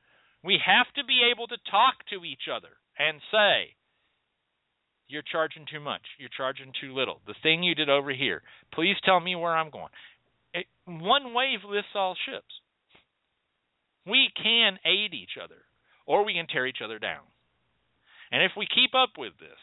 We 0.45 0.61
have 0.65 0.87
to 0.97 1.05
be 1.05 1.31
able 1.33 1.47
to 1.49 1.57
talk 1.71 1.95
to 2.11 2.25
each 2.25 2.53
other 2.55 2.69
and 2.99 3.21
say, 3.33 3.75
You're 5.09 5.25
charging 5.25 5.65
too 5.71 5.81
much. 5.81 6.03
You're 6.19 6.29
charging 6.37 6.73
too 6.79 6.95
little. 6.95 7.21
The 7.27 7.35
thing 7.43 7.63
you 7.63 7.75
did 7.75 7.89
over 7.89 8.13
here, 8.13 8.43
please 8.75 8.97
tell 9.05 9.21
me 9.21 9.35
where 9.35 9.57
I'm 9.57 9.71
going. 9.71 9.89
It, 10.53 10.67
one 10.87 11.33
wave 11.33 11.65
lifts 11.67 11.97
all 11.97 12.15
ships. 12.27 12.53
We 14.07 14.29
can 14.37 14.79
aid 14.85 15.15
each 15.15 15.41
other, 15.43 15.65
or 16.07 16.25
we 16.25 16.35
can 16.35 16.47
tear 16.47 16.67
each 16.67 16.85
other 16.85 16.99
down. 16.99 17.25
And 18.31 18.43
if 18.43 18.53
we 18.57 18.67
keep 18.67 18.95
up 18.95 19.17
with 19.17 19.33
this, 19.41 19.59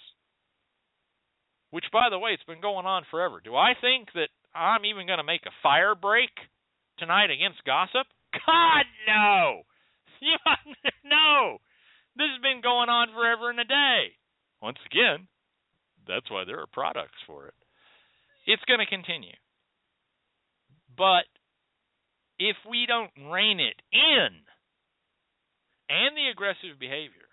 which, 1.69 1.85
by 1.93 2.09
the 2.09 2.17
way, 2.17 2.31
it's 2.31 2.43
been 2.43 2.61
going 2.61 2.85
on 2.85 3.03
forever, 3.11 3.39
do 3.43 3.55
I 3.55 3.73
think 3.79 4.09
that 4.15 4.29
I'm 4.55 4.83
even 4.85 5.05
going 5.05 5.19
to 5.19 5.23
make 5.23 5.45
a 5.45 5.59
fire 5.61 5.93
break 5.93 6.31
tonight 6.97 7.29
against 7.29 7.63
gossip? 7.65 8.07
God, 8.33 8.85
no! 9.07 9.61
no! 11.05 11.57
This 12.15 12.27
has 12.33 12.41
been 12.41 12.61
going 12.61 12.89
on 12.89 13.09
forever 13.13 13.49
and 13.49 13.59
a 13.59 13.65
day. 13.65 14.13
Once 14.61 14.77
again, 14.85 15.27
that's 16.07 16.29
why 16.29 16.43
there 16.45 16.59
are 16.59 16.67
products 16.71 17.17
for 17.25 17.47
it. 17.47 17.53
It's 18.45 18.63
going 18.67 18.79
to 18.79 18.85
continue. 18.85 19.37
But 20.97 21.25
if 22.37 22.57
we 22.69 22.85
don't 22.87 23.11
rein 23.31 23.59
it 23.59 23.79
in 23.93 24.29
and 25.89 26.17
the 26.17 26.29
aggressive 26.31 26.79
behavior, 26.79 27.29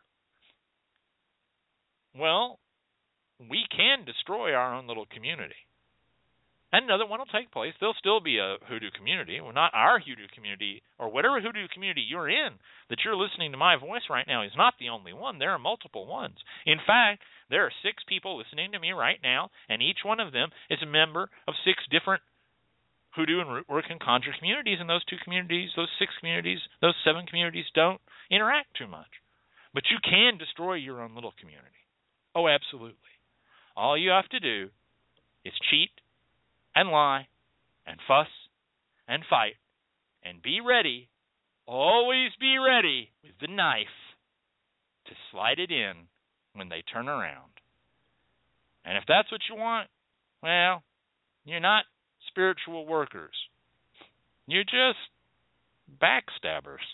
well, 2.14 2.58
we 3.38 3.64
can 3.74 4.04
destroy 4.04 4.52
our 4.52 4.74
own 4.74 4.86
little 4.86 5.06
community. 5.06 5.67
And 6.70 6.84
another 6.84 7.06
one 7.06 7.18
will 7.18 7.32
take 7.32 7.50
place. 7.50 7.72
There'll 7.80 7.96
still 7.98 8.20
be 8.20 8.36
a 8.36 8.56
hoodoo 8.68 8.90
community. 8.90 9.40
Well, 9.40 9.54
not 9.54 9.72
our 9.72 9.98
hoodoo 9.98 10.28
community, 10.34 10.82
or 10.98 11.08
whatever 11.08 11.40
hoodoo 11.40 11.66
community 11.72 12.02
you're 12.02 12.28
in 12.28 12.60
that 12.90 12.98
you're 13.04 13.16
listening 13.16 13.52
to 13.52 13.58
my 13.58 13.76
voice 13.76 14.04
right 14.10 14.26
now 14.26 14.42
is 14.42 14.52
not 14.56 14.74
the 14.78 14.90
only 14.90 15.14
one. 15.14 15.38
There 15.38 15.52
are 15.52 15.58
multiple 15.58 16.06
ones. 16.06 16.36
In 16.66 16.76
fact, 16.86 17.22
there 17.48 17.64
are 17.64 17.72
six 17.82 18.04
people 18.06 18.36
listening 18.36 18.72
to 18.72 18.78
me 18.78 18.92
right 18.92 19.18
now, 19.22 19.48
and 19.68 19.80
each 19.80 20.04
one 20.04 20.20
of 20.20 20.32
them 20.32 20.50
is 20.68 20.78
a 20.82 20.86
member 20.86 21.30
of 21.48 21.54
six 21.64 21.80
different 21.90 22.22
hoodoo 23.16 23.40
and 23.40 23.50
root 23.50 23.68
work 23.68 23.86
and 23.88 23.98
conjure 23.98 24.36
communities. 24.38 24.76
And 24.78 24.90
those 24.90 25.04
two 25.04 25.16
communities, 25.24 25.70
those 25.74 25.88
six 25.98 26.12
communities, 26.20 26.60
those 26.82 26.94
seven 27.02 27.24
communities 27.24 27.66
don't 27.74 28.00
interact 28.30 28.76
too 28.76 28.86
much. 28.86 29.08
But 29.72 29.84
you 29.90 29.96
can 30.04 30.36
destroy 30.36 30.74
your 30.74 31.00
own 31.00 31.14
little 31.14 31.32
community. 31.40 31.80
Oh, 32.36 32.46
absolutely. 32.46 33.16
All 33.74 33.96
you 33.96 34.10
have 34.10 34.28
to 34.30 34.40
do 34.40 34.68
is 35.44 35.52
cheat 35.70 35.90
and 36.78 36.90
lie 36.90 37.26
and 37.86 37.98
fuss 38.06 38.28
and 39.08 39.24
fight 39.28 39.54
and 40.22 40.40
be 40.40 40.60
ready, 40.60 41.08
always 41.66 42.30
be 42.40 42.56
ready 42.56 43.10
with 43.24 43.32
the 43.40 43.52
knife 43.52 43.86
to 45.06 45.12
slide 45.32 45.58
it 45.58 45.72
in 45.72 46.06
when 46.54 46.68
they 46.68 46.82
turn 46.82 47.08
around. 47.08 47.50
And 48.84 48.96
if 48.96 49.02
that's 49.08 49.30
what 49.32 49.40
you 49.50 49.56
want, 49.56 49.88
well, 50.40 50.82
you're 51.44 51.58
not 51.58 51.84
spiritual 52.28 52.86
workers. 52.86 53.34
You're 54.46 54.62
just 54.62 54.98
backstabbers. 56.00 56.86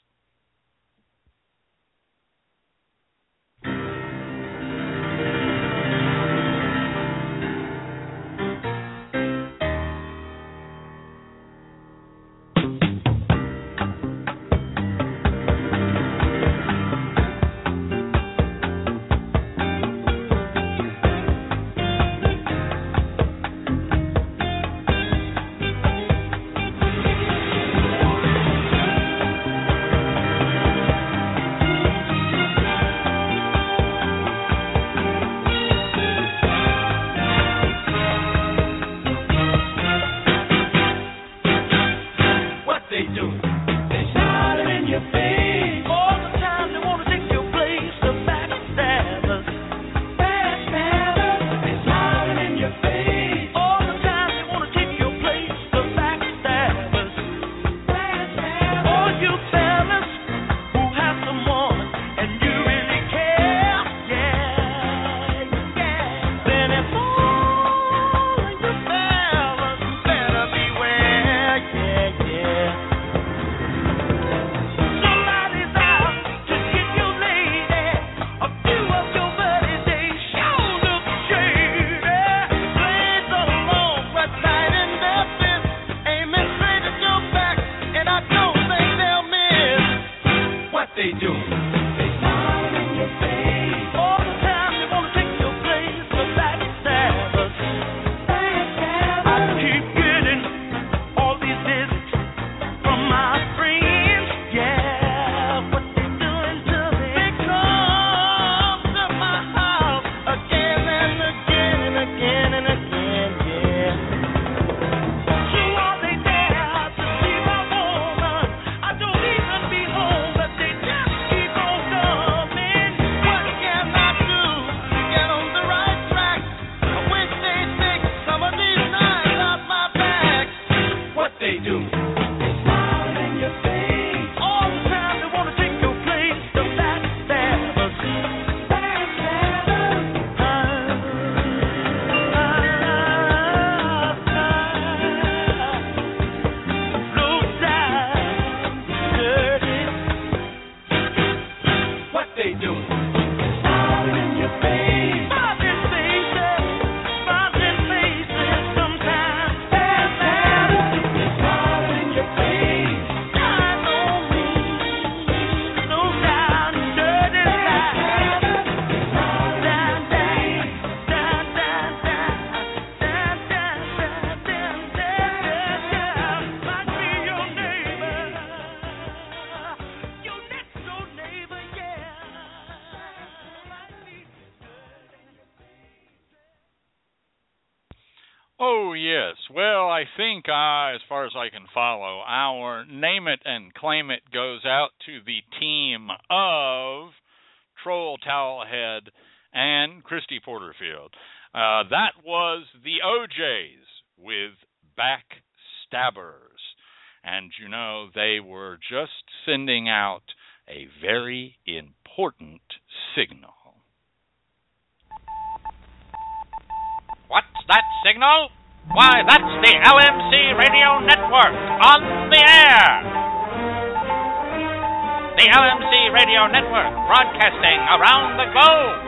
Broadcasting 227.07 227.81
around 227.97 228.41
the 228.41 228.49
globe, 228.53 229.01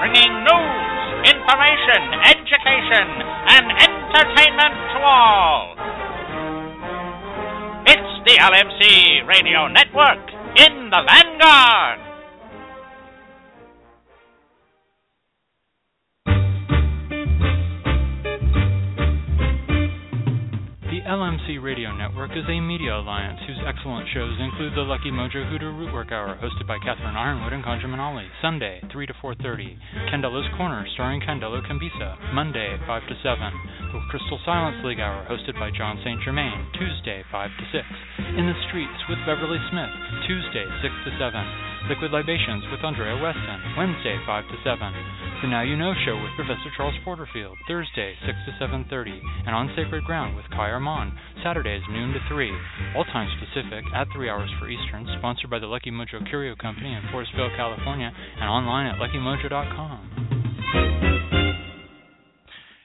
bringing 0.00 0.32
news, 0.44 1.00
information, 1.24 2.00
education, 2.28 3.06
and 3.48 3.66
entertainment 3.80 4.74
to 4.92 4.98
all. 5.00 5.76
It's 7.86 8.12
the 8.28 8.36
LMC 8.36 9.26
Radio 9.26 9.68
Network 9.68 10.20
in 10.56 10.90
the 10.90 11.00
Vanguard. 11.06 12.09
LMC 21.10 21.58
Radio 21.58 21.90
Network 21.90 22.30
is 22.38 22.46
a 22.46 22.60
media 22.62 22.94
alliance 22.94 23.42
whose 23.42 23.58
excellent 23.66 24.06
shows 24.14 24.30
include 24.38 24.78
the 24.78 24.86
Lucky 24.86 25.10
Mojo 25.10 25.42
Hoodoo 25.42 25.74
Rootwork 25.74 26.14
Hour, 26.14 26.38
hosted 26.38 26.70
by 26.70 26.78
catherine 26.86 27.18
yronwode 27.18 27.50
and 27.50 27.66
ConjureMan 27.66 27.98
Ali, 27.98 28.30
Sunday, 28.38 28.78
3 28.94 29.10
to 29.10 29.14
4.30, 29.18 29.74
Candelo's 30.06 30.46
Corner, 30.54 30.86
starring 30.94 31.18
Candelo 31.18 31.66
Cambisa, 31.66 32.14
Monday, 32.30 32.78
5 32.86 33.02
to 33.10 33.14
7, 33.26 33.42
the 33.90 33.98
Crystal 34.06 34.38
Silence 34.46 34.78
League 34.86 35.02
Hour, 35.02 35.26
hosted 35.26 35.58
by 35.58 35.74
John 35.74 35.98
St. 36.06 36.22
Germain, 36.22 36.70
Tuesday, 36.78 37.26
5 37.26 37.50
to 37.58 37.64
6, 37.74 38.38
In 38.38 38.46
the 38.46 38.54
Streets 38.70 39.02
with 39.10 39.18
Beverly 39.26 39.58
Smith, 39.66 39.90
Tuesday, 40.30 40.62
6 40.78 40.94
to 40.94 41.10
7, 41.18 41.69
Liquid 41.88 42.12
Libations 42.12 42.64
with 42.70 42.84
Andrea 42.84 43.16
Weston, 43.16 43.60
Wednesday, 43.76 44.18
5 44.26 44.44
to 44.48 44.56
7, 44.62 44.78
The 45.42 45.48
Now 45.48 45.62
You 45.62 45.76
Know 45.76 45.94
Show 46.04 46.14
with 46.20 46.36
Professor 46.36 46.70
Charles 46.76 46.94
Porterfield, 47.04 47.56
Thursday, 47.66 48.14
6 48.26 48.36
to 48.46 48.52
7.30, 48.64 49.20
and 49.46 49.54
On 49.54 49.72
Sacred 49.74 50.04
Ground 50.04 50.36
with 50.36 50.44
Kai 50.50 50.70
Armand, 50.70 51.12
Saturdays, 51.42 51.82
noon 51.90 52.12
to 52.12 52.20
3, 52.28 52.52
all 52.96 53.04
times 53.04 53.30
Pacific, 53.40 53.84
at 53.94 54.06
3 54.14 54.28
hours 54.28 54.50
for 54.60 54.68
Eastern, 54.68 55.08
sponsored 55.18 55.50
by 55.50 55.58
the 55.58 55.66
Lucky 55.66 55.90
Mojo 55.90 56.20
Curio 56.28 56.54
Company 56.54 56.92
in 56.92 57.02
Forestville, 57.08 57.56
California, 57.56 58.12
and 58.12 58.48
online 58.48 58.86
at 58.86 59.00
luckymojo.com. 59.00 60.28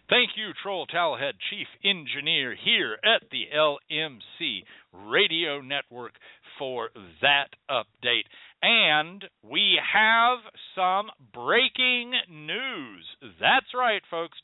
Thank 0.08 0.38
you, 0.38 0.52
Troll 0.62 0.86
Towelhead, 0.88 1.34
Chief 1.50 1.68
Engineer 1.84 2.56
here 2.64 2.98
at 3.04 3.24
the 3.32 3.46
LMC 3.56 4.64
Radio 4.94 5.62
Network 5.62 6.14
for 6.60 6.90
that 7.22 7.50
update. 7.70 8.24
And 8.62 9.24
we 9.44 9.80
have 9.94 10.40
some 10.76 11.12
breaking 11.34 12.14
news. 12.30 13.06
That's 13.40 13.74
right, 13.76 14.02
folks. 14.10 14.38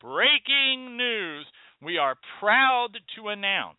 Breaking 0.00 0.96
news. 0.96 1.46
We 1.82 1.98
are 1.98 2.16
proud 2.40 2.90
to 3.16 3.28
announce, 3.28 3.78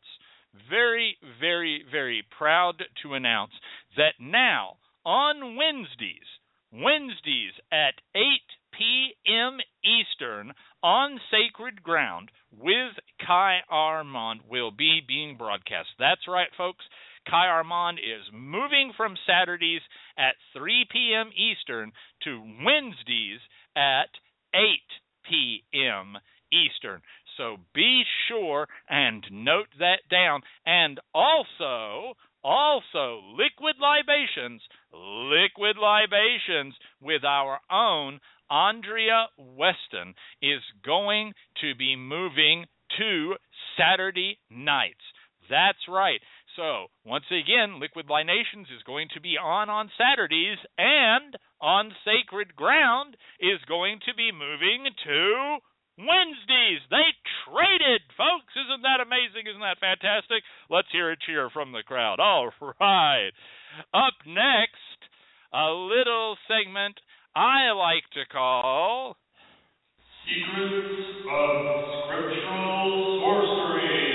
very, 0.69 1.17
very, 1.39 1.83
very 1.91 2.23
proud 2.37 2.83
to 3.03 3.13
announce 3.13 3.51
that 3.97 4.13
now 4.19 4.77
on 5.05 5.55
Wednesdays, 5.55 6.27
Wednesdays 6.71 7.53
at 7.71 7.95
8 8.15 8.21
p.m. 8.77 9.57
Eastern 9.83 10.53
on 10.85 11.19
Sacred 11.31 11.81
Ground 11.81 12.29
with 12.55 12.93
Kai 13.25 13.57
Armand 13.71 14.41
will 14.47 14.69
be 14.69 15.01
being 15.07 15.35
broadcast. 15.35 15.89
That's 15.97 16.27
right, 16.27 16.49
folks. 16.55 16.85
Kai 17.27 17.47
Armand 17.47 17.97
is 17.97 18.21
moving 18.31 18.93
from 18.95 19.17
Saturdays 19.25 19.81
at 20.15 20.35
3 20.55 20.85
p.m. 20.91 21.31
Eastern 21.35 21.91
to 22.23 22.39
Wednesdays 22.63 23.39
at 23.75 24.13
8 24.53 24.61
p.m. 25.27 26.17
Eastern. 26.53 27.01
So 27.35 27.57
be 27.73 28.03
sure 28.27 28.67
and 28.87 29.25
note 29.31 29.73
that 29.79 30.05
down. 30.11 30.41
And 30.67 30.99
also, 31.15 32.13
also, 32.43 33.23
liquid 33.33 33.77
libations, 33.81 34.61
liquid 34.93 35.77
libations 35.81 36.75
with 37.01 37.23
our 37.23 37.59
own 37.71 38.19
Andrea 38.49 39.27
Weston 39.37 40.15
is 40.41 40.61
going 40.85 41.33
to 41.61 41.75
be 41.75 41.95
moving 41.95 42.65
to 42.97 43.35
Saturday 43.77 44.37
nights. 44.49 45.03
That's 45.49 45.85
right. 45.87 46.21
So, 46.55 46.87
once 47.05 47.25
again, 47.29 47.79
Liquid 47.79 48.07
Libations 48.09 48.67
is 48.71 48.81
going 48.87 49.09
to 49.13 49.21
be 49.21 49.37
on 49.37 49.69
on 49.69 49.91
Saturdays, 49.97 50.57
and 50.77 51.35
on 51.61 51.91
Sacred 52.05 52.55
Ground 52.55 53.17
is 53.39 53.59
going 53.67 53.99
to 54.07 54.15
be 54.15 54.31
moving 54.31 54.87
to 55.05 55.57
Wednesdays. 55.97 56.83
They 56.89 57.11
traded, 57.43 58.01
folks. 58.15 58.55
Isn't 58.55 58.83
that 58.83 59.03
amazing? 59.03 59.47
Isn't 59.47 59.63
that 59.63 59.83
fantastic? 59.83 60.43
Let's 60.69 60.91
hear 60.91 61.11
a 61.11 61.19
cheer 61.19 61.49
from 61.51 61.71
the 61.71 61.83
crowd. 61.83 62.19
All 62.19 62.51
right. 62.79 63.35
Up 63.93 64.15
next, 64.25 64.99
a 65.53 65.71
little 65.71 66.37
segment 66.47 66.99
I 67.35 67.71
like 67.75 68.07
to 68.13 68.23
call 68.31 69.17
Secrets 70.23 71.27
of 71.29 71.83
Scriptural 72.07 73.19
Sorcery. 73.19 74.05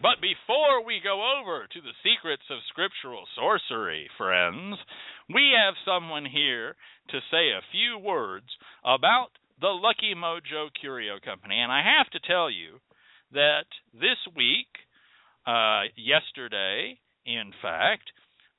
But 0.00 0.22
before 0.22 0.86
we 0.86 1.04
go 1.04 1.20
over 1.36 1.66
to 1.68 1.80
the 1.82 1.92
secrets 2.00 2.44
of 2.48 2.64
scriptural 2.72 3.28
sorcery, 3.36 4.08
friends, 4.16 4.78
we 5.28 5.52
have 5.52 5.74
someone 5.84 6.24
here 6.24 6.76
to 7.10 7.20
say 7.30 7.52
a 7.52 7.68
few 7.70 7.98
words 7.98 8.46
about 8.82 9.36
the 9.60 9.68
Lucky 9.68 10.14
Mojo 10.16 10.72
Curio 10.80 11.20
Company. 11.22 11.60
And 11.60 11.70
I 11.70 11.82
have 11.84 12.08
to 12.12 12.26
tell 12.26 12.50
you 12.50 12.80
that 13.32 13.68
this 13.92 14.16
week, 14.34 14.72
uh, 15.46 15.92
yesterday, 15.94 16.98
in 17.26 17.52
fact, 17.60 18.08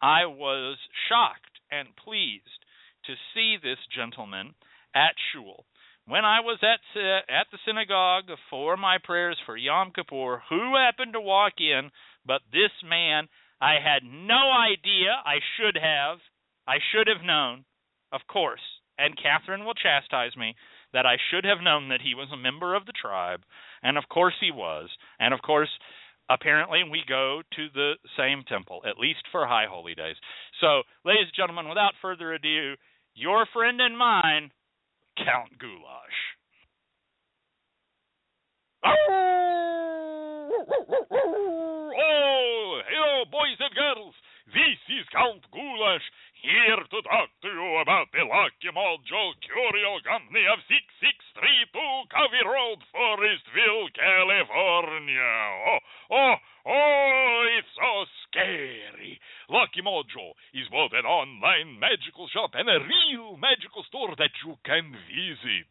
I 0.03 0.27
was 0.27 0.77
shocked 1.09 1.57
and 1.71 1.87
pleased 1.95 2.61
to 3.07 3.15
see 3.33 3.57
this 3.61 3.79
gentleman 3.95 4.53
at 4.93 5.15
shul. 5.31 5.65
When 6.07 6.23
I 6.23 6.39
was 6.39 6.59
at 6.61 6.79
uh, 6.95 7.19
at 7.27 7.47
the 7.51 7.59
synagogue 7.65 8.31
for 8.49 8.77
my 8.77 8.97
prayers 9.03 9.37
for 9.45 9.57
Yom 9.57 9.91
Kippur, 9.93 10.41
who 10.49 10.75
happened 10.75 11.13
to 11.13 11.21
walk 11.21 11.53
in 11.59 11.89
but 12.25 12.41
this 12.51 12.71
man? 12.87 13.27
I 13.59 13.81
had 13.81 14.03
no 14.03 14.51
idea. 14.53 15.17
I 15.25 15.39
should 15.57 15.75
have. 15.81 16.19
I 16.67 16.77
should 16.91 17.07
have 17.07 17.25
known, 17.25 17.65
of 18.11 18.21
course. 18.27 18.61
And 18.99 19.17
Catherine 19.17 19.65
will 19.65 19.73
chastise 19.73 20.35
me 20.37 20.55
that 20.93 21.05
I 21.05 21.17
should 21.29 21.43
have 21.43 21.63
known 21.63 21.89
that 21.89 22.01
he 22.01 22.15
was 22.15 22.29
a 22.31 22.37
member 22.37 22.75
of 22.75 22.85
the 22.85 22.93
tribe, 22.93 23.41
and 23.83 23.97
of 23.97 24.09
course 24.09 24.33
he 24.39 24.51
was. 24.51 24.89
And 25.19 25.33
of 25.33 25.41
course, 25.41 25.69
apparently 26.29 26.83
we 26.83 27.01
go 27.07 27.41
to 27.55 27.67
the 27.73 27.93
same 28.17 28.43
temple, 28.47 28.81
at 28.87 28.97
least 28.97 29.23
for 29.31 29.45
high 29.45 29.65
holy 29.69 29.95
days. 29.95 30.15
So, 30.61 30.83
ladies 31.05 31.27
and 31.27 31.35
gentlemen, 31.35 31.69
without 31.69 31.93
further 32.01 32.33
ado, 32.33 32.75
your 33.17 33.47
friend 33.51 33.81
and 33.81 33.97
mine, 33.97 34.51
Count 35.17 35.57
Goulash. 35.57 36.37
Oh, 41.97 42.81
hello, 42.85 43.25
boys 43.31 43.57
and 43.59 43.73
girls. 43.73 44.13
This 44.53 44.77
is 44.93 45.09
Count 45.11 45.41
Goulash 45.49 46.05
here 46.45 46.77
to 46.77 46.99
talk 47.01 47.29
to 47.41 47.49
you 47.49 47.81
about 47.81 48.07
the 48.13 48.21
Lucky 48.21 48.69
Mojo 48.69 49.33
Curio 49.41 49.97
Company 50.05 50.45
of 50.47 50.61
6632 50.69 52.13
Covey 52.13 52.43
Road, 52.45 52.79
Forestville, 52.93 53.89
California. 53.97 55.33
Oh, 55.67 55.81
oh, 56.13 56.35
oh, 56.69 57.43
it's 57.57 57.73
so 57.73 58.05
scary. 58.29 59.19
Lucky 59.49 59.81
Mojo 59.81 60.37
is 60.67 60.71
both 60.71 60.91
an 60.93 61.05
online 61.05 61.79
magical 61.79 62.27
shop 62.27 62.51
and 62.53 62.69
a 62.69 62.79
real 62.79 63.37
magical 63.37 63.83
store 63.87 64.13
that 64.17 64.31
you 64.45 64.55
can 64.65 64.91
visit. 65.07 65.67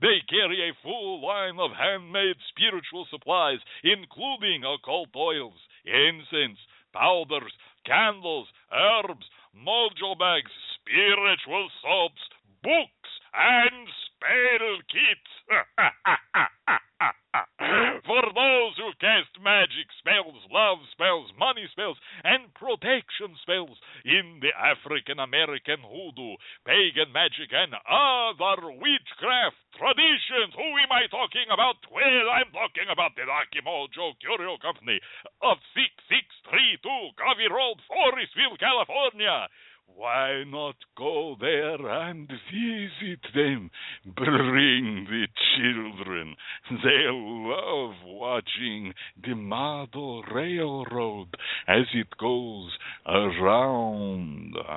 They 0.00 0.18
carry 0.28 0.68
a 0.68 0.74
full 0.82 1.24
line 1.24 1.58
of 1.58 1.70
handmade 1.70 2.36
spiritual 2.50 3.06
supplies, 3.10 3.58
including 3.84 4.64
occult 4.64 5.10
oils, 5.14 5.58
incense, 5.84 6.58
powders, 6.92 7.52
candles, 7.86 8.48
herbs, 8.72 9.26
mojo 9.54 10.18
bags, 10.18 10.50
spiritual 10.74 11.68
soaps, 11.82 12.22
books 12.62 13.12
and 13.34 13.88
spell 14.06 14.78
kits. 14.90 15.32
For 18.06 18.22
those 18.34 18.76
who 18.76 18.92
cast 19.00 19.40
magic 19.42 19.88
spells, 19.98 20.42
love 20.50 20.78
spells, 20.92 21.32
money 21.38 21.66
spells, 21.72 21.96
and 22.24 22.52
protection 22.54 23.34
spells 23.42 23.78
in 24.04 24.40
the 24.40 24.52
African 24.54 25.18
American 25.18 25.80
hoodoo, 25.82 26.36
pagan 26.64 27.12
magic, 27.12 27.50
and 27.52 27.74
other 27.86 28.70
witchcraft 28.74 29.58
traditions. 29.76 30.54
Who 30.54 30.68
am 30.80 30.92
I 30.92 31.06
talking 31.10 31.48
about? 31.52 31.80
Well, 31.90 32.26
I'm 32.30 32.50
talking 32.52 32.88
about 32.90 33.14
the 33.14 33.26
Lucky 33.26 33.62
Mojo 33.64 34.14
Curio 34.20 34.58
Company 34.58 35.00
of 35.42 35.58
6632 35.74 37.18
Covey 37.18 37.48
Road, 37.50 37.78
Forestville, 37.86 38.58
California. 38.58 39.48
Why 39.96 40.44
not 40.46 40.76
go 40.96 41.36
there 41.38 41.86
and 41.86 42.26
visit 42.28 43.20
them? 43.34 43.70
Bring 44.06 45.06
the 45.08 45.26
children. 45.56 46.34
They'll 46.70 47.48
love 47.48 47.96
watching 48.04 48.94
the 49.22 49.34
model 49.34 50.22
railroad 50.22 51.36
as 51.68 51.86
it 51.92 52.16
goes 52.18 52.70
around 53.06 53.81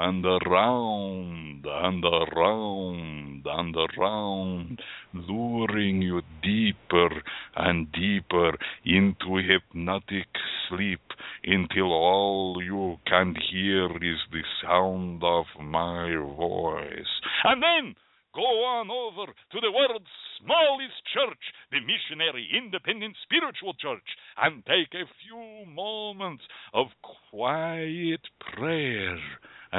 and 0.06 0.24
around 0.24 1.66
and 1.66 2.06
around 2.06 3.42
and 3.44 3.76
around, 3.76 4.80
luring 5.16 6.00
you 6.04 6.22
deeper 6.44 7.10
and 7.56 7.92
deeper 7.92 8.52
into 8.86 9.38
hypnotic 9.38 10.28
sleep 10.70 11.02
until 11.44 11.92
all 11.92 12.62
you 12.64 12.98
can 13.08 13.34
hear 13.52 13.88
is 13.88 14.20
the 14.32 14.44
sound 14.62 15.24
of 15.24 15.46
my 15.60 16.14
voice. 16.38 17.14
And 17.44 17.64
then 17.64 17.96
go 18.36 18.42
on 18.42 18.92
over 18.92 19.32
to 19.32 19.60
the 19.60 19.72
world's 19.72 20.06
smallest 20.38 21.02
church, 21.16 21.42
the 21.72 21.80
Missionary 21.80 22.48
Independent 22.56 23.16
Spiritual 23.24 23.74
Church, 23.74 24.06
and 24.38 24.64
take 24.66 24.94
a 24.94 25.10
few 25.24 25.66
moments 25.74 26.44
of 26.76 26.88
quiet 27.32 28.22
prayer 28.54 29.18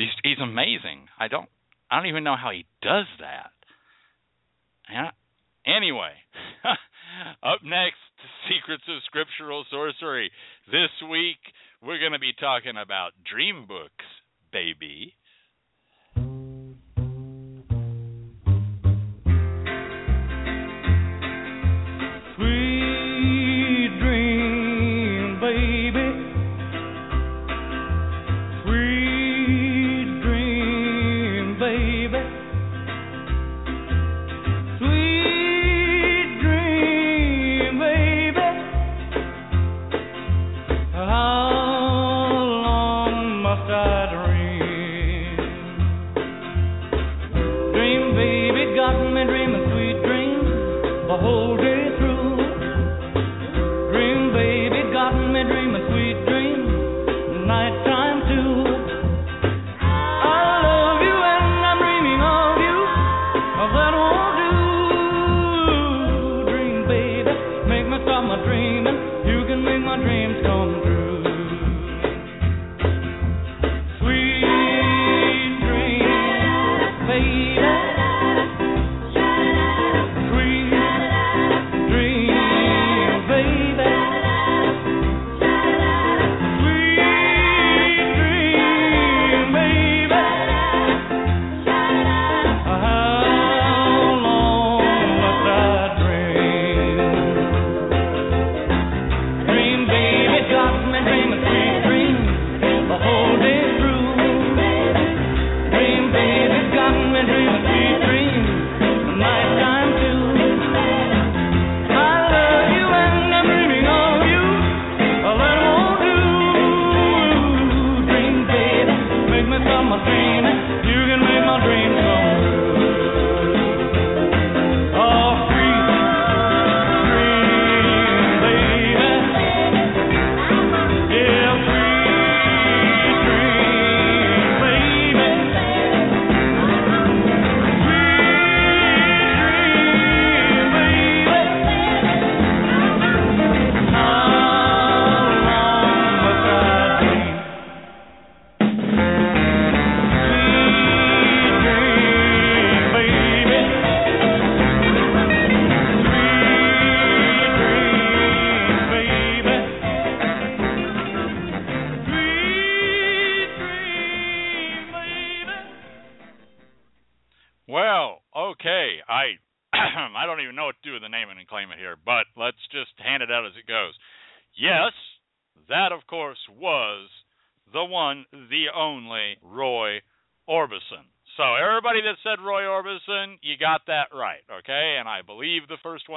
He's, 0.00 0.08
he's 0.24 0.38
amazing. 0.42 1.08
I 1.18 1.28
don't 1.28 1.48
I 1.90 1.96
don't 1.96 2.06
even 2.06 2.24
know 2.24 2.36
how 2.40 2.50
he 2.50 2.64
does 2.80 3.06
that. 3.18 3.50
Yeah. 4.90 5.10
Anyway, 5.66 6.12
up 7.42 7.60
next, 7.64 8.00
Secrets 8.48 8.84
of 8.88 9.02
Scriptural 9.04 9.64
Sorcery. 9.70 10.30
This 10.70 10.90
week 11.10 11.38
we're 11.82 11.98
going 11.98 12.12
to 12.12 12.18
be 12.18 12.32
talking 12.38 12.76
about 12.80 13.12
dream 13.28 13.66
books, 13.66 13.99
baby. 14.52 15.14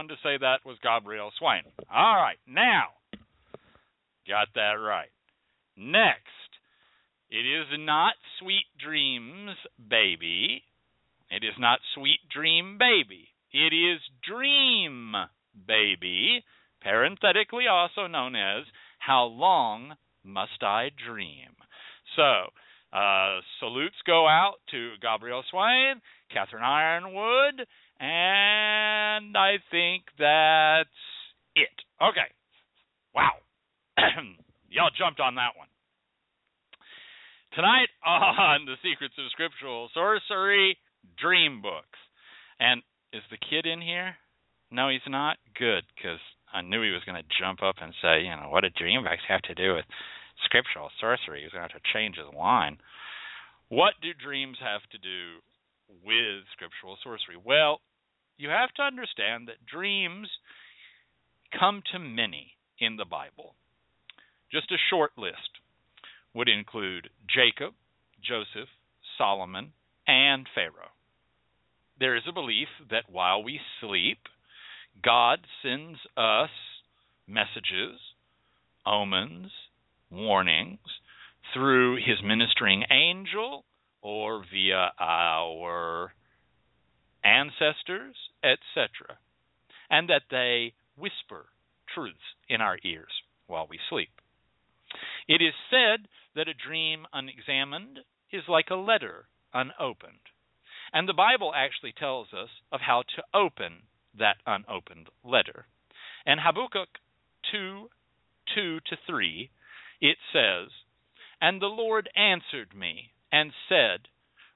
One 0.03 0.09
to 0.09 0.15
say 0.21 0.37
that 0.37 0.65
was 0.65 0.75
Gabrielle 0.83 1.31
Swain. 1.39 1.61
All 1.89 2.15
right, 2.15 2.37
now 2.45 2.87
got 4.27 4.49
that 4.53 4.73
right. 4.73 5.07
Next, 5.77 6.51
it 7.29 7.45
is 7.47 7.67
not 7.79 8.15
Sweet 8.37 8.65
Dreams 8.83 9.55
Baby. 9.79 10.61
It 11.31 11.45
is 11.45 11.53
not 11.57 11.79
Sweet 11.95 12.19
Dream 12.35 12.77
Baby. 12.77 13.29
It 13.53 13.73
is 13.73 14.01
Dream 14.27 15.13
Baby, 15.65 16.43
parenthetically 16.81 17.67
also 17.71 18.07
known 18.07 18.35
as 18.35 18.65
How 18.99 19.23
Long 19.23 19.93
Must 20.25 20.61
I 20.63 20.89
Dream? 21.07 21.55
So, 22.17 22.51
uh, 22.91 23.39
salutes 23.61 23.95
go 24.05 24.27
out 24.27 24.55
to 24.71 24.95
Gabrielle 25.01 25.45
Swain, 25.49 26.01
catherine 26.29 26.61
yronwode, 26.61 27.63
and 28.03 29.31
I 29.37 29.63
think 29.71 30.03
that's 30.19 30.99
it. 31.55 31.71
Okay. 32.03 32.27
Wow. 33.15 33.39
Y'all 34.69 34.91
jumped 34.91 35.21
on 35.21 35.35
that 35.35 35.55
one. 35.55 35.71
Tonight 37.55 37.87
on 38.03 38.65
The 38.65 38.75
Secrets 38.83 39.13
of 39.15 39.31
Scriptural 39.31 39.87
Sorcery, 39.93 40.75
Dream 41.15 41.61
Books. 41.61 42.01
And 42.59 42.81
is 43.13 43.23
the 43.31 43.39
kid 43.39 43.65
in 43.65 43.79
here? 43.79 44.19
No, 44.69 44.89
he's 44.89 45.05
not. 45.07 45.37
Good, 45.55 45.85
because 45.95 46.19
I 46.51 46.59
knew 46.59 46.83
he 46.83 46.91
was 46.91 47.05
going 47.05 47.21
to 47.21 47.35
jump 47.39 47.63
up 47.63 47.75
and 47.79 47.93
say, 48.01 48.27
you 48.27 48.35
know, 48.35 48.49
what 48.49 48.67
do 48.67 48.69
dream 48.75 49.03
books 49.03 49.23
have 49.29 49.47
to 49.47 49.55
do 49.55 49.75
with 49.75 49.85
scriptural 50.43 50.89
sorcery? 50.99 51.39
He 51.39 51.45
was 51.45 51.53
going 51.55 51.63
to 51.63 51.71
have 51.71 51.79
to 51.79 51.93
change 51.93 52.17
his 52.17 52.27
line. 52.35 52.83
What 53.69 53.93
do 54.01 54.11
dreams 54.11 54.57
have 54.59 54.83
to 54.91 54.99
do 54.99 55.39
with 56.03 56.43
scriptural 56.51 56.97
sorcery? 56.99 57.39
Well, 57.39 57.79
you 58.37 58.49
have 58.49 58.73
to 58.75 58.83
understand 58.83 59.47
that 59.47 59.65
dreams 59.65 60.27
come 61.57 61.81
to 61.91 61.99
many 61.99 62.53
in 62.79 62.97
the 62.97 63.05
Bible. 63.05 63.55
Just 64.51 64.71
a 64.71 64.77
short 64.89 65.11
list 65.17 65.37
would 66.33 66.49
include 66.49 67.09
Jacob, 67.27 67.73
Joseph, 68.21 68.69
Solomon, 69.17 69.73
and 70.07 70.47
Pharaoh. 70.53 70.93
There 71.99 72.15
is 72.15 72.23
a 72.27 72.33
belief 72.33 72.67
that 72.89 73.09
while 73.09 73.43
we 73.43 73.59
sleep, 73.79 74.17
God 75.03 75.39
sends 75.61 75.99
us 76.17 76.49
messages, 77.27 77.99
omens, 78.85 79.51
warnings 80.11 80.79
through 81.53 81.95
his 81.97 82.17
ministering 82.23 82.83
angel 82.91 83.63
or 84.01 84.43
via 84.51 84.91
our 84.99 86.11
ancestors, 87.23 88.15
etc., 88.43 89.17
and 89.89 90.09
that 90.09 90.23
they 90.29 90.73
whisper 90.97 91.45
truths 91.93 92.35
in 92.49 92.61
our 92.61 92.77
ears 92.83 93.11
while 93.47 93.67
we 93.69 93.79
sleep. 93.89 94.09
It 95.27 95.41
is 95.41 95.53
said 95.69 96.07
that 96.35 96.47
a 96.47 96.53
dream 96.53 97.05
unexamined 97.13 97.99
is 98.31 98.43
like 98.47 98.69
a 98.69 98.75
letter 98.75 99.27
unopened. 99.53 100.29
And 100.91 101.07
the 101.07 101.13
Bible 101.13 101.53
actually 101.55 101.93
tells 101.93 102.27
us 102.33 102.49
of 102.71 102.81
how 102.81 103.03
to 103.15 103.23
open 103.33 103.83
that 104.17 104.37
unopened 104.45 105.09
letter. 105.23 105.65
In 106.25 106.37
Habakkuk 106.39 106.89
2 107.51 107.89
2 108.55 108.79
to 108.81 108.97
3, 109.07 109.49
it 110.01 110.17
says, 110.31 110.69
And 111.41 111.61
the 111.61 111.67
Lord 111.67 112.09
answered 112.15 112.75
me 112.75 113.13
and 113.31 113.51
said, 113.67 114.09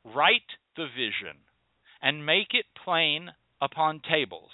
Write 0.04 0.58
the 0.76 0.88
vision 0.88 1.47
and 2.02 2.26
make 2.26 2.54
it 2.54 2.66
plain 2.84 3.32
upon 3.62 4.02
tables, 4.10 4.52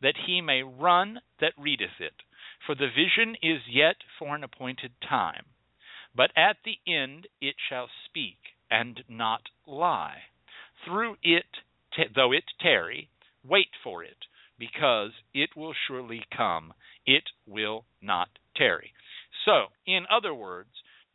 that 0.00 0.16
he 0.26 0.40
may 0.40 0.62
run 0.62 1.20
that 1.40 1.54
readeth 1.58 2.00
it. 2.00 2.14
For 2.66 2.74
the 2.74 2.88
vision 2.88 3.36
is 3.42 3.62
yet 3.68 3.96
for 4.18 4.34
an 4.34 4.44
appointed 4.44 4.92
time, 5.00 5.46
but 6.14 6.30
at 6.36 6.56
the 6.64 6.78
end 6.86 7.26
it 7.40 7.56
shall 7.68 7.88
speak 8.06 8.38
and 8.70 9.02
not 9.08 9.42
lie. 9.66 10.22
Through 10.84 11.16
it, 11.22 11.46
though 12.14 12.32
it 12.32 12.44
tarry, 12.60 13.08
wait 13.44 13.70
for 13.82 14.02
it, 14.04 14.16
because 14.58 15.12
it 15.34 15.50
will 15.56 15.74
surely 15.86 16.24
come. 16.36 16.72
It 17.06 17.24
will 17.46 17.84
not 18.00 18.28
tarry. 18.56 18.92
So, 19.44 19.66
in 19.86 20.06
other 20.10 20.34
words, 20.34 20.70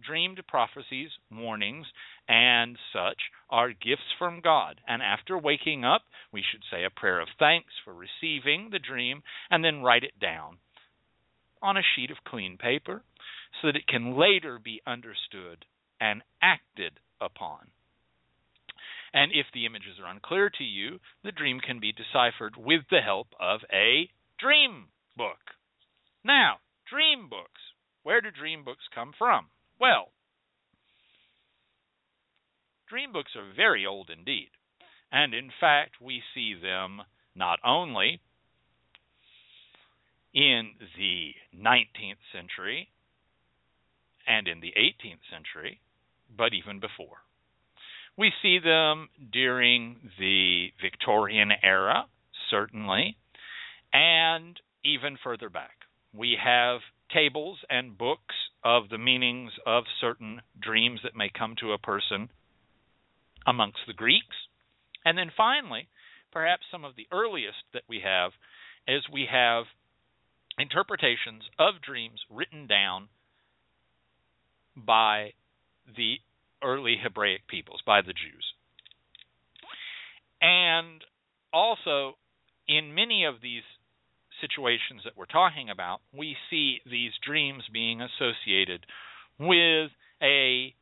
dreamed 0.06 0.42
prophecies, 0.48 1.10
warnings, 1.32 1.88
and 2.28 2.78
such 2.94 3.18
are 3.50 3.70
gifts 3.70 4.12
from 4.18 4.42
God. 4.42 4.82
And 4.88 5.02
after 5.02 5.38
waking 5.38 5.86
up, 5.86 6.04
we 6.32 6.44
should 6.44 6.64
say 6.70 6.84
a 6.84 6.90
prayer 6.90 7.20
of 7.20 7.30
thanks 7.40 7.74
for 7.84 7.94
receiving 7.94 8.70
the 8.72 8.80
dream 8.80 9.24
and 9.50 9.64
then 9.64 9.82
write 9.82 10.04
it 10.04 10.20
down 10.20 10.58
on 11.62 11.78
a 11.78 11.82
sheet 11.96 12.12
of 12.12 12.18
clean 12.26 12.58
paper 12.58 13.04
so 13.62 13.68
that 13.68 13.76
it 13.76 13.88
can 13.88 14.18
later 14.18 14.60
be 14.60 14.82
understood 14.86 15.66
and 16.00 16.22
acted 16.42 17.00
upon. 17.20 17.68
And 19.14 19.32
if 19.32 19.48
the 19.54 19.66
images 19.66 19.98
are 20.04 20.12
unclear 20.12 20.50
to 20.58 20.64
you, 20.64 21.00
the 21.24 21.32
dream 21.32 21.60
can 21.60 21.80
be 21.80 21.92
deciphered 21.92 22.56
with 22.58 22.82
the 22.92 23.02
help 23.02 23.28
of 23.40 23.62
a 23.72 24.10
dream 24.38 24.88
book. 25.16 25.56
Now, 26.24 26.58
dream 26.90 27.30
books. 27.30 27.62
Where 28.04 28.22
do 28.22 28.30
dream 28.32 28.64
books 28.64 28.84
come 28.94 29.14
from? 29.18 29.48
Well, 29.80 30.12
dream 32.90 33.12
books 33.12 33.32
are 33.36 33.54
very 33.56 33.86
old 33.86 34.10
indeed. 34.10 34.50
And 35.12 35.34
in 35.34 35.50
fact, 35.60 36.02
we 36.02 36.22
see 36.34 36.54
them 36.54 37.02
not 37.36 37.60
only 37.64 38.20
in 40.34 40.72
the 40.98 41.32
19th 41.56 42.24
century 42.34 42.90
and 44.28 44.48
in 44.48 44.60
the 44.60 44.74
18th 44.78 45.24
century, 45.32 45.80
but 46.36 46.54
even 46.54 46.80
before. 46.80 47.18
We 48.18 48.32
see 48.42 48.60
them 48.60 49.10
during 49.32 50.12
the 50.20 50.68
Victorian 50.82 51.52
era, 51.64 52.06
certainly, 52.50 53.16
and 53.94 54.60
even 54.84 55.18
further 55.24 55.50
back. 55.50 55.76
We 56.14 56.36
have 56.44 56.80
tables 57.14 57.60
and 57.70 57.98
books 57.98 58.36
of 58.64 58.90
the 58.90 58.98
meanings 58.98 59.52
of 59.66 59.84
certain 60.02 60.42
dreams 60.60 61.02
that 61.04 61.16
may 61.16 61.30
come 61.30 61.56
to 61.62 61.74
a 61.74 61.78
person 61.78 62.30
amongst 63.48 63.80
the 63.88 63.94
Greeks. 63.94 64.36
And 65.06 65.18
then 65.18 65.32
finally, 65.36 65.88
perhaps 66.32 66.64
some 66.70 66.84
of 66.84 66.96
the 66.96 67.08
earliest 67.12 67.64
that 67.74 67.84
we 67.88 68.02
have 68.04 68.32
is 68.88 69.04
we 69.12 69.28
have 69.32 69.64
interpretations 70.60 71.44
of 71.58 71.82
dreams 71.82 72.20
written 72.30 72.68
down 72.68 73.08
by 74.76 75.32
the 75.96 76.16
early 76.64 76.98
Hebraic 77.02 77.48
peoples, 77.48 77.82
by 77.86 78.02
the 78.02 78.14
Jews. 78.14 78.54
And 80.42 81.02
also, 81.54 82.18
in 82.68 82.94
many 82.94 83.26
of 83.26 83.36
these 83.42 83.64
situations 84.42 85.02
that 85.04 85.18
we're 85.18 85.26
talking 85.26 85.70
about, 85.70 86.00
we 86.16 86.36
see 86.50 86.80
these 86.86 87.12
dreams 87.26 87.64
being 87.72 88.02
associated 88.02 88.86
with 89.40 89.92
a 90.22 90.74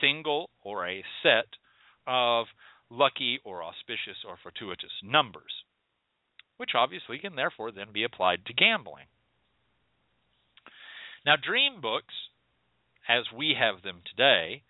single 0.00 0.50
or 0.62 0.88
a 0.88 1.04
set 1.22 1.46
of 2.06 2.46
lucky 2.90 3.40
or 3.44 3.62
auspicious 3.62 4.24
or 4.26 4.36
fortuitous 4.42 4.92
numbers, 5.02 5.64
which 6.56 6.70
obviously 6.74 7.18
can 7.18 7.36
therefore 7.36 7.72
then 7.72 7.92
be 7.92 8.04
applied 8.04 8.46
to 8.46 8.52
gambling. 8.52 9.06
Now, 11.26 11.36
dream 11.36 11.80
books, 11.80 12.14
as 13.08 13.24
we 13.34 13.56
have 13.58 13.82
them 13.82 14.02
today, 14.04 14.62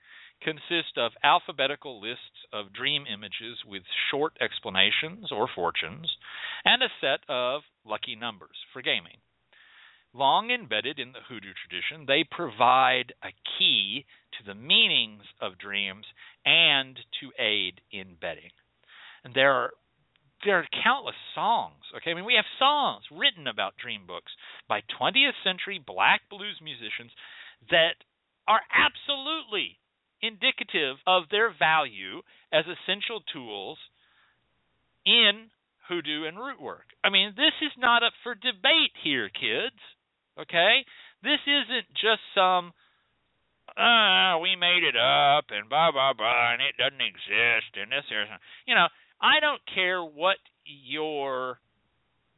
consist 0.42 0.96
of 0.96 1.12
alphabetical 1.22 2.00
lists 2.00 2.46
of 2.52 2.72
dream 2.72 3.04
images 3.12 3.58
with 3.66 3.82
short 4.10 4.34
explanations 4.40 5.32
or 5.32 5.48
fortunes 5.52 6.16
and 6.64 6.82
a 6.82 6.88
set 7.00 7.20
of 7.28 7.62
lucky 7.84 8.14
numbers 8.14 8.56
for 8.72 8.82
gaming. 8.82 9.18
Long 10.14 10.50
embedded 10.50 11.00
in 11.00 11.10
the 11.10 11.26
hoodoo 11.28 11.52
tradition, 11.52 12.06
they 12.06 12.22
provide 12.22 13.12
a 13.22 13.34
key 13.58 14.06
to 14.38 14.46
the 14.46 14.54
meanings 14.54 15.24
of 15.40 15.58
dreams 15.58 16.06
and 16.46 16.96
to 17.20 17.42
aid 17.42 17.80
in 17.90 18.14
betting. 18.20 18.50
And 19.24 19.34
there 19.34 19.52
are 19.52 19.70
there 20.44 20.58
are 20.58 20.66
countless 20.84 21.16
songs. 21.34 21.82
Okay, 21.96 22.12
I 22.12 22.14
mean 22.14 22.24
we 22.24 22.34
have 22.36 22.44
songs 22.58 23.02
written 23.10 23.48
about 23.48 23.76
dream 23.76 24.06
books 24.06 24.30
by 24.68 24.82
20th 25.00 25.34
century 25.42 25.82
black 25.84 26.20
blues 26.30 26.60
musicians 26.62 27.10
that 27.70 27.96
are 28.46 28.60
absolutely 28.70 29.78
indicative 30.22 30.96
of 31.06 31.24
their 31.30 31.50
value 31.50 32.22
as 32.52 32.64
essential 32.66 33.20
tools 33.32 33.78
in 35.04 35.50
hoodoo 35.88 36.24
and 36.24 36.38
root 36.38 36.60
work. 36.60 36.86
I 37.02 37.10
mean, 37.10 37.34
this 37.36 37.56
is 37.60 37.72
not 37.78 38.02
up 38.02 38.12
for 38.22 38.34
debate 38.34 38.94
here, 39.02 39.28
kids. 39.28 39.80
Okay? 40.40 40.84
This 41.22 41.40
isn't 41.46 41.88
just 41.94 42.22
some 42.34 42.72
uh, 43.76 44.38
we 44.38 44.54
made 44.54 44.84
it 44.84 44.94
up 44.94 45.46
and 45.50 45.68
blah 45.68 45.90
blah 45.90 46.12
blah 46.12 46.52
and 46.52 46.62
it 46.62 46.76
doesn't 46.76 47.00
exist 47.00 47.74
and 47.74 47.90
this 47.90 48.04
or 48.12 48.26
you 48.66 48.74
know, 48.74 48.86
I 49.20 49.40
don't 49.40 49.62
care 49.74 50.02
what 50.02 50.36
your 50.64 51.58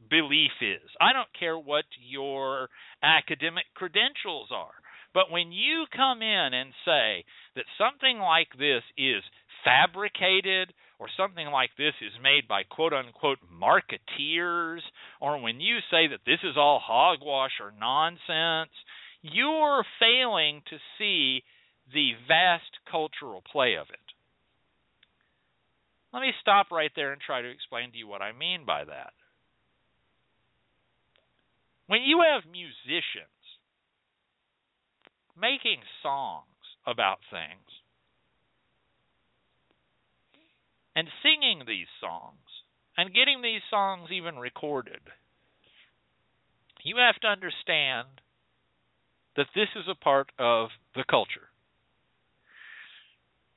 belief 0.09 0.51
is. 0.61 0.89
I 1.01 1.13
don't 1.13 1.31
care 1.37 1.57
what 1.57 1.85
your 1.99 2.69
academic 3.03 3.65
credentials 3.75 4.49
are. 4.51 4.75
But 5.13 5.31
when 5.31 5.51
you 5.51 5.85
come 5.95 6.21
in 6.21 6.53
and 6.53 6.71
say 6.85 7.25
that 7.55 7.65
something 7.77 8.19
like 8.19 8.49
this 8.57 8.83
is 8.97 9.23
fabricated 9.65 10.73
or 10.99 11.07
something 11.15 11.47
like 11.47 11.69
this 11.77 11.93
is 12.01 12.13
made 12.21 12.47
by 12.47 12.63
quote 12.63 12.93
unquote 12.93 13.39
marketeers, 13.51 14.81
or 15.21 15.39
when 15.39 15.59
you 15.59 15.77
say 15.91 16.07
that 16.07 16.25
this 16.25 16.39
is 16.43 16.57
all 16.57 16.81
hogwash 16.83 17.59
or 17.61 17.71
nonsense, 17.79 18.73
you're 19.21 19.83
failing 19.99 20.61
to 20.69 20.77
see 20.97 21.43
the 21.93 22.11
vast 22.27 22.71
cultural 22.89 23.43
play 23.51 23.75
of 23.75 23.87
it. 23.89 23.99
Let 26.13 26.21
me 26.21 26.31
stop 26.41 26.71
right 26.71 26.91
there 26.95 27.11
and 27.11 27.21
try 27.21 27.41
to 27.41 27.49
explain 27.49 27.91
to 27.91 27.97
you 27.97 28.07
what 28.07 28.21
I 28.21 28.31
mean 28.31 28.65
by 28.65 28.85
that. 28.85 29.13
When 31.87 32.01
you 32.01 32.23
have 32.27 32.51
musicians 32.51 33.37
making 35.39 35.79
songs 36.01 36.43
about 36.85 37.19
things 37.29 37.76
and 40.97 41.07
singing 41.21 41.61
these 41.67 41.85
songs 42.01 42.41
and 42.97 43.13
getting 43.13 43.43
these 43.43 43.61
songs 43.69 44.09
even 44.11 44.35
recorded, 44.39 44.99
you 46.81 46.97
have 46.97 47.21
to 47.21 47.27
understand 47.27 48.07
that 49.35 49.45
this 49.53 49.69
is 49.75 49.85
a 49.87 49.93
part 49.93 50.31
of 50.39 50.69
the 50.95 51.05
culture. 51.07 51.53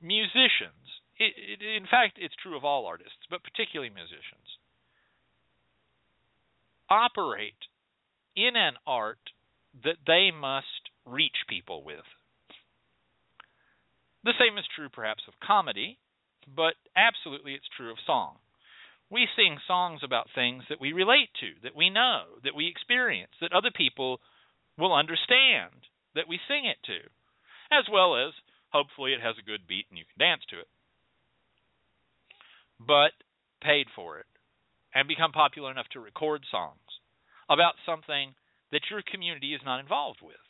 Musicians, 0.03 0.85
it, 1.17 1.33
it, 1.33 1.65
in 1.65 1.85
fact, 1.85 2.19
it's 2.21 2.37
true 2.43 2.59
of 2.59 2.65
all 2.65 2.85
artists, 2.85 3.25
but 3.31 3.41
particularly 3.43 3.89
musicians, 3.89 4.61
operate 6.91 7.65
in 8.37 8.53
an 8.55 8.75
art 8.87 9.33
that 9.83 9.97
they 10.07 10.29
must 10.31 10.93
reach 11.07 11.49
people 11.49 11.85
with. 11.85 12.05
The 14.25 14.35
same 14.39 14.59
is 14.59 14.65
true, 14.77 14.91
perhaps, 14.93 15.23
of 15.27 15.33
comedy, 15.41 15.97
but 16.55 16.75
absolutely 16.97 17.55
it's 17.55 17.69
true 17.77 17.91
of 17.91 17.99
song. 18.07 18.37
We 19.11 19.27
sing 19.37 19.59
songs 19.67 20.03
about 20.05 20.29
things 20.35 20.65
that 20.69 20.81
we 20.81 20.93
relate 20.93 21.31
to, 21.41 21.51
that 21.63 21.75
we 21.75 21.91
know, 21.91 22.39
that 22.45 22.55
we 22.55 22.69
experience, 22.69 23.33
that 23.41 23.53
other 23.53 23.71
people 23.75 24.21
will 24.79 24.95
understand 24.95 25.75
that 26.15 26.29
we 26.29 26.39
sing 26.47 26.65
it 26.65 26.79
to, 26.87 26.99
as 27.75 27.85
well 27.91 28.17
as 28.17 28.33
hopefully 28.71 29.13
it 29.13 29.21
has 29.21 29.35
a 29.39 29.47
good 29.47 29.67
beat 29.67 29.87
and 29.91 29.99
you 29.99 30.05
can 30.05 30.19
dance 30.19 30.43
to 30.51 30.59
it. 30.59 30.69
But 32.79 33.13
paid 33.63 33.87
for 33.95 34.19
it 34.19 34.27
and 34.95 35.07
become 35.07 35.33
popular 35.33 35.71
enough 35.71 35.89
to 35.93 36.01
record 36.01 36.43
songs 36.51 36.79
about 37.49 37.75
something 37.85 38.35
that 38.73 38.89
your 38.91 39.03
community 39.03 39.55
is 39.55 39.61
not 39.65 39.81
involved 39.81 40.21
with. 40.23 40.41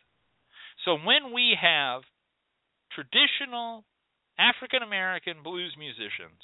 So 0.84 0.96
when 0.96 1.32
we 1.34 1.56
have 1.60 2.02
traditional 2.92 3.84
African 4.40 4.82
American 4.82 5.44
blues 5.44 5.76
musicians 5.76 6.40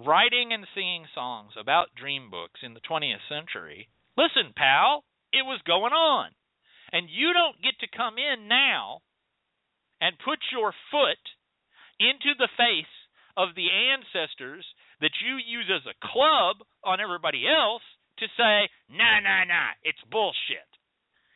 writing 0.00 0.52
and 0.56 0.64
singing 0.74 1.04
songs 1.14 1.52
about 1.60 1.94
dream 1.94 2.30
books 2.30 2.60
in 2.64 2.72
the 2.72 2.80
20th 2.88 3.20
century, 3.28 3.88
listen, 4.16 4.56
pal, 4.56 5.04
it 5.32 5.44
was 5.44 5.60
going 5.66 5.92
on. 5.92 6.32
And 6.92 7.08
you 7.12 7.32
don't 7.32 7.60
get 7.60 7.76
to 7.80 7.96
come 7.96 8.16
in 8.16 8.48
now 8.48 9.00
and 10.00 10.16
put 10.24 10.40
your 10.52 10.72
foot 10.90 11.20
into 12.00 12.32
the 12.36 12.48
face 12.56 12.96
of 13.36 13.54
the 13.56 13.68
ancestors 13.68 14.64
that 15.00 15.16
you 15.24 15.36
use 15.40 15.68
as 15.72 15.84
a 15.88 16.00
club 16.04 16.60
on 16.84 17.00
everybody 17.00 17.44
else 17.48 17.84
to 18.18 18.26
say, 18.36 18.68
nah, 18.92 19.20
nah, 19.20 19.44
nah, 19.44 19.72
it's 19.84 20.02
bullshit. 20.10 20.68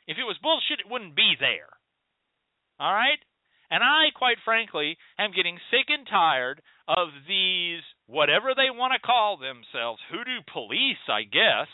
If 0.06 0.18
it 0.18 0.28
was 0.28 0.36
bullshit, 0.42 0.80
it 0.80 0.90
wouldn't 0.90 1.16
be 1.16 1.34
there. 1.40 1.72
All 2.78 2.92
right? 2.92 3.18
And 3.70 3.82
I, 3.82 4.14
quite 4.14 4.38
frankly, 4.44 4.96
am 5.18 5.32
getting 5.34 5.58
sick 5.70 5.86
and 5.88 6.06
tired 6.06 6.62
of 6.88 7.08
these, 7.26 7.82
whatever 8.06 8.54
they 8.54 8.70
want 8.70 8.92
to 8.94 9.06
call 9.06 9.36
themselves, 9.36 10.00
hoodoo 10.10 10.42
police, 10.52 11.02
I 11.08 11.22
guess, 11.22 11.66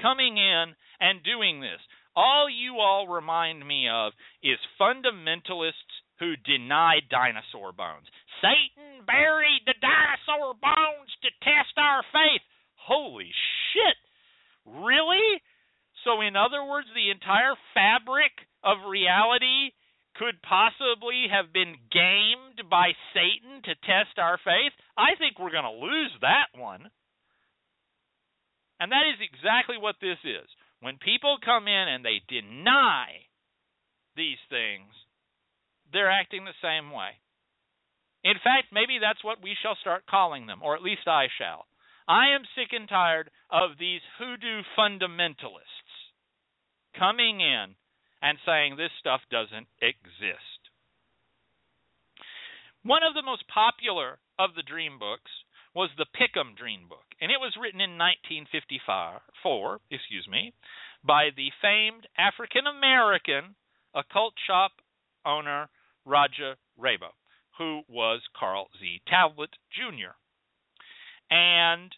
coming 0.00 0.36
in 0.38 0.74
and 1.00 1.22
doing 1.22 1.60
this. 1.60 1.80
All 2.14 2.48
you 2.50 2.78
all 2.78 3.06
remind 3.08 3.66
me 3.66 3.88
of 3.88 4.12
is 4.42 4.58
fundamentalists 4.80 5.94
who 6.18 6.36
deny 6.44 7.00
dinosaur 7.10 7.72
bones. 7.72 8.06
Satan 8.42 9.04
buried 9.06 9.62
the 9.66 9.74
dinosaur 9.80 10.54
bones 10.54 11.10
to 11.22 11.30
test 11.42 11.74
our 11.78 12.02
faith. 12.12 12.42
Holy 12.76 13.30
shit! 13.72 13.96
Really? 14.66 15.40
So, 16.04 16.20
in 16.20 16.36
other 16.36 16.64
words, 16.64 16.88
the 16.94 17.10
entire 17.10 17.54
fabric 17.74 18.32
of 18.64 18.88
reality 18.88 19.72
could 20.20 20.36
possibly 20.44 21.32
have 21.32 21.48
been 21.48 21.80
gamed 21.88 22.68
by 22.68 22.92
Satan 23.16 23.64
to 23.64 23.72
test 23.88 24.20
our 24.20 24.36
faith? 24.44 24.76
I 24.92 25.16
think 25.16 25.40
we're 25.40 25.56
going 25.56 25.64
to 25.64 25.80
lose 25.80 26.12
that 26.20 26.52
one. 26.52 26.92
And 28.76 28.92
that 28.92 29.08
is 29.08 29.16
exactly 29.24 29.80
what 29.80 29.96
this 30.04 30.20
is. 30.20 30.44
When 30.84 31.00
people 31.00 31.40
come 31.40 31.64
in 31.64 31.88
and 31.88 32.04
they 32.04 32.20
deny 32.28 33.24
these 34.12 34.40
things, 34.52 34.92
they're 35.88 36.12
acting 36.12 36.44
the 36.44 36.60
same 36.60 36.92
way. 36.92 37.16
In 38.20 38.36
fact, 38.44 38.76
maybe 38.76 39.00
that's 39.00 39.24
what 39.24 39.40
we 39.42 39.56
shall 39.64 39.76
start 39.80 40.04
calling 40.04 40.44
them, 40.44 40.60
or 40.60 40.76
at 40.76 40.84
least 40.84 41.08
I 41.08 41.32
shall. 41.40 41.64
I 42.04 42.36
am 42.36 42.44
sick 42.52 42.76
and 42.76 42.88
tired 42.88 43.30
of 43.48 43.80
these 43.80 44.04
hoodoo 44.18 44.60
fundamentalists 44.76 45.96
coming 46.98 47.40
in 47.40 47.79
and 48.22 48.38
saying 48.44 48.76
this 48.76 48.92
stuff 48.98 49.20
doesn't 49.30 49.66
exist. 49.80 50.60
One 52.82 53.02
of 53.02 53.14
the 53.14 53.22
most 53.22 53.44
popular 53.48 54.18
of 54.38 54.54
the 54.56 54.62
dream 54.62 54.98
books 54.98 55.30
was 55.74 55.90
the 55.96 56.06
Pick'em 56.16 56.56
Dream 56.56 56.88
Book, 56.88 57.04
and 57.20 57.30
it 57.30 57.38
was 57.38 57.56
written 57.60 57.80
in 57.80 57.98
1954, 57.98 59.80
excuse 59.90 60.26
me, 60.28 60.52
by 61.04 61.28
the 61.36 61.50
famed 61.62 62.06
African 62.18 62.66
American 62.66 63.54
occult 63.94 64.34
shop 64.46 64.72
owner 65.24 65.68
Raja 66.04 66.56
Rabo, 66.78 67.12
who 67.58 67.82
was 67.88 68.20
Carl 68.38 68.68
Z. 68.80 69.02
Talbot 69.08 69.50
Jr. 69.70 70.16
And 71.30 71.94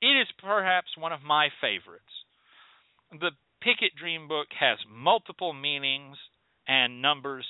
it 0.00 0.14
is 0.20 0.28
perhaps 0.38 0.96
one 0.96 1.12
of 1.12 1.22
my 1.22 1.48
favorites. 1.60 2.04
The 3.12 3.30
Pick'em 3.64 3.96
Dream 3.98 4.28
Book 4.28 4.48
has 4.60 4.78
multiple 4.90 5.54
meanings 5.54 6.18
and 6.68 7.00
numbers 7.00 7.46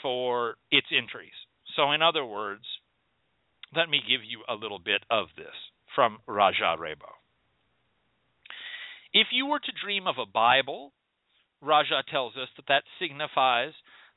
for 0.00 0.54
its 0.70 0.86
entries. 0.96 1.34
So, 1.74 1.90
in 1.90 2.02
other 2.02 2.24
words, 2.24 2.62
let 3.74 3.88
me 3.88 4.00
give 4.00 4.20
you 4.22 4.42
a 4.48 4.54
little 4.54 4.78
bit 4.78 5.02
of 5.10 5.26
this 5.36 5.54
from 5.94 6.18
Raja 6.28 6.76
Rabo. 6.78 7.10
If 9.12 9.28
you 9.32 9.46
were 9.46 9.58
to 9.58 9.72
dream 9.84 10.06
of 10.06 10.16
a 10.18 10.30
Bible, 10.30 10.92
Raja 11.60 12.02
tells 12.08 12.36
us 12.36 12.48
that 12.56 12.66
that 12.68 12.84
signifies 13.00 13.72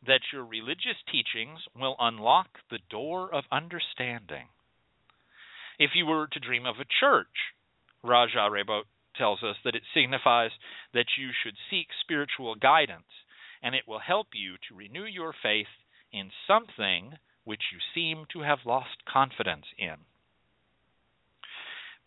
that 0.05 0.21
your 0.31 0.45
religious 0.45 1.01
teachings 1.11 1.59
will 1.75 1.95
unlock 1.99 2.47
the 2.69 2.79
door 2.91 3.33
of 3.33 3.43
understanding. 3.51 4.47
If 5.79 5.91
you 5.95 6.05
were 6.05 6.27
to 6.27 6.39
dream 6.39 6.65
of 6.65 6.75
a 6.75 6.85
church, 6.99 7.27
Raja 8.03 8.49
Rabo 8.51 8.83
tells 9.15 9.43
us 9.43 9.55
that 9.63 9.75
it 9.75 9.83
signifies 9.93 10.51
that 10.93 11.17
you 11.17 11.29
should 11.43 11.55
seek 11.69 11.87
spiritual 12.01 12.55
guidance, 12.55 13.09
and 13.61 13.75
it 13.75 13.87
will 13.87 13.99
help 13.99 14.27
you 14.33 14.55
to 14.67 14.75
renew 14.75 15.05
your 15.05 15.33
faith 15.43 15.67
in 16.11 16.31
something 16.47 17.13
which 17.43 17.61
you 17.71 17.79
seem 17.93 18.25
to 18.33 18.41
have 18.41 18.59
lost 18.65 19.05
confidence 19.11 19.65
in. 19.77 19.95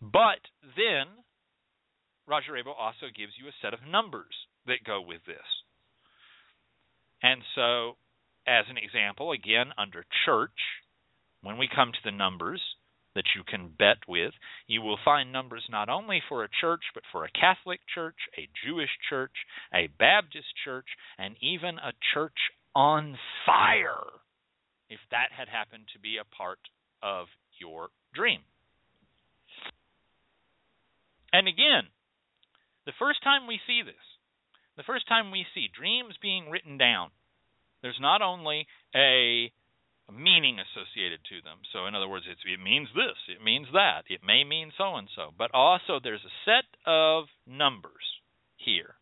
But 0.01 0.39
then, 0.75 1.07
Raja 2.27 2.51
Rabo 2.51 2.73
also 2.77 3.07
gives 3.15 3.33
you 3.39 3.47
a 3.47 3.57
set 3.61 3.73
of 3.73 3.87
numbers 3.89 4.33
that 4.67 4.83
go 4.85 5.01
with 5.01 5.21
this. 5.25 5.37
And 7.21 7.41
so, 7.55 7.95
as 8.45 8.65
an 8.69 8.77
example, 8.77 9.31
again, 9.31 9.71
under 9.77 10.05
church, 10.25 10.59
when 11.41 11.57
we 11.57 11.69
come 11.73 11.91
to 11.91 12.03
the 12.03 12.15
numbers, 12.15 12.61
that 13.15 13.35
you 13.35 13.43
can 13.43 13.71
bet 13.77 13.97
with. 14.07 14.33
You 14.67 14.81
will 14.81 14.97
find 15.03 15.31
numbers 15.31 15.63
not 15.69 15.89
only 15.89 16.21
for 16.27 16.43
a 16.43 16.49
church, 16.61 16.81
but 16.93 17.03
for 17.11 17.25
a 17.25 17.31
Catholic 17.31 17.79
church, 17.93 18.17
a 18.37 18.49
Jewish 18.65 18.89
church, 19.09 19.33
a 19.73 19.87
Baptist 19.99 20.47
church, 20.63 20.87
and 21.17 21.35
even 21.41 21.77
a 21.77 21.93
church 22.13 22.37
on 22.75 23.17
fire, 23.45 24.21
if 24.89 24.99
that 25.11 25.29
had 25.35 25.47
happened 25.47 25.85
to 25.93 25.99
be 25.99 26.17
a 26.17 26.35
part 26.35 26.59
of 27.01 27.27
your 27.59 27.89
dream. 28.13 28.41
And 31.31 31.47
again, 31.47 31.89
the 32.85 32.93
first 32.99 33.23
time 33.23 33.47
we 33.47 33.59
see 33.65 33.81
this, 33.83 33.95
the 34.77 34.83
first 34.83 35.07
time 35.07 35.31
we 35.31 35.45
see 35.53 35.67
dreams 35.69 36.15
being 36.21 36.49
written 36.49 36.77
down, 36.77 37.09
there's 37.81 37.99
not 37.99 38.21
only 38.21 38.67
a 38.95 39.51
meaning 40.11 40.59
associated 40.59 41.19
to 41.29 41.41
them. 41.41 41.59
So, 41.71 41.85
in 41.85 41.95
other 41.95 42.07
words, 42.07 42.25
it 42.27 42.59
means 42.59 42.89
this, 42.93 43.17
it 43.29 43.43
means 43.43 43.67
that, 43.73 44.03
it 44.09 44.21
may 44.25 44.43
mean 44.43 44.71
so 44.77 44.95
and 44.95 45.07
so, 45.15 45.31
but 45.37 45.51
also 45.53 45.99
there's 46.01 46.25
a 46.25 46.39
set 46.43 46.67
of 46.85 47.25
numbers 47.47 48.19
here, 48.57 48.95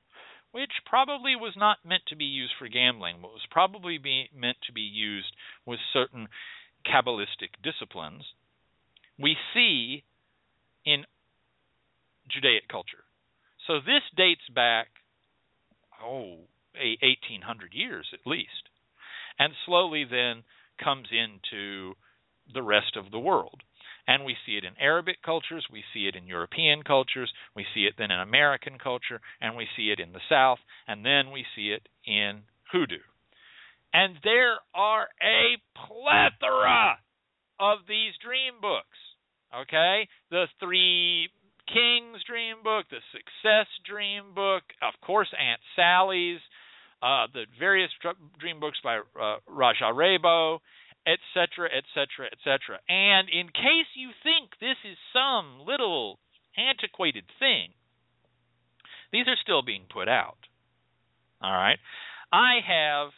which 0.51 0.71
probably 0.85 1.35
was 1.35 1.53
not 1.57 1.85
meant 1.85 2.03
to 2.07 2.15
be 2.15 2.25
used 2.25 2.53
for 2.57 2.67
gambling, 2.67 3.17
but 3.21 3.31
was 3.31 3.45
probably 3.49 3.97
be, 3.97 4.29
meant 4.35 4.57
to 4.67 4.73
be 4.73 4.81
used 4.81 5.33
with 5.65 5.79
certain 5.93 6.27
Kabbalistic 6.85 7.57
disciplines. 7.63 8.23
We 9.19 9.35
see 9.53 10.03
in 10.85 11.05
Judaic 12.29 12.67
culture. 12.67 13.03
So 13.67 13.79
this 13.79 14.01
dates 14.17 14.47
back, 14.53 14.87
oh, 16.03 16.47
1800 16.73 17.73
years 17.73 18.07
at 18.13 18.25
least, 18.25 18.69
and 19.37 19.53
slowly 19.65 20.05
then 20.09 20.43
comes 20.83 21.07
into 21.11 21.93
the 22.53 22.63
rest 22.63 22.97
of 22.97 23.11
the 23.11 23.19
world. 23.19 23.61
And 24.07 24.25
we 24.25 24.35
see 24.45 24.57
it 24.57 24.65
in 24.65 24.73
Arabic 24.79 25.21
cultures, 25.23 25.65
we 25.71 25.83
see 25.93 26.07
it 26.07 26.15
in 26.15 26.27
European 26.27 26.83
cultures, 26.83 27.31
we 27.55 27.65
see 27.73 27.81
it 27.81 27.93
then 27.97 28.11
in 28.11 28.19
American 28.19 28.77
culture, 28.81 29.21
and 29.39 29.55
we 29.55 29.67
see 29.77 29.91
it 29.91 29.99
in 29.99 30.11
the 30.11 30.19
South, 30.27 30.59
and 30.87 31.05
then 31.05 31.31
we 31.31 31.45
see 31.55 31.69
it 31.69 31.87
in 32.05 32.41
hoodoo. 32.71 33.03
And 33.93 34.15
there 34.23 34.57
are 34.73 35.07
a 35.21 35.61
plethora 35.75 36.97
of 37.59 37.79
these 37.87 38.13
dream 38.23 38.59
books. 38.59 38.97
Okay? 39.53 40.07
The 40.31 40.45
three 40.59 41.29
King's 41.67 42.23
Dream 42.27 42.63
Book, 42.63 42.85
the 42.89 42.99
Success 43.11 43.67
Dream 43.87 44.33
Book, 44.33 44.63
of 44.81 44.93
course, 45.05 45.29
Aunt 45.37 45.61
Sally's, 45.75 46.39
uh, 47.01 47.27
the 47.33 47.45
various 47.59 47.89
dream 48.39 48.59
books 48.59 48.77
by 48.83 48.97
uh, 48.97 49.37
Raja 49.47 49.91
Rabo, 49.93 50.59
etc., 51.05 51.69
etc., 51.73 52.29
etc. 52.31 52.79
And 52.87 53.27
in 53.29 53.47
case 53.47 53.89
you 53.95 54.09
think 54.23 54.51
this 54.59 54.77
is 54.85 54.97
some 55.13 55.65
little 55.65 56.19
antiquated 56.57 57.25
thing, 57.39 57.73
these 59.11 59.27
are 59.27 59.39
still 59.41 59.61
being 59.61 59.85
put 59.91 60.07
out. 60.07 60.37
All 61.41 61.51
right. 61.51 61.79
I 62.31 62.61
have 62.63 63.09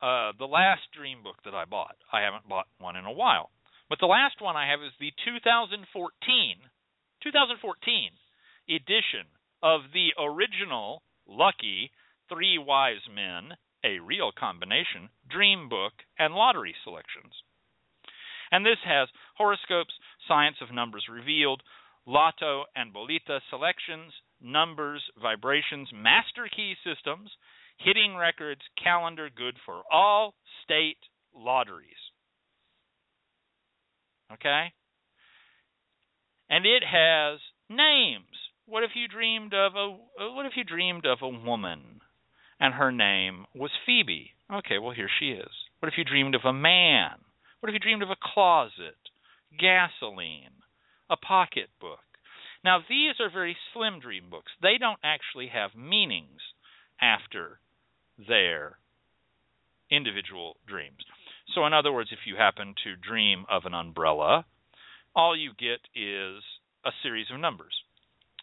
uh, 0.00 0.32
the 0.38 0.46
last 0.46 0.82
dream 0.96 1.22
book 1.22 1.36
that 1.44 1.54
I 1.54 1.64
bought. 1.64 1.96
I 2.12 2.22
haven't 2.22 2.48
bought 2.48 2.66
one 2.78 2.96
in 2.96 3.04
a 3.04 3.12
while. 3.12 3.50
But 3.88 3.98
the 4.00 4.06
last 4.06 4.40
one 4.40 4.56
I 4.56 4.70
have 4.70 4.80
is 4.80 4.92
the 4.98 5.12
2014 5.24 5.82
2014 7.22 8.10
edition 8.68 9.26
of 9.62 9.80
the 9.92 10.12
original 10.20 11.02
Lucky 11.26 11.90
Three 12.34 12.58
Wise 12.58 13.06
Men, 13.14 13.56
a 13.84 14.00
real 14.00 14.32
combination, 14.32 15.08
dream 15.30 15.68
book, 15.68 15.92
and 16.18 16.34
lottery 16.34 16.74
selections. 16.82 17.32
And 18.50 18.66
this 18.66 18.78
has 18.84 19.08
horoscopes, 19.36 19.94
science 20.26 20.56
of 20.60 20.74
numbers 20.74 21.06
revealed, 21.10 21.62
lotto 22.06 22.64
and 22.74 22.92
bolita 22.92 23.40
selections, 23.50 24.12
numbers, 24.40 25.02
vibrations, 25.20 25.88
master 25.94 26.48
key 26.54 26.74
systems, 26.84 27.30
hitting 27.78 28.16
records, 28.16 28.60
calendar 28.82 29.30
good 29.34 29.54
for 29.64 29.82
all 29.90 30.34
state 30.64 30.98
lotteries. 31.34 31.88
Okay? 34.32 34.72
and 36.50 36.66
it 36.66 36.82
has 36.84 37.40
names. 37.68 38.26
What 38.66 38.84
if 38.84 38.90
you 38.94 39.08
dreamed 39.08 39.54
of 39.54 39.72
a 39.74 39.96
what 40.32 40.46
if 40.46 40.52
you 40.56 40.64
dreamed 40.64 41.06
of 41.06 41.18
a 41.22 41.28
woman 41.28 41.93
and 42.64 42.72
her 42.72 42.90
name 42.90 43.44
was 43.54 43.70
Phoebe? 43.84 44.30
Okay, 44.50 44.78
well 44.78 44.94
here 44.94 45.10
she 45.20 45.32
is. 45.32 45.50
What 45.80 45.92
if 45.92 45.98
you 45.98 46.04
dreamed 46.04 46.34
of 46.34 46.46
a 46.46 46.52
man? 46.54 47.10
What 47.60 47.68
if 47.68 47.74
you 47.74 47.78
dreamed 47.78 48.02
of 48.02 48.08
a 48.08 48.16
closet, 48.34 48.96
gasoline, 49.60 50.64
a 51.10 51.16
pocketbook? 51.18 52.00
Now 52.64 52.78
these 52.88 53.20
are 53.20 53.30
very 53.30 53.54
slim 53.74 54.00
dream 54.00 54.30
books. 54.30 54.50
They 54.62 54.78
don't 54.80 54.98
actually 55.04 55.48
have 55.52 55.76
meanings 55.76 56.40
after 57.02 57.60
their 58.16 58.78
individual 59.90 60.56
dreams. 60.66 61.04
So 61.54 61.66
in 61.66 61.74
other 61.74 61.92
words, 61.92 62.08
if 62.12 62.20
you 62.26 62.36
happen 62.36 62.74
to 62.84 62.96
dream 62.96 63.44
of 63.50 63.66
an 63.66 63.74
umbrella, 63.74 64.46
all 65.14 65.36
you 65.36 65.50
get 65.58 65.80
is 65.94 66.42
a 66.86 66.96
series 67.02 67.26
of 67.30 67.40
numbers, 67.40 67.74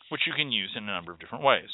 which 0.10 0.22
you 0.28 0.34
can 0.38 0.52
use 0.52 0.70
in 0.78 0.84
a 0.84 0.94
number 0.94 1.12
of 1.12 1.20
different 1.20 1.44
ways. 1.44 1.70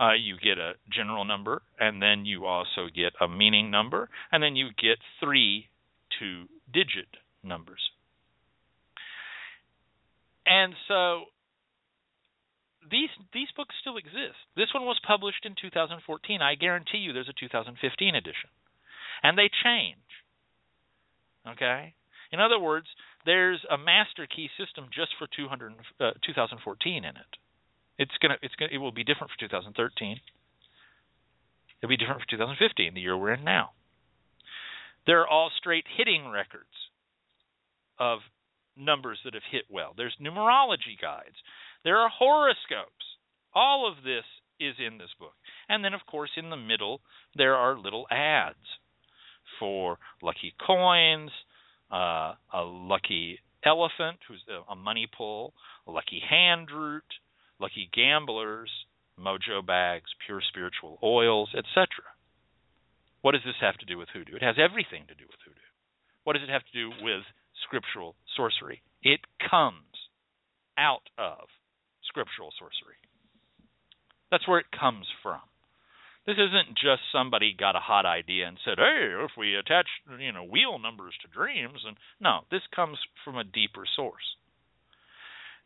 Uh, 0.00 0.12
you 0.12 0.36
get 0.42 0.58
a 0.58 0.72
general 0.92 1.24
number, 1.24 1.62
and 1.78 2.02
then 2.02 2.24
you 2.24 2.46
also 2.46 2.88
get 2.94 3.12
a 3.20 3.28
meaning 3.28 3.70
number, 3.70 4.08
and 4.32 4.42
then 4.42 4.56
you 4.56 4.68
get 4.70 4.98
three 5.20 5.68
two 6.18 6.44
digit 6.72 7.08
numbers. 7.42 7.80
And 10.46 10.74
so 10.88 11.24
these 12.90 13.08
these 13.32 13.48
books 13.56 13.74
still 13.80 13.96
exist. 13.96 14.36
This 14.56 14.72
one 14.74 14.84
was 14.84 15.00
published 15.06 15.44
in 15.44 15.54
2014. 15.60 16.42
I 16.42 16.54
guarantee 16.54 16.98
you 16.98 17.12
there's 17.12 17.28
a 17.28 17.40
2015 17.40 18.14
edition. 18.14 18.50
And 19.22 19.38
they 19.38 19.48
change. 19.64 19.96
Okay? 21.48 21.94
In 22.32 22.40
other 22.40 22.58
words, 22.58 22.86
there's 23.24 23.60
a 23.70 23.78
master 23.78 24.26
key 24.26 24.48
system 24.58 24.88
just 24.92 25.12
for 25.18 25.28
200, 25.34 25.72
uh, 26.00 26.10
2014 26.26 27.04
in 27.04 27.16
it. 27.16 27.32
It's 27.98 28.12
gonna, 28.20 28.36
it's 28.42 28.54
gonna, 28.56 28.72
it 28.72 28.78
will 28.78 28.92
be 28.92 29.04
different 29.04 29.30
for 29.30 29.38
2013. 29.38 30.20
It'll 31.82 31.88
be 31.88 31.96
different 31.96 32.22
for 32.22 32.30
2015, 32.30 32.94
the 32.94 33.00
year 33.00 33.16
we're 33.16 33.34
in 33.34 33.44
now. 33.44 33.70
There 35.06 35.20
are 35.20 35.28
all 35.28 35.50
straight 35.58 35.84
hitting 35.96 36.30
records 36.30 36.72
of 37.98 38.20
numbers 38.76 39.18
that 39.24 39.34
have 39.34 39.42
hit 39.50 39.64
well. 39.70 39.92
There's 39.96 40.16
numerology 40.20 40.98
guides. 41.00 41.36
There 41.84 41.98
are 41.98 42.08
horoscopes. 42.08 43.04
All 43.54 43.86
of 43.90 44.02
this 44.02 44.24
is 44.58 44.74
in 44.84 44.98
this 44.98 45.10
book. 45.18 45.34
And 45.68 45.84
then, 45.84 45.94
of 45.94 46.00
course, 46.06 46.30
in 46.36 46.50
the 46.50 46.56
middle, 46.56 47.00
there 47.36 47.54
are 47.54 47.78
little 47.78 48.06
ads 48.10 48.56
for 49.58 49.98
lucky 50.22 50.54
coins, 50.66 51.30
uh, 51.92 52.34
a 52.52 52.62
lucky 52.62 53.38
elephant, 53.64 54.18
who's 54.26 54.42
a 54.68 54.74
money 54.74 55.06
pull, 55.16 55.52
a 55.86 55.90
lucky 55.90 56.20
hand 56.28 56.68
root, 56.70 57.04
lucky 57.64 57.88
gamblers, 57.96 58.68
mojo 59.18 59.64
bags, 59.64 60.12
pure 60.26 60.42
spiritual 60.46 60.98
oils, 61.02 61.48
etc. 61.56 61.88
What 63.22 63.32
does 63.32 63.40
this 63.46 63.56
have 63.62 63.78
to 63.78 63.86
do 63.86 63.96
with 63.96 64.12
hoodoo? 64.12 64.36
It 64.36 64.42
has 64.42 64.56
everything 64.60 65.08
to 65.08 65.14
do 65.16 65.24
with 65.24 65.40
hoodoo. 65.40 65.70
What 66.24 66.34
does 66.34 66.42
it 66.42 66.52
have 66.52 66.60
to 66.60 66.76
do 66.76 66.92
with 67.00 67.24
scriptural 67.64 68.16
sorcery? 68.36 68.82
It 69.02 69.20
comes 69.40 69.96
out 70.76 71.08
of 71.16 71.48
scriptural 72.04 72.52
sorcery. 72.58 73.00
That's 74.30 74.46
where 74.46 74.60
it 74.60 74.68
comes 74.78 75.06
from. 75.22 75.40
This 76.26 76.36
isn't 76.36 76.76
just 76.76 77.00
somebody 77.12 77.56
got 77.56 77.76
a 77.76 77.80
hot 77.80 78.04
idea 78.04 78.48
and 78.48 78.58
said, 78.64 78.76
"Hey, 78.76 79.08
if 79.24 79.36
we 79.36 79.54
attach, 79.54 79.88
you 80.18 80.32
know, 80.32 80.44
wheel 80.44 80.78
numbers 80.78 81.16
to 81.22 81.28
dreams," 81.28 81.84
and 81.84 81.96
no, 82.20 82.44
this 82.50 82.66
comes 82.74 82.98
from 83.24 83.36
a 83.36 83.44
deeper 83.44 83.86
source. 83.86 84.36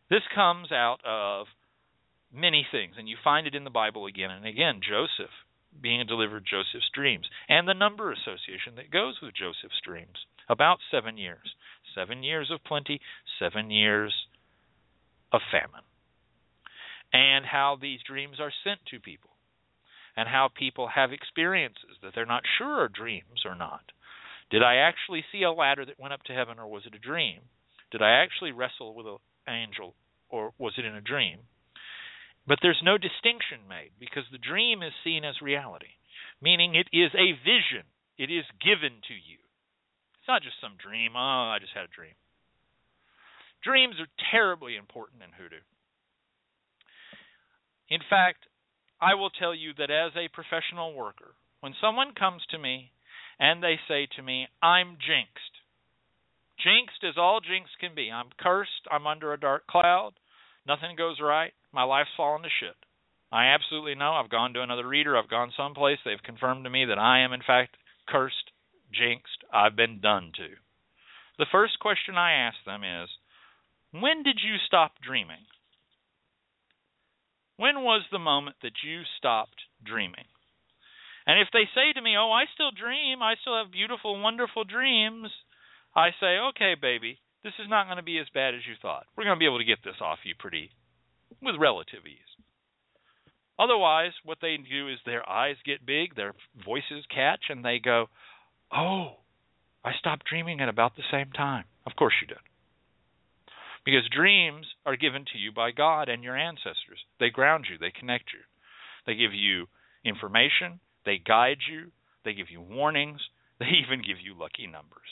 This 0.08 0.26
comes 0.34 0.72
out 0.72 1.04
of 1.04 1.48
many 2.32 2.66
things, 2.70 2.94
and 2.98 3.08
you 3.08 3.16
find 3.22 3.46
it 3.46 3.54
in 3.54 3.64
the 3.64 3.70
Bible 3.70 4.06
again 4.06 4.30
and 4.30 4.46
again. 4.46 4.80
Joseph 4.86 5.32
being 5.80 6.04
delivered 6.06 6.44
Joseph's 6.48 6.90
dreams, 6.94 7.28
and 7.48 7.68
the 7.68 7.74
number 7.74 8.10
association 8.10 8.74
that 8.76 8.90
goes 8.90 9.16
with 9.22 9.34
Joseph's 9.34 9.80
dreams. 9.84 10.26
About 10.48 10.78
seven 10.90 11.18
years. 11.18 11.54
Seven 11.94 12.22
years 12.22 12.50
of 12.50 12.64
plenty, 12.64 13.00
seven 13.38 13.70
years 13.70 14.14
of 15.32 15.40
famine. 15.50 15.84
And 17.12 17.44
how 17.44 17.76
these 17.80 18.00
dreams 18.06 18.36
are 18.40 18.52
sent 18.64 18.80
to 18.90 19.00
people 19.00 19.30
and 20.18 20.28
how 20.28 20.48
people 20.52 20.88
have 20.88 21.12
experiences 21.12 21.94
that 22.02 22.10
they're 22.12 22.26
not 22.26 22.42
sure 22.58 22.82
are 22.82 22.88
dreams 22.88 23.46
or 23.46 23.54
not. 23.54 23.82
Did 24.50 24.64
I 24.64 24.76
actually 24.76 25.24
see 25.30 25.44
a 25.44 25.52
ladder 25.52 25.84
that 25.86 26.00
went 26.00 26.12
up 26.12 26.24
to 26.24 26.32
heaven, 26.32 26.58
or 26.58 26.66
was 26.66 26.82
it 26.86 26.94
a 26.94 26.98
dream? 26.98 27.38
Did 27.92 28.02
I 28.02 28.22
actually 28.22 28.50
wrestle 28.50 28.94
with 28.94 29.06
an 29.06 29.18
angel, 29.46 29.94
or 30.28 30.52
was 30.58 30.72
it 30.76 30.84
in 30.84 30.96
a 30.96 31.00
dream? 31.00 31.38
But 32.48 32.60
there's 32.62 32.80
no 32.82 32.96
distinction 32.96 33.68
made 33.68 33.92
because 34.00 34.24
the 34.32 34.40
dream 34.40 34.82
is 34.82 34.96
seen 35.04 35.22
as 35.22 35.44
reality, 35.44 36.00
meaning 36.40 36.74
it 36.74 36.88
is 36.96 37.12
a 37.12 37.36
vision. 37.44 37.84
It 38.16 38.32
is 38.32 38.48
given 38.64 39.04
to 39.06 39.14
you. 39.14 39.36
It's 40.16 40.26
not 40.26 40.42
just 40.42 40.56
some 40.58 40.80
dream. 40.80 41.12
Oh, 41.14 41.52
I 41.52 41.58
just 41.60 41.76
had 41.76 41.84
a 41.84 41.94
dream. 41.94 42.16
Dreams 43.62 43.96
are 44.00 44.08
terribly 44.32 44.76
important 44.76 45.22
in 45.22 45.36
hoodoo. 45.36 45.60
In 47.90 48.00
fact, 48.08 48.48
I 49.00 49.14
will 49.14 49.30
tell 49.30 49.54
you 49.54 49.72
that 49.76 49.90
as 49.90 50.12
a 50.16 50.32
professional 50.32 50.94
worker, 50.94 51.36
when 51.60 51.74
someone 51.80 52.14
comes 52.14 52.42
to 52.50 52.58
me 52.58 52.92
and 53.38 53.62
they 53.62 53.76
say 53.86 54.08
to 54.16 54.22
me, 54.22 54.48
I'm 54.62 54.96
jinxed, 54.96 55.54
jinxed 56.58 57.04
as 57.04 57.18
all 57.18 57.40
jinx 57.40 57.68
can 57.78 57.94
be, 57.94 58.10
I'm 58.10 58.30
cursed, 58.40 58.88
I'm 58.90 59.06
under 59.06 59.32
a 59.32 59.40
dark 59.40 59.66
cloud, 59.66 60.12
nothing 60.66 60.96
goes 60.96 61.18
right, 61.20 61.52
my 61.72 61.82
life's 61.84 62.10
fallen 62.16 62.42
to 62.42 62.48
shit. 62.60 62.76
I 63.30 63.46
absolutely 63.46 63.94
know. 63.94 64.12
I've 64.12 64.30
gone 64.30 64.54
to 64.54 64.62
another 64.62 64.86
reader. 64.86 65.16
I've 65.16 65.28
gone 65.28 65.52
someplace. 65.56 65.98
They've 66.04 66.22
confirmed 66.22 66.64
to 66.64 66.70
me 66.70 66.86
that 66.86 66.98
I 66.98 67.20
am, 67.20 67.32
in 67.32 67.42
fact, 67.46 67.76
cursed, 68.08 68.52
jinxed. 68.92 69.44
I've 69.52 69.76
been 69.76 70.00
done 70.00 70.32
to. 70.36 70.48
The 71.38 71.46
first 71.52 71.78
question 71.78 72.16
I 72.16 72.32
ask 72.32 72.56
them 72.64 72.82
is 72.84 73.08
When 73.92 74.22
did 74.22 74.40
you 74.42 74.56
stop 74.66 74.92
dreaming? 75.04 75.44
When 77.58 77.82
was 77.82 78.02
the 78.10 78.18
moment 78.18 78.56
that 78.62 78.82
you 78.82 79.02
stopped 79.18 79.60
dreaming? 79.84 80.26
And 81.26 81.38
if 81.40 81.48
they 81.52 81.68
say 81.74 81.92
to 81.92 82.00
me, 82.00 82.16
Oh, 82.16 82.32
I 82.32 82.44
still 82.54 82.70
dream, 82.70 83.22
I 83.22 83.34
still 83.40 83.58
have 83.58 83.70
beautiful, 83.70 84.18
wonderful 84.18 84.64
dreams, 84.64 85.28
I 85.94 86.10
say, 86.18 86.38
Okay, 86.50 86.74
baby, 86.80 87.18
this 87.44 87.52
is 87.58 87.68
not 87.68 87.86
going 87.86 87.98
to 87.98 88.02
be 88.02 88.18
as 88.18 88.26
bad 88.32 88.54
as 88.54 88.64
you 88.66 88.74
thought. 88.80 89.04
We're 89.16 89.24
going 89.24 89.36
to 89.36 89.42
be 89.42 89.46
able 89.46 89.58
to 89.58 89.68
get 89.68 89.84
this 89.84 90.00
off 90.00 90.24
you 90.24 90.34
pretty 90.38 90.70
with 91.42 91.56
relative 91.58 92.06
ease. 92.06 92.28
Otherwise, 93.58 94.12
what 94.24 94.38
they 94.40 94.56
do 94.56 94.88
is 94.88 94.98
their 95.04 95.28
eyes 95.28 95.56
get 95.64 95.84
big, 95.84 96.14
their 96.14 96.34
voices 96.64 97.04
catch, 97.12 97.44
and 97.48 97.64
they 97.64 97.80
go, 97.82 98.06
Oh, 98.72 99.16
I 99.84 99.92
stopped 99.98 100.26
dreaming 100.26 100.60
at 100.60 100.68
about 100.68 100.96
the 100.96 101.02
same 101.10 101.30
time. 101.32 101.64
Of 101.86 101.96
course 101.96 102.14
you 102.20 102.28
did. 102.28 102.38
Because 103.84 104.08
dreams 104.14 104.66
are 104.84 104.96
given 104.96 105.24
to 105.32 105.38
you 105.38 105.50
by 105.50 105.70
God 105.70 106.08
and 106.08 106.22
your 106.22 106.36
ancestors. 106.36 107.00
They 107.18 107.30
ground 107.30 107.66
you, 107.70 107.78
they 107.78 107.90
connect 107.90 108.32
you. 108.32 108.40
They 109.06 109.14
give 109.14 109.32
you 109.32 109.66
information, 110.04 110.80
they 111.06 111.18
guide 111.18 111.58
you, 111.70 111.90
they 112.24 112.34
give 112.34 112.50
you 112.50 112.60
warnings, 112.60 113.20
they 113.58 113.66
even 113.82 114.02
give 114.06 114.18
you 114.22 114.38
lucky 114.38 114.66
numbers. 114.66 115.08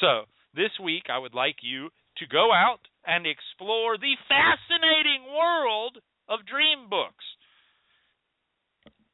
So, 0.00 0.22
this 0.54 0.70
week 0.82 1.04
I 1.10 1.18
would 1.18 1.34
like 1.34 1.56
you 1.62 1.90
to 2.18 2.26
go 2.26 2.52
out 2.52 2.80
and 3.06 3.26
explore 3.26 3.96
the 3.96 4.18
fascinating 4.28 5.30
world 5.32 5.98
of 6.28 6.44
dream 6.44 6.90
books 6.90 7.24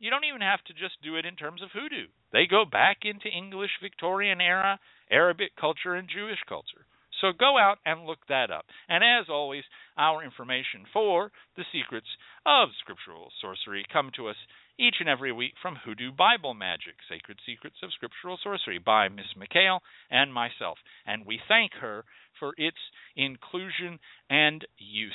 you 0.02 0.10
don't 0.10 0.26
even 0.26 0.42
have 0.42 0.58
to 0.66 0.74
just 0.74 0.98
do 1.00 1.14
it 1.14 1.24
in 1.24 1.36
terms 1.36 1.62
of 1.62 1.70
hoodoo. 1.70 2.10
They 2.32 2.50
go 2.50 2.64
back 2.66 3.06
into 3.06 3.30
English 3.30 3.70
Victorian 3.80 4.40
era, 4.40 4.80
Arabic 5.08 5.54
culture, 5.54 5.94
and 5.94 6.10
Jewish 6.10 6.42
culture. 6.48 6.90
So 7.22 7.28
go 7.32 7.56
out 7.56 7.78
and 7.86 8.04
look 8.04 8.18
that 8.28 8.50
up. 8.50 8.66
And 8.88 9.02
as 9.04 9.30
always, 9.30 9.62
our 9.96 10.24
information 10.24 10.84
for 10.92 11.30
the 11.56 11.64
secrets 11.72 12.08
of 12.44 12.68
scriptural 12.80 13.30
sorcery 13.40 13.86
come 13.92 14.10
to 14.16 14.26
us 14.26 14.36
each 14.78 14.96
and 14.98 15.08
every 15.08 15.30
week 15.30 15.52
from 15.62 15.76
Hoodoo 15.76 16.10
Bible 16.10 16.52
Magic, 16.52 16.94
Sacred 17.08 17.38
Secrets 17.46 17.76
of 17.82 17.92
Scriptural 17.92 18.38
Sorcery 18.42 18.78
by 18.78 19.08
Miss 19.08 19.30
Michaele 19.36 19.80
and 20.10 20.34
myself. 20.34 20.78
And 21.06 21.24
we 21.24 21.38
thank 21.46 21.72
her 21.80 22.04
for 22.40 22.54
its 22.56 22.78
inclusion 23.14 24.00
and 24.28 24.66
use 24.78 25.12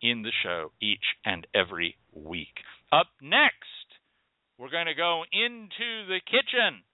in 0.00 0.22
the 0.22 0.32
show 0.44 0.70
each 0.80 1.16
and 1.24 1.44
every 1.54 1.96
week. 2.14 2.62
Up 2.92 3.08
next, 3.20 3.98
we're 4.58 4.70
going 4.70 4.86
to 4.86 4.94
go 4.94 5.24
into 5.32 6.06
the 6.06 6.20
kitchen 6.24 6.84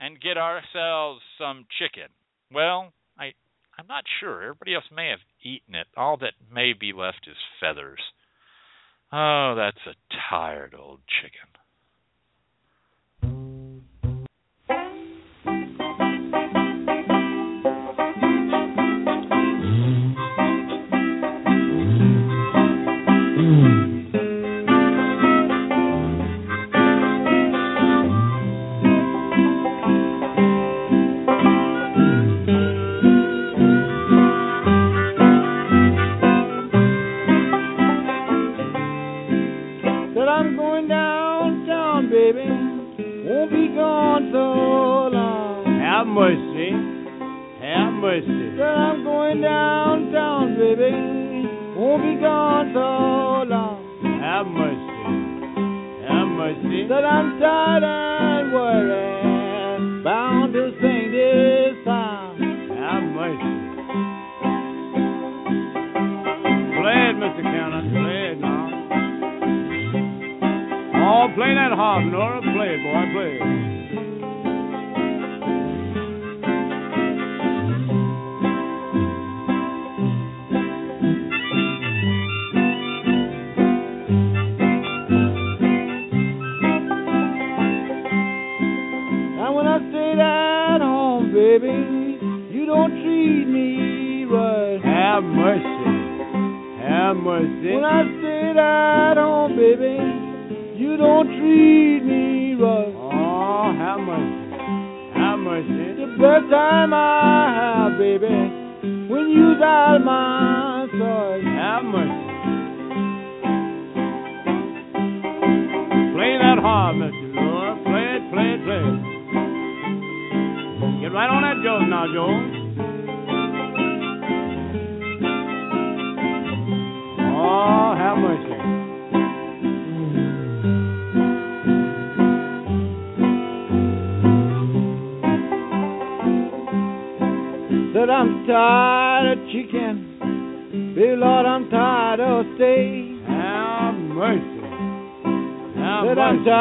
and 0.00 0.20
get 0.20 0.38
ourselves 0.38 1.20
some 1.38 1.66
chicken. 1.78 2.08
Well, 2.50 2.92
I 3.18 3.32
I'm 3.78 3.86
not 3.86 4.04
sure. 4.20 4.42
Everybody 4.42 4.74
else 4.74 4.84
may 4.94 5.08
have 5.10 5.20
eaten 5.42 5.74
it. 5.74 5.86
All 5.96 6.16
that 6.18 6.34
may 6.52 6.72
be 6.72 6.92
left 6.92 7.26
is 7.28 7.36
feathers. 7.60 8.00
Oh, 9.12 9.54
that's 9.56 9.86
a 9.86 9.94
tired 10.30 10.74
old 10.78 11.00
chicken. 11.20 11.53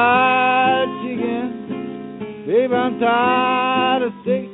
Tired 0.04 0.90
chicken. 1.02 2.44
Baby, 2.46 2.74
I'm 2.74 3.00
tired 3.00 4.02
of 4.04 4.12
steak. 4.22 4.50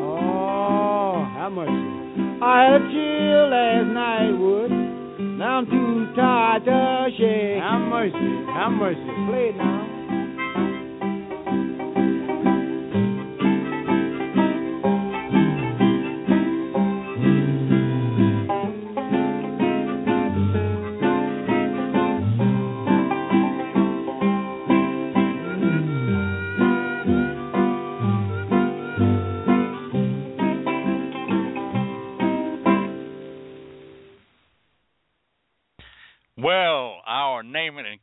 Oh, 0.00 1.24
have 1.36 1.52
mercy. 1.52 1.84
I 2.42 2.64
had 2.64 2.80
a 2.80 2.84
chill 2.88 3.44
last 3.52 3.88
night, 3.92 4.32
Wood. 4.40 4.72
Now 5.38 5.58
I'm 5.58 5.66
too 5.66 6.14
tired 6.16 6.64
to 6.64 7.08
shake. 7.18 7.60
Have 7.60 7.80
mercy. 7.92 8.28
Have 8.56 8.72
mercy. 8.72 9.10
Play 9.28 9.48
it 9.50 9.56
now. 9.56 9.95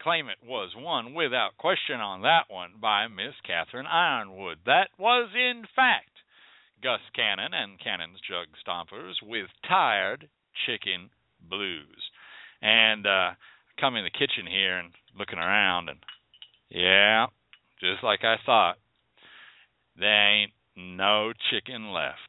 Name 0.06 0.28
it 0.28 0.38
and 0.38 0.46
claim 0.46 0.48
it 0.48 0.50
was 0.50 0.72
won 0.76 1.14
without 1.14 1.58
question 1.58 2.00
on 2.00 2.22
that 2.24 2.46
one 2.50 2.74
by 2.82 3.08
Miss 3.08 3.36
catherine 3.46 3.86
yronwode. 3.86 4.58
That 4.66 4.90
was, 4.98 5.30
in 5.36 5.64
fact, 5.76 6.10
Gus 6.82 7.00
Cannon 7.16 7.54
and 7.54 7.80
Cannon's 7.80 8.20
Jug 8.20 8.48
Stompers 8.66 9.16
with 9.22 9.48
Tired 9.68 10.30
Chicken 10.66 11.10
Blues. 11.50 12.10
And 12.62 13.06
uh 13.08 13.32
come 13.80 13.96
in 13.96 14.04
the 14.04 14.12
kitchen 14.12 14.46
here 14.50 14.78
and 14.78 14.92
looking 15.18 15.40
around 15.40 15.90
and 15.90 16.00
yeah, 16.70 17.28
just 17.80 18.04
like 18.04 18.24
I 18.24 18.36
thought. 18.46 18.78
There 19.98 20.30
ain't 20.30 20.54
no 20.76 21.34
chicken 21.52 21.94
left. 21.94 22.20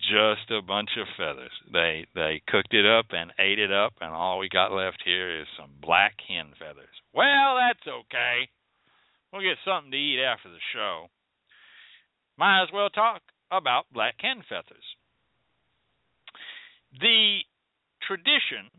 Just 0.00 0.50
a 0.50 0.62
bunch 0.62 0.90
of 0.98 1.06
feathers. 1.16 1.52
They 1.72 2.06
they 2.14 2.42
cooked 2.48 2.74
it 2.74 2.86
up 2.86 3.06
and 3.12 3.32
ate 3.38 3.58
it 3.58 3.72
up 3.72 3.94
and 4.00 4.10
all 4.10 4.38
we 4.38 4.48
got 4.48 4.72
left 4.72 5.02
here 5.04 5.40
is 5.40 5.46
some 5.56 5.70
black 5.80 6.14
hen 6.28 6.52
feathers. 6.58 7.03
Well, 7.14 7.56
that's 7.56 7.86
okay. 7.86 8.48
We'll 9.32 9.42
get 9.42 9.56
something 9.64 9.92
to 9.92 9.96
eat 9.96 10.20
after 10.20 10.48
the 10.48 10.58
show. 10.72 11.06
Might 12.36 12.62
as 12.64 12.68
well 12.72 12.90
talk 12.90 13.22
about 13.52 13.84
black 13.92 14.14
hen 14.18 14.42
feathers. 14.48 14.84
The 17.00 17.40
tradition 18.06 18.70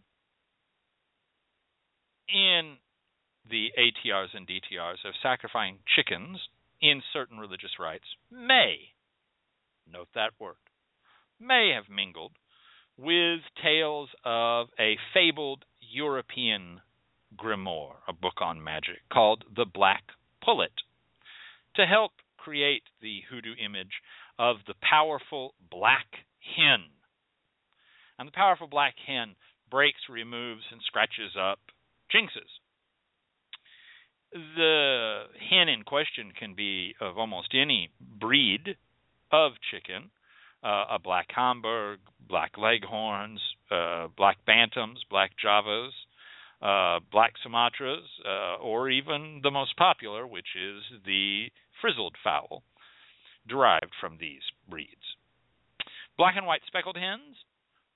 in 2.27 2.75
the 3.49 3.71
ATRs 3.77 4.35
and 4.35 4.47
DTRs 4.47 5.05
of 5.05 5.13
sacrificing 5.21 5.79
chickens 5.95 6.39
in 6.81 7.01
certain 7.13 7.37
religious 7.37 7.79
rites 7.79 8.05
may, 8.31 8.75
note 9.91 10.07
that 10.15 10.31
word, 10.39 10.55
may 11.39 11.71
have 11.73 11.93
mingled 11.93 12.31
with 12.97 13.41
tales 13.61 14.09
of 14.23 14.67
a 14.79 14.97
fabled 15.13 15.63
European 15.79 16.81
grimoire, 17.37 17.95
a 18.07 18.13
book 18.13 18.41
on 18.41 18.63
magic, 18.63 19.01
called 19.11 19.43
The 19.55 19.65
Black 19.65 20.03
Pullet, 20.43 20.71
to 21.75 21.85
help 21.85 22.11
create 22.37 22.83
the 23.01 23.21
hoodoo 23.29 23.55
image 23.63 24.01
of 24.37 24.57
the 24.67 24.75
powerful 24.81 25.53
black 25.71 26.07
hen. 26.55 26.85
And 28.17 28.27
the 28.27 28.31
powerful 28.31 28.67
black 28.67 28.95
hen 29.05 29.35
breaks, 29.69 30.01
removes, 30.09 30.63
and 30.71 30.81
scratches 30.85 31.35
up 31.39 31.59
jinxes. 32.13 32.51
The 34.31 35.23
hen 35.49 35.69
in 35.69 35.83
question 35.83 36.31
can 36.37 36.55
be 36.55 36.93
of 36.99 37.17
almost 37.17 37.53
any 37.53 37.89
breed 38.19 38.77
of 39.31 39.53
chicken 39.71 40.11
uh, 40.65 40.85
a 40.95 40.99
black 40.99 41.27
Hamburg, 41.29 41.99
black 42.27 42.57
Leghorns, 42.57 43.39
uh, 43.69 44.07
black 44.17 44.37
Bantams, 44.47 44.97
black 45.09 45.31
Javas, 45.43 45.91
uh, 46.65 46.99
black 47.11 47.33
Sumatras, 47.45 48.05
uh, 48.25 48.57
or 48.61 48.89
even 48.89 49.41
the 49.43 49.51
most 49.51 49.77
popular, 49.77 50.25
which 50.25 50.55
is 50.55 50.81
the 51.05 51.47
frizzled 51.81 52.15
fowl, 52.23 52.63
derived 53.47 53.93
from 54.01 54.17
these 54.19 54.41
breeds. 54.67 55.17
Black 56.17 56.35
and 56.37 56.47
white 56.47 56.61
speckled 56.65 56.97
hens 56.97 57.35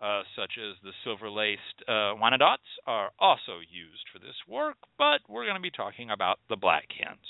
uh, 0.01 0.23
such 0.35 0.55
as 0.55 0.79
the 0.83 0.95
silver 1.03 1.29
laced 1.29 1.83
uh, 1.87 2.15
Wyandottes, 2.15 2.71
are 2.87 3.11
also 3.19 3.59
used 3.59 4.07
for 4.11 4.19
this 4.19 4.35
work, 4.47 4.77
but 4.97 5.19
we're 5.27 5.43
going 5.43 5.59
to 5.59 5.61
be 5.61 5.71
talking 5.71 6.09
about 6.09 6.39
the 6.47 6.55
black 6.55 6.87
hens. 6.95 7.25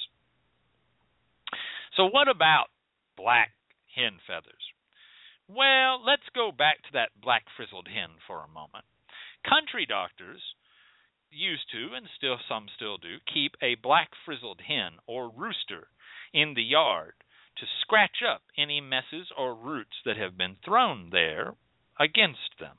So, 1.97 2.05
what 2.05 2.27
about 2.29 2.69
black 3.17 3.51
hen 3.95 4.21
feathers? 4.27 4.61
Well, 5.49 6.05
let's 6.05 6.29
go 6.35 6.51
back 6.53 6.77
to 6.83 6.93
that 6.93 7.09
black 7.21 7.43
frizzled 7.57 7.87
hen 7.89 8.21
for 8.27 8.45
a 8.45 8.53
moment. 8.53 8.85
Country 9.41 9.87
doctors 9.89 10.41
used 11.31 11.69
to, 11.71 11.93
and 11.93 12.07
still 12.17 12.37
some 12.47 12.67
still 12.75 12.97
do, 12.97 13.17
keep 13.31 13.55
a 13.61 13.75
black 13.75 14.09
frizzled 14.25 14.61
hen 14.61 14.99
or 15.07 15.29
rooster 15.29 15.87
in 16.33 16.53
the 16.53 16.63
yard 16.63 17.13
to 17.57 17.65
scratch 17.81 18.23
up 18.27 18.41
any 18.57 18.81
messes 18.81 19.27
or 19.37 19.53
roots 19.53 19.97
that 20.05 20.17
have 20.17 20.37
been 20.37 20.55
thrown 20.63 21.09
there 21.11 21.55
against 21.99 22.57
them. 22.59 22.77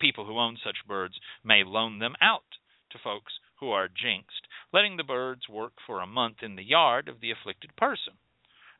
People 0.00 0.26
who 0.26 0.38
own 0.38 0.58
such 0.62 0.86
birds 0.86 1.14
may 1.44 1.62
loan 1.64 1.98
them 1.98 2.16
out 2.20 2.58
to 2.90 2.98
folks 2.98 3.32
who 3.60 3.70
are 3.70 3.88
jinxed, 3.88 4.46
letting 4.72 4.96
the 4.96 5.04
birds 5.04 5.48
work 5.48 5.72
for 5.86 6.00
a 6.00 6.06
month 6.06 6.42
in 6.42 6.56
the 6.56 6.64
yard 6.64 7.08
of 7.08 7.20
the 7.20 7.30
afflicted 7.30 7.74
person. 7.76 8.14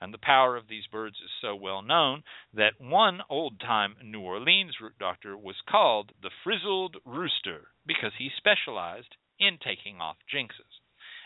And 0.00 0.12
the 0.12 0.18
power 0.18 0.56
of 0.56 0.68
these 0.68 0.86
birds 0.86 1.16
is 1.16 1.30
so 1.40 1.54
well 1.54 1.82
known 1.82 2.22
that 2.54 2.80
one 2.80 3.20
old 3.30 3.60
time 3.60 3.96
New 4.02 4.20
Orleans 4.20 4.74
root 4.80 4.98
doctor 4.98 5.36
was 5.36 5.56
called 5.68 6.12
the 6.22 6.30
Frizzled 6.44 6.96
Rooster 7.04 7.68
because 7.86 8.12
he 8.18 8.30
specialized 8.36 9.16
in 9.38 9.58
taking 9.58 10.00
off 10.00 10.16
jinxes. 10.32 10.80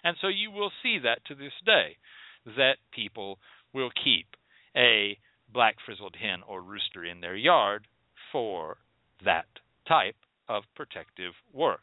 And 0.04 0.16
so 0.20 0.28
you 0.28 0.50
will 0.50 0.72
see 0.82 0.98
that 0.98 1.24
to 1.26 1.34
this 1.34 1.52
day, 1.64 1.96
that 2.44 2.78
people 2.92 3.38
will 3.72 3.90
keep 3.90 4.36
a 4.76 5.18
black 5.52 5.76
frizzled 5.84 6.16
hen 6.20 6.42
or 6.46 6.62
rooster 6.62 7.04
in 7.04 7.20
their 7.20 7.36
yard 7.36 7.86
for 8.32 8.78
that 9.24 9.46
type 9.86 10.16
of 10.48 10.64
protective 10.74 11.32
work. 11.52 11.82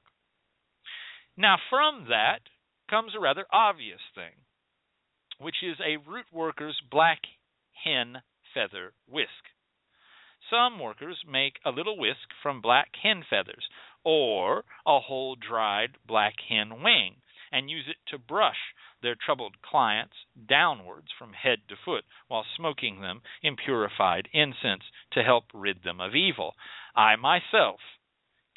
Now, 1.35 1.57
from 1.69 2.07
that 2.09 2.39
comes 2.89 3.13
a 3.15 3.19
rather 3.19 3.45
obvious 3.51 3.99
thing, 4.15 4.33
which 5.39 5.63
is 5.63 5.77
a 5.79 5.97
root 5.97 6.25
worker's 6.31 6.79
black 6.89 7.19
hen 7.83 8.21
feather 8.53 8.93
whisk. 9.07 9.51
Some 10.49 10.79
workers 10.79 11.23
make 11.27 11.59
a 11.65 11.71
little 11.71 11.97
whisk 11.97 12.29
from 12.41 12.61
black 12.61 12.95
hen 13.01 13.23
feathers 13.29 13.67
or 14.03 14.63
a 14.85 14.99
whole 14.99 15.35
dried 15.35 15.97
black 16.05 16.35
hen 16.47 16.81
wing 16.81 17.17
and 17.51 17.69
use 17.69 17.85
it 17.87 17.97
to 18.07 18.17
brush 18.17 18.73
their 19.01 19.15
troubled 19.15 19.61
clients 19.61 20.15
downwards 20.47 21.07
from 21.17 21.33
head 21.33 21.59
to 21.67 21.75
foot 21.75 22.03
while 22.27 22.45
smoking 22.55 23.01
them 23.01 23.21
in 23.43 23.55
purified 23.55 24.27
incense 24.33 24.83
to 25.11 25.23
help 25.23 25.45
rid 25.53 25.83
them 25.83 25.99
of 25.99 26.15
evil. 26.15 26.55
I 26.95 27.15
myself 27.15 27.79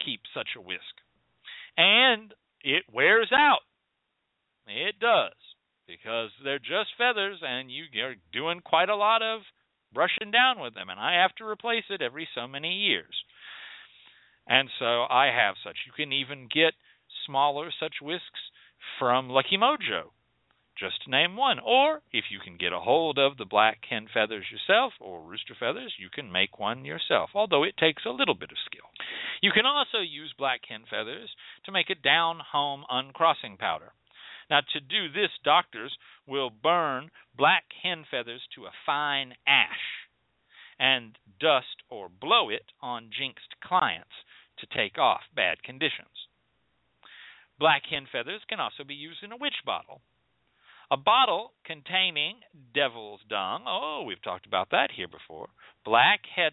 keep 0.05 0.23
such 0.33 0.51
a 0.57 0.61
whisk. 0.61 1.03
And 1.77 2.35
it 2.63 2.85
wears 2.93 3.31
out. 3.33 3.63
It 4.67 4.99
does. 4.99 5.35
Because 5.91 6.31
they're 6.45 6.61
just 6.63 6.95
feathers 6.97 7.39
and 7.43 7.71
you're 7.71 8.15
doing 8.33 8.61
quite 8.61 8.89
a 8.89 8.95
lot 8.97 9.23
of 9.23 9.41
brushing 9.93 10.31
down 10.31 10.61
with 10.61 10.75
them. 10.75 10.89
And 10.89 11.01
I 11.01 11.21
have 11.21 11.35
to 11.37 11.45
replace 11.45 11.85
it 11.91 12.01
every 12.01 12.29
so 12.35 12.47
many 12.47 12.73
years. 12.73 13.25
And 14.47 14.69
so 14.79 15.03
I 15.11 15.31
have 15.35 15.57
such. 15.65 15.77
You 15.87 15.93
can 15.93 16.13
even 16.13 16.49
get 16.53 16.75
smaller 17.27 17.71
such 17.79 17.95
whisks 18.01 18.41
from 18.99 19.29
Lucky 19.29 19.59
Mojo 19.59 20.15
just 20.79 21.05
to 21.05 21.11
name 21.11 21.37
one. 21.37 21.59
Or 21.59 22.01
if 22.13 22.25
you 22.31 22.39
can 22.43 22.57
get 22.57 22.73
a 22.73 22.81
hold 22.81 23.19
of 23.19 23.37
the 23.37 23.45
black 23.45 23.85
hen 23.89 24.07
feathers 24.13 24.47
yourself 24.51 24.93
or 25.01 25.21
rooster 25.21 25.55
feathers, 25.59 25.95
you 25.99 26.09
can 26.09 26.33
make 26.33 26.59
one 26.59 26.85
yourself, 26.85 27.31
although 27.35 27.65
it 27.65 27.77
takes 27.77 28.05
a 28.07 28.11
little 28.11 28.35
bit 28.35 28.51
of 28.51 28.57
skill. 28.65 28.89
You 29.43 29.53
can 29.53 29.67
also 29.67 29.99
use 29.99 30.33
black 30.39 30.61
hen 30.69 30.83
feathers 30.89 31.29
to 31.67 31.73
make 31.73 31.91
a 31.91 31.95
down 31.95 32.41
home 32.53 32.85
uncrossing 32.89 33.59
powder. 33.59 33.93
Now, 34.51 34.61
to 34.73 34.81
do 34.81 35.09
this, 35.09 35.31
doctors 35.45 35.97
will 36.27 36.51
burn 36.51 37.11
black 37.37 37.65
hen 37.83 38.05
feathers 38.11 38.43
to 38.55 38.67
a 38.67 38.73
fine 38.85 39.35
ash 39.47 40.09
and 40.79 41.17
dust 41.39 41.85
or 41.89 42.09
blow 42.09 42.51
it 42.51 42.73
on 42.83 43.11
jinxed 43.17 43.55
clients 43.63 44.27
to 44.59 44.67
take 44.67 44.99
off 44.99 45.23
bad 45.35 45.63
conditions. 45.63 46.29
Black 47.59 47.83
hen 47.89 48.07
feathers 48.11 48.43
can 48.49 48.59
also 48.59 48.83
be 48.85 48.95
used 48.95 49.23
in 49.23 49.33
a 49.33 49.37
witch 49.37 49.63
bottle 49.65 50.01
a 50.91 50.97
bottle 50.97 51.53
containing 51.65 52.41
devil's 52.75 53.21
dung. 53.29 53.63
Oh, 53.67 54.03
we've 54.07 54.23
talked 54.23 54.47
about 54.47 54.71
that 54.71 54.91
here 54.97 55.07
before. 55.07 55.49
Black 55.85 56.21
head, 56.35 56.53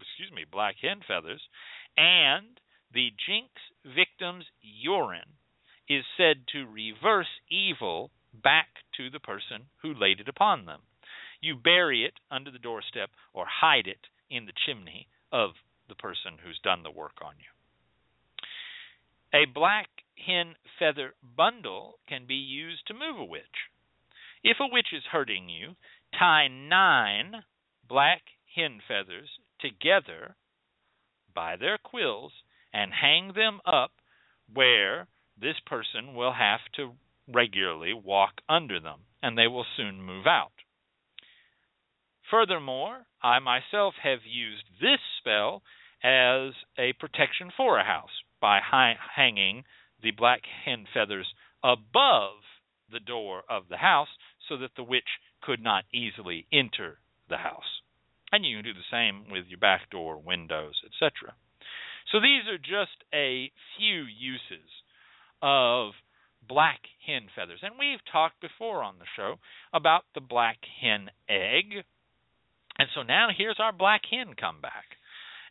excuse 0.00 0.30
me, 0.34 0.44
black 0.50 0.76
hen 0.82 1.00
feathers, 1.08 1.40
and 1.96 2.60
the 2.92 3.08
jinx 3.26 3.48
victim's 3.84 4.44
urine 4.60 5.39
is 5.90 6.04
said 6.16 6.46
to 6.52 6.64
reverse 6.66 7.26
evil 7.50 8.12
back 8.32 8.68
to 8.96 9.10
the 9.10 9.18
person 9.18 9.62
who 9.82 9.92
laid 9.92 10.20
it 10.20 10.28
upon 10.28 10.64
them. 10.64 10.80
You 11.40 11.56
bury 11.56 12.04
it 12.04 12.14
under 12.30 12.52
the 12.52 12.60
doorstep 12.60 13.10
or 13.34 13.44
hide 13.60 13.88
it 13.88 14.06
in 14.30 14.46
the 14.46 14.52
chimney 14.64 15.08
of 15.32 15.50
the 15.88 15.96
person 15.96 16.38
who's 16.44 16.60
done 16.62 16.84
the 16.84 16.92
work 16.92 17.18
on 17.24 17.34
you. 17.38 17.50
A 19.34 19.46
black 19.52 19.88
hen 20.24 20.54
feather 20.78 21.14
bundle 21.36 21.98
can 22.08 22.24
be 22.26 22.34
used 22.34 22.86
to 22.86 22.94
move 22.94 23.18
a 23.18 23.24
witch. 23.24 23.42
If 24.44 24.58
a 24.60 24.72
witch 24.72 24.92
is 24.92 25.02
hurting 25.10 25.48
you, 25.48 25.74
tie 26.16 26.46
nine 26.46 27.42
black 27.88 28.22
hen 28.54 28.80
feathers 28.86 29.28
together 29.60 30.36
by 31.34 31.56
their 31.56 31.78
quills 31.78 32.32
and 32.72 32.92
hang 32.92 33.32
them 33.34 33.60
up 33.66 33.92
where 34.52 35.08
this 35.40 35.56
person 35.66 36.14
will 36.14 36.32
have 36.32 36.60
to 36.76 36.92
regularly 37.32 37.92
walk 37.94 38.40
under 38.48 38.80
them, 38.80 39.00
and 39.22 39.36
they 39.36 39.46
will 39.46 39.66
soon 39.76 40.02
move 40.02 40.26
out. 40.26 40.52
Furthermore, 42.30 43.06
I 43.22 43.38
myself 43.38 43.94
have 44.02 44.20
used 44.24 44.64
this 44.80 45.00
spell 45.18 45.62
as 46.02 46.52
a 46.78 46.92
protection 46.98 47.50
for 47.56 47.78
a 47.78 47.84
house 47.84 48.22
by 48.40 48.60
hi- 48.60 48.98
hanging 49.16 49.64
the 50.02 50.12
black 50.12 50.42
hen 50.64 50.86
feathers 50.92 51.34
above 51.62 52.40
the 52.90 53.00
door 53.00 53.42
of 53.48 53.68
the 53.68 53.76
house 53.76 54.08
so 54.48 54.56
that 54.56 54.74
the 54.76 54.82
witch 54.82 55.18
could 55.42 55.62
not 55.62 55.84
easily 55.92 56.46
enter 56.52 56.98
the 57.28 57.38
house. 57.38 57.82
And 58.32 58.44
you 58.44 58.56
can 58.56 58.64
do 58.64 58.74
the 58.74 58.90
same 58.90 59.28
with 59.30 59.46
your 59.48 59.58
back 59.58 59.90
door, 59.90 60.18
windows, 60.18 60.80
etc. 60.86 61.34
So 62.12 62.20
these 62.20 62.46
are 62.48 62.58
just 62.58 63.04
a 63.12 63.50
few 63.76 64.02
uses 64.02 64.70
of 65.42 65.92
black 66.46 66.80
hen 67.06 67.28
feathers. 67.34 67.60
And 67.62 67.74
we've 67.78 68.00
talked 68.10 68.40
before 68.40 68.82
on 68.82 68.98
the 68.98 69.04
show 69.16 69.36
about 69.72 70.04
the 70.14 70.20
black 70.20 70.58
hen 70.80 71.10
egg. 71.28 71.84
And 72.78 72.88
so 72.94 73.02
now 73.02 73.28
here's 73.36 73.60
our 73.60 73.72
black 73.72 74.02
hen 74.10 74.34
come 74.38 74.60
back. 74.60 74.96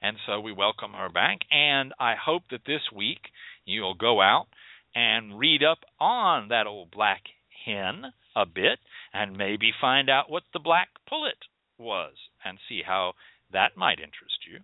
And 0.01 0.17
so 0.25 0.39
we 0.39 0.53
welcome 0.53 0.93
her 0.93 1.09
back. 1.09 1.39
And 1.51 1.93
I 1.99 2.15
hope 2.15 2.43
that 2.51 2.65
this 2.65 2.81
week 2.95 3.21
you'll 3.65 3.95
go 3.95 4.21
out 4.21 4.47
and 4.95 5.37
read 5.37 5.63
up 5.63 5.79
on 5.99 6.49
that 6.49 6.67
old 6.67 6.91
black 6.91 7.21
hen 7.65 8.05
a 8.35 8.45
bit 8.45 8.79
and 9.13 9.37
maybe 9.37 9.71
find 9.79 10.09
out 10.09 10.29
what 10.29 10.43
the 10.53 10.59
black 10.59 10.89
pullet 11.07 11.45
was 11.77 12.13
and 12.43 12.57
see 12.67 12.81
how 12.85 13.13
that 13.51 13.77
might 13.77 13.99
interest 13.99 14.45
you. 14.51 14.59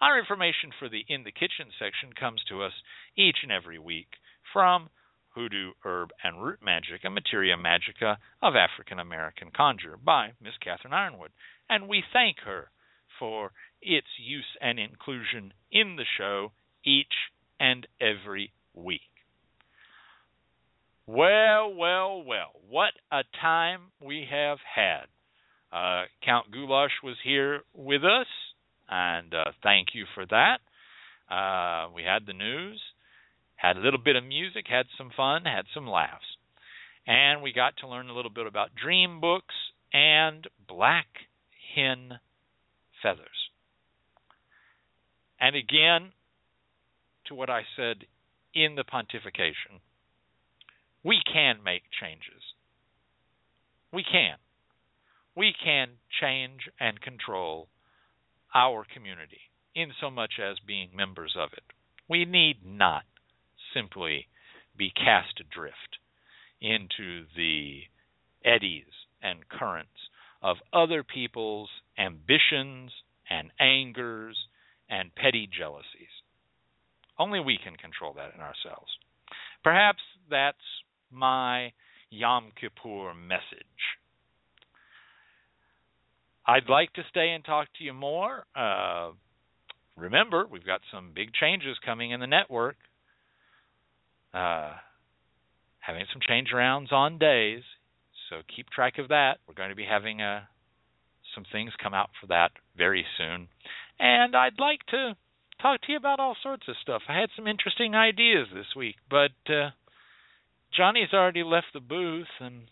Our 0.00 0.18
information 0.18 0.70
for 0.78 0.88
the 0.88 1.04
In 1.08 1.24
the 1.24 1.32
Kitchen 1.32 1.72
section 1.78 2.12
comes 2.18 2.42
to 2.48 2.62
us 2.62 2.72
each 3.16 3.38
and 3.42 3.50
every 3.50 3.78
week 3.78 4.08
from 4.56 4.88
Hoodoo, 5.34 5.72
Herb, 5.84 6.12
and 6.24 6.42
Root 6.42 6.60
Magic, 6.64 7.04
a 7.04 7.10
materia 7.10 7.56
magica 7.58 8.16
of 8.42 8.54
African 8.56 8.98
American 8.98 9.50
conjure 9.54 9.98
by 10.02 10.30
Miss 10.42 10.54
catherine 10.64 10.94
yronwode. 10.94 11.34
And 11.68 11.90
we 11.90 12.02
thank 12.10 12.38
her 12.46 12.70
for 13.18 13.50
its 13.82 14.06
use 14.18 14.46
and 14.62 14.78
inclusion 14.78 15.52
in 15.70 15.96
the 15.96 16.06
show 16.16 16.52
each 16.86 17.12
and 17.60 17.86
every 18.00 18.50
week. 18.72 19.02
Well, 21.06 21.74
well, 21.74 22.24
well, 22.24 22.52
what 22.70 22.94
a 23.12 23.24
time 23.38 23.80
we 24.00 24.26
have 24.30 24.56
had. 24.74 25.04
Uh, 25.70 26.04
Count 26.24 26.50
Goulash 26.50 27.02
was 27.04 27.16
here 27.22 27.60
with 27.74 28.04
us, 28.04 28.26
and 28.88 29.34
uh, 29.34 29.52
thank 29.62 29.88
you 29.92 30.06
for 30.14 30.24
that. 30.24 30.60
Uh, 31.30 31.90
we 31.94 32.04
had 32.04 32.24
the 32.26 32.32
news, 32.32 32.80
had 33.56 33.76
a 33.76 33.80
little 33.80 34.00
bit 34.02 34.16
of 34.16 34.24
music, 34.24 34.66
had 34.68 34.86
some 34.96 35.10
fun, 35.16 35.44
had 35.44 35.64
some 35.74 35.86
laughs. 35.86 36.24
And 37.06 37.42
we 37.42 37.52
got 37.52 37.76
to 37.78 37.88
learn 37.88 38.08
a 38.08 38.14
little 38.14 38.30
bit 38.30 38.46
about 38.46 38.74
dream 38.74 39.20
books 39.20 39.54
and 39.92 40.46
black 40.68 41.06
hen 41.74 42.18
feathers. 43.02 43.50
And 45.40 45.54
again, 45.54 46.12
to 47.26 47.34
what 47.34 47.50
I 47.50 47.62
said 47.76 48.04
in 48.54 48.74
the 48.74 48.84
pontification, 48.84 49.80
we 51.04 51.20
can 51.32 51.62
make 51.64 51.82
changes. 52.00 52.42
We 53.92 54.02
can. 54.02 54.36
We 55.36 55.52
can 55.62 55.88
change 56.20 56.60
and 56.80 57.00
control 57.00 57.68
our 58.54 58.84
community 58.92 59.40
in 59.74 59.92
so 60.00 60.10
much 60.10 60.32
as 60.42 60.56
being 60.66 60.88
members 60.96 61.34
of 61.38 61.50
it. 61.52 61.62
We 62.08 62.24
need 62.24 62.56
not 62.64 63.02
simply 63.76 64.26
be 64.76 64.90
cast 64.90 65.40
adrift 65.40 65.98
into 66.60 67.24
the 67.36 67.80
eddies 68.44 68.84
and 69.22 69.48
currents 69.48 69.90
of 70.42 70.56
other 70.72 71.02
people's 71.02 71.68
ambitions 71.98 72.90
and 73.28 73.50
angers 73.60 74.36
and 74.88 75.14
petty 75.14 75.48
jealousies. 75.58 76.14
Only 77.18 77.40
we 77.40 77.58
can 77.62 77.76
control 77.76 78.12
that 78.14 78.34
in 78.34 78.40
ourselves. 78.40 78.90
Perhaps 79.64 80.00
that's 80.30 80.58
my 81.10 81.72
Yom 82.10 82.52
Kippur 82.60 83.14
message. 83.14 83.40
I'd 86.46 86.68
like 86.68 86.92
to 86.92 87.02
stay 87.10 87.30
and 87.30 87.44
talk 87.44 87.66
to 87.78 87.84
you 87.84 87.92
more. 87.92 88.44
Uh, 88.54 89.10
remember, 89.96 90.46
we've 90.48 90.64
got 90.64 90.80
some 90.92 91.10
big 91.14 91.32
changes 91.32 91.76
coming 91.84 92.12
in 92.12 92.20
the 92.20 92.26
network. 92.26 92.76
Uh, 94.34 94.72
having 95.80 96.04
some 96.12 96.20
change 96.26 96.48
arounds 96.54 96.92
on 96.92 97.18
days, 97.18 97.62
so 98.28 98.36
keep 98.54 98.68
track 98.70 98.98
of 98.98 99.08
that. 99.08 99.38
We're 99.46 99.54
going 99.54 99.70
to 99.70 99.76
be 99.76 99.86
having 99.88 100.20
uh, 100.20 100.40
some 101.34 101.44
things 101.52 101.72
come 101.82 101.94
out 101.94 102.10
for 102.20 102.26
that 102.28 102.50
very 102.76 103.04
soon. 103.16 103.48
And 103.98 104.34
I'd 104.34 104.58
like 104.58 104.80
to 104.90 105.16
talk 105.62 105.82
to 105.82 105.92
you 105.92 105.98
about 105.98 106.20
all 106.20 106.36
sorts 106.42 106.64
of 106.68 106.74
stuff. 106.82 107.02
I 107.08 107.18
had 107.18 107.30
some 107.36 107.46
interesting 107.46 107.94
ideas 107.94 108.48
this 108.52 108.74
week, 108.76 108.96
but 109.08 109.36
uh, 109.48 109.70
Johnny's 110.76 111.12
already 111.12 111.42
left 111.42 111.68
the 111.72 111.80
booth 111.80 112.26
and 112.40 112.62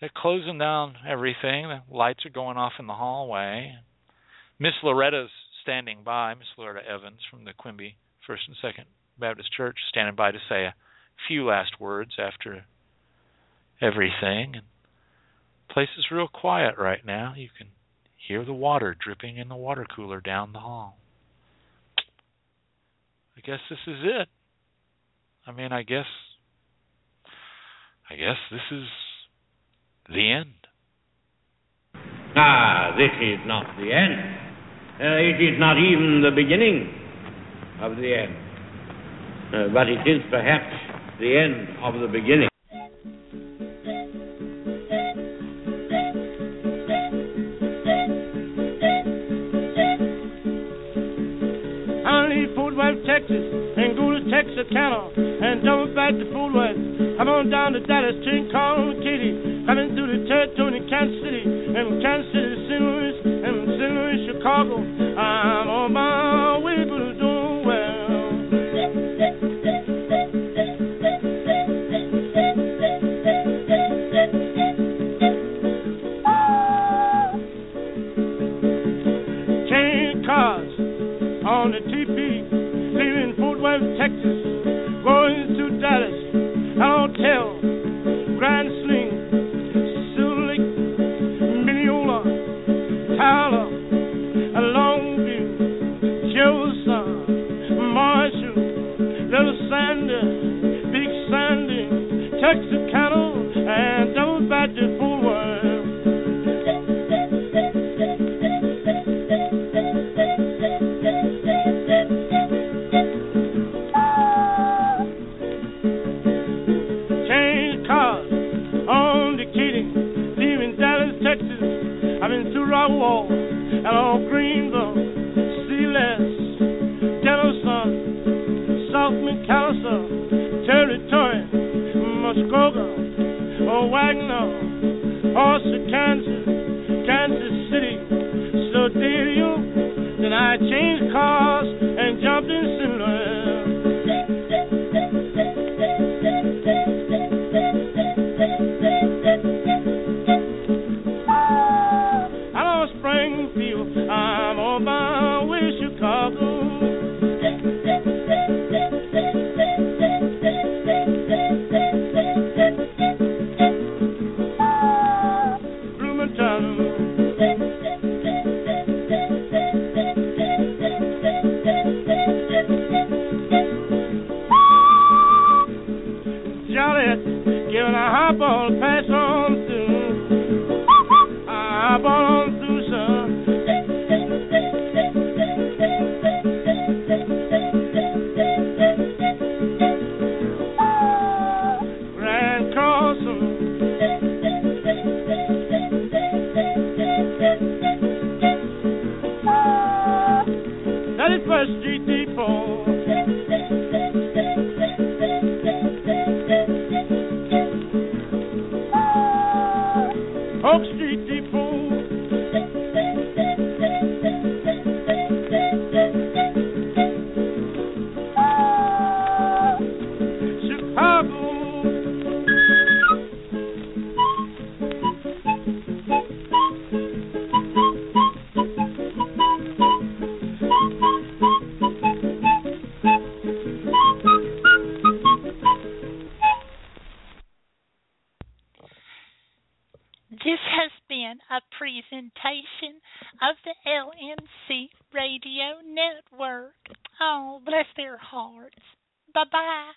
they're 0.00 0.10
closing 0.14 0.58
down 0.58 0.96
everything. 1.08 1.68
The 1.68 1.80
lights 1.90 2.26
are 2.26 2.30
going 2.30 2.56
off 2.56 2.74
in 2.78 2.86
the 2.86 2.94
hallway. 2.94 3.74
Miss 4.58 4.74
Loretta's 4.82 5.30
standing 5.62 5.98
by, 6.04 6.34
Miss 6.34 6.46
Loretta 6.58 6.86
Evans 6.88 7.20
from 7.30 7.44
the 7.44 7.52
Quimby 7.52 7.96
First 8.26 8.42
and 8.46 8.56
Second 8.60 8.86
Baptist 9.18 9.52
Church, 9.52 9.78
standing 9.88 10.14
by 10.14 10.32
to 10.32 10.38
say 10.48 10.64
a 10.64 10.74
few 11.28 11.46
last 11.46 11.80
words 11.80 12.12
after 12.18 12.64
everything. 13.80 14.54
And 14.54 14.64
the 15.68 15.74
place 15.74 15.88
is 15.98 16.10
real 16.10 16.28
quiet 16.28 16.76
right 16.78 17.04
now. 17.04 17.34
You 17.36 17.48
can 17.56 17.68
hear 18.16 18.44
the 18.44 18.52
water 18.52 18.96
dripping 18.98 19.36
in 19.36 19.48
the 19.48 19.56
water 19.56 19.86
cooler 19.94 20.20
down 20.20 20.52
the 20.52 20.60
hall. 20.60 20.98
I 23.36 23.40
guess 23.40 23.60
this 23.70 23.78
is 23.86 23.98
it. 24.02 24.28
I 25.46 25.52
mean, 25.52 25.72
I 25.72 25.82
guess 25.82 26.06
I 28.10 28.14
guess 28.14 28.36
this 28.50 28.60
is 28.70 28.86
the 30.08 30.32
end. 30.32 30.54
Ah, 32.36 32.94
this 32.96 33.10
is 33.20 33.38
not 33.46 33.76
the 33.76 33.92
end. 33.92 34.36
Uh, 35.00 35.16
it 35.18 35.42
is 35.42 35.58
not 35.58 35.76
even 35.76 36.22
the 36.22 36.30
beginning 36.34 36.92
of 37.80 37.96
the 37.96 38.14
end. 38.14 38.45
Uh, 39.52 39.68
but 39.72 39.88
it 39.88 40.02
is 40.06 40.22
perhaps 40.30 40.74
the 41.20 41.36
end 41.38 41.78
of 41.82 42.00
the 42.00 42.08
beginning. 42.08 42.48
Texas, 53.06 53.38
and 53.78 53.96
go 53.96 54.12
to 54.12 54.20
Texas 54.30 54.66
Texarkana, 54.68 55.08
and 55.16 55.64
double 55.64 55.88
back 55.94 56.12
to 56.12 56.26
Fort 56.34 56.52
Worth. 56.52 56.76
I'm 57.18 57.28
on 57.28 57.50
down 57.50 57.72
to 57.72 57.80
Dallas, 57.80 58.18
train 58.26 58.50
calling 58.52 58.98
Katy, 59.00 59.64
coming 59.64 59.94
through 59.94 60.10
the 60.10 60.28
territory 60.28 60.82
in 60.82 60.84
Kansas 60.90 61.16
City, 61.22 61.44
and 61.46 62.02
Kansas 62.02 62.28
City 62.34 62.54
St. 62.68 62.82
Louis, 62.82 63.16
and 63.24 63.56
St. 63.78 63.92
Louis, 63.94 64.18
Chicago. 64.26 65.05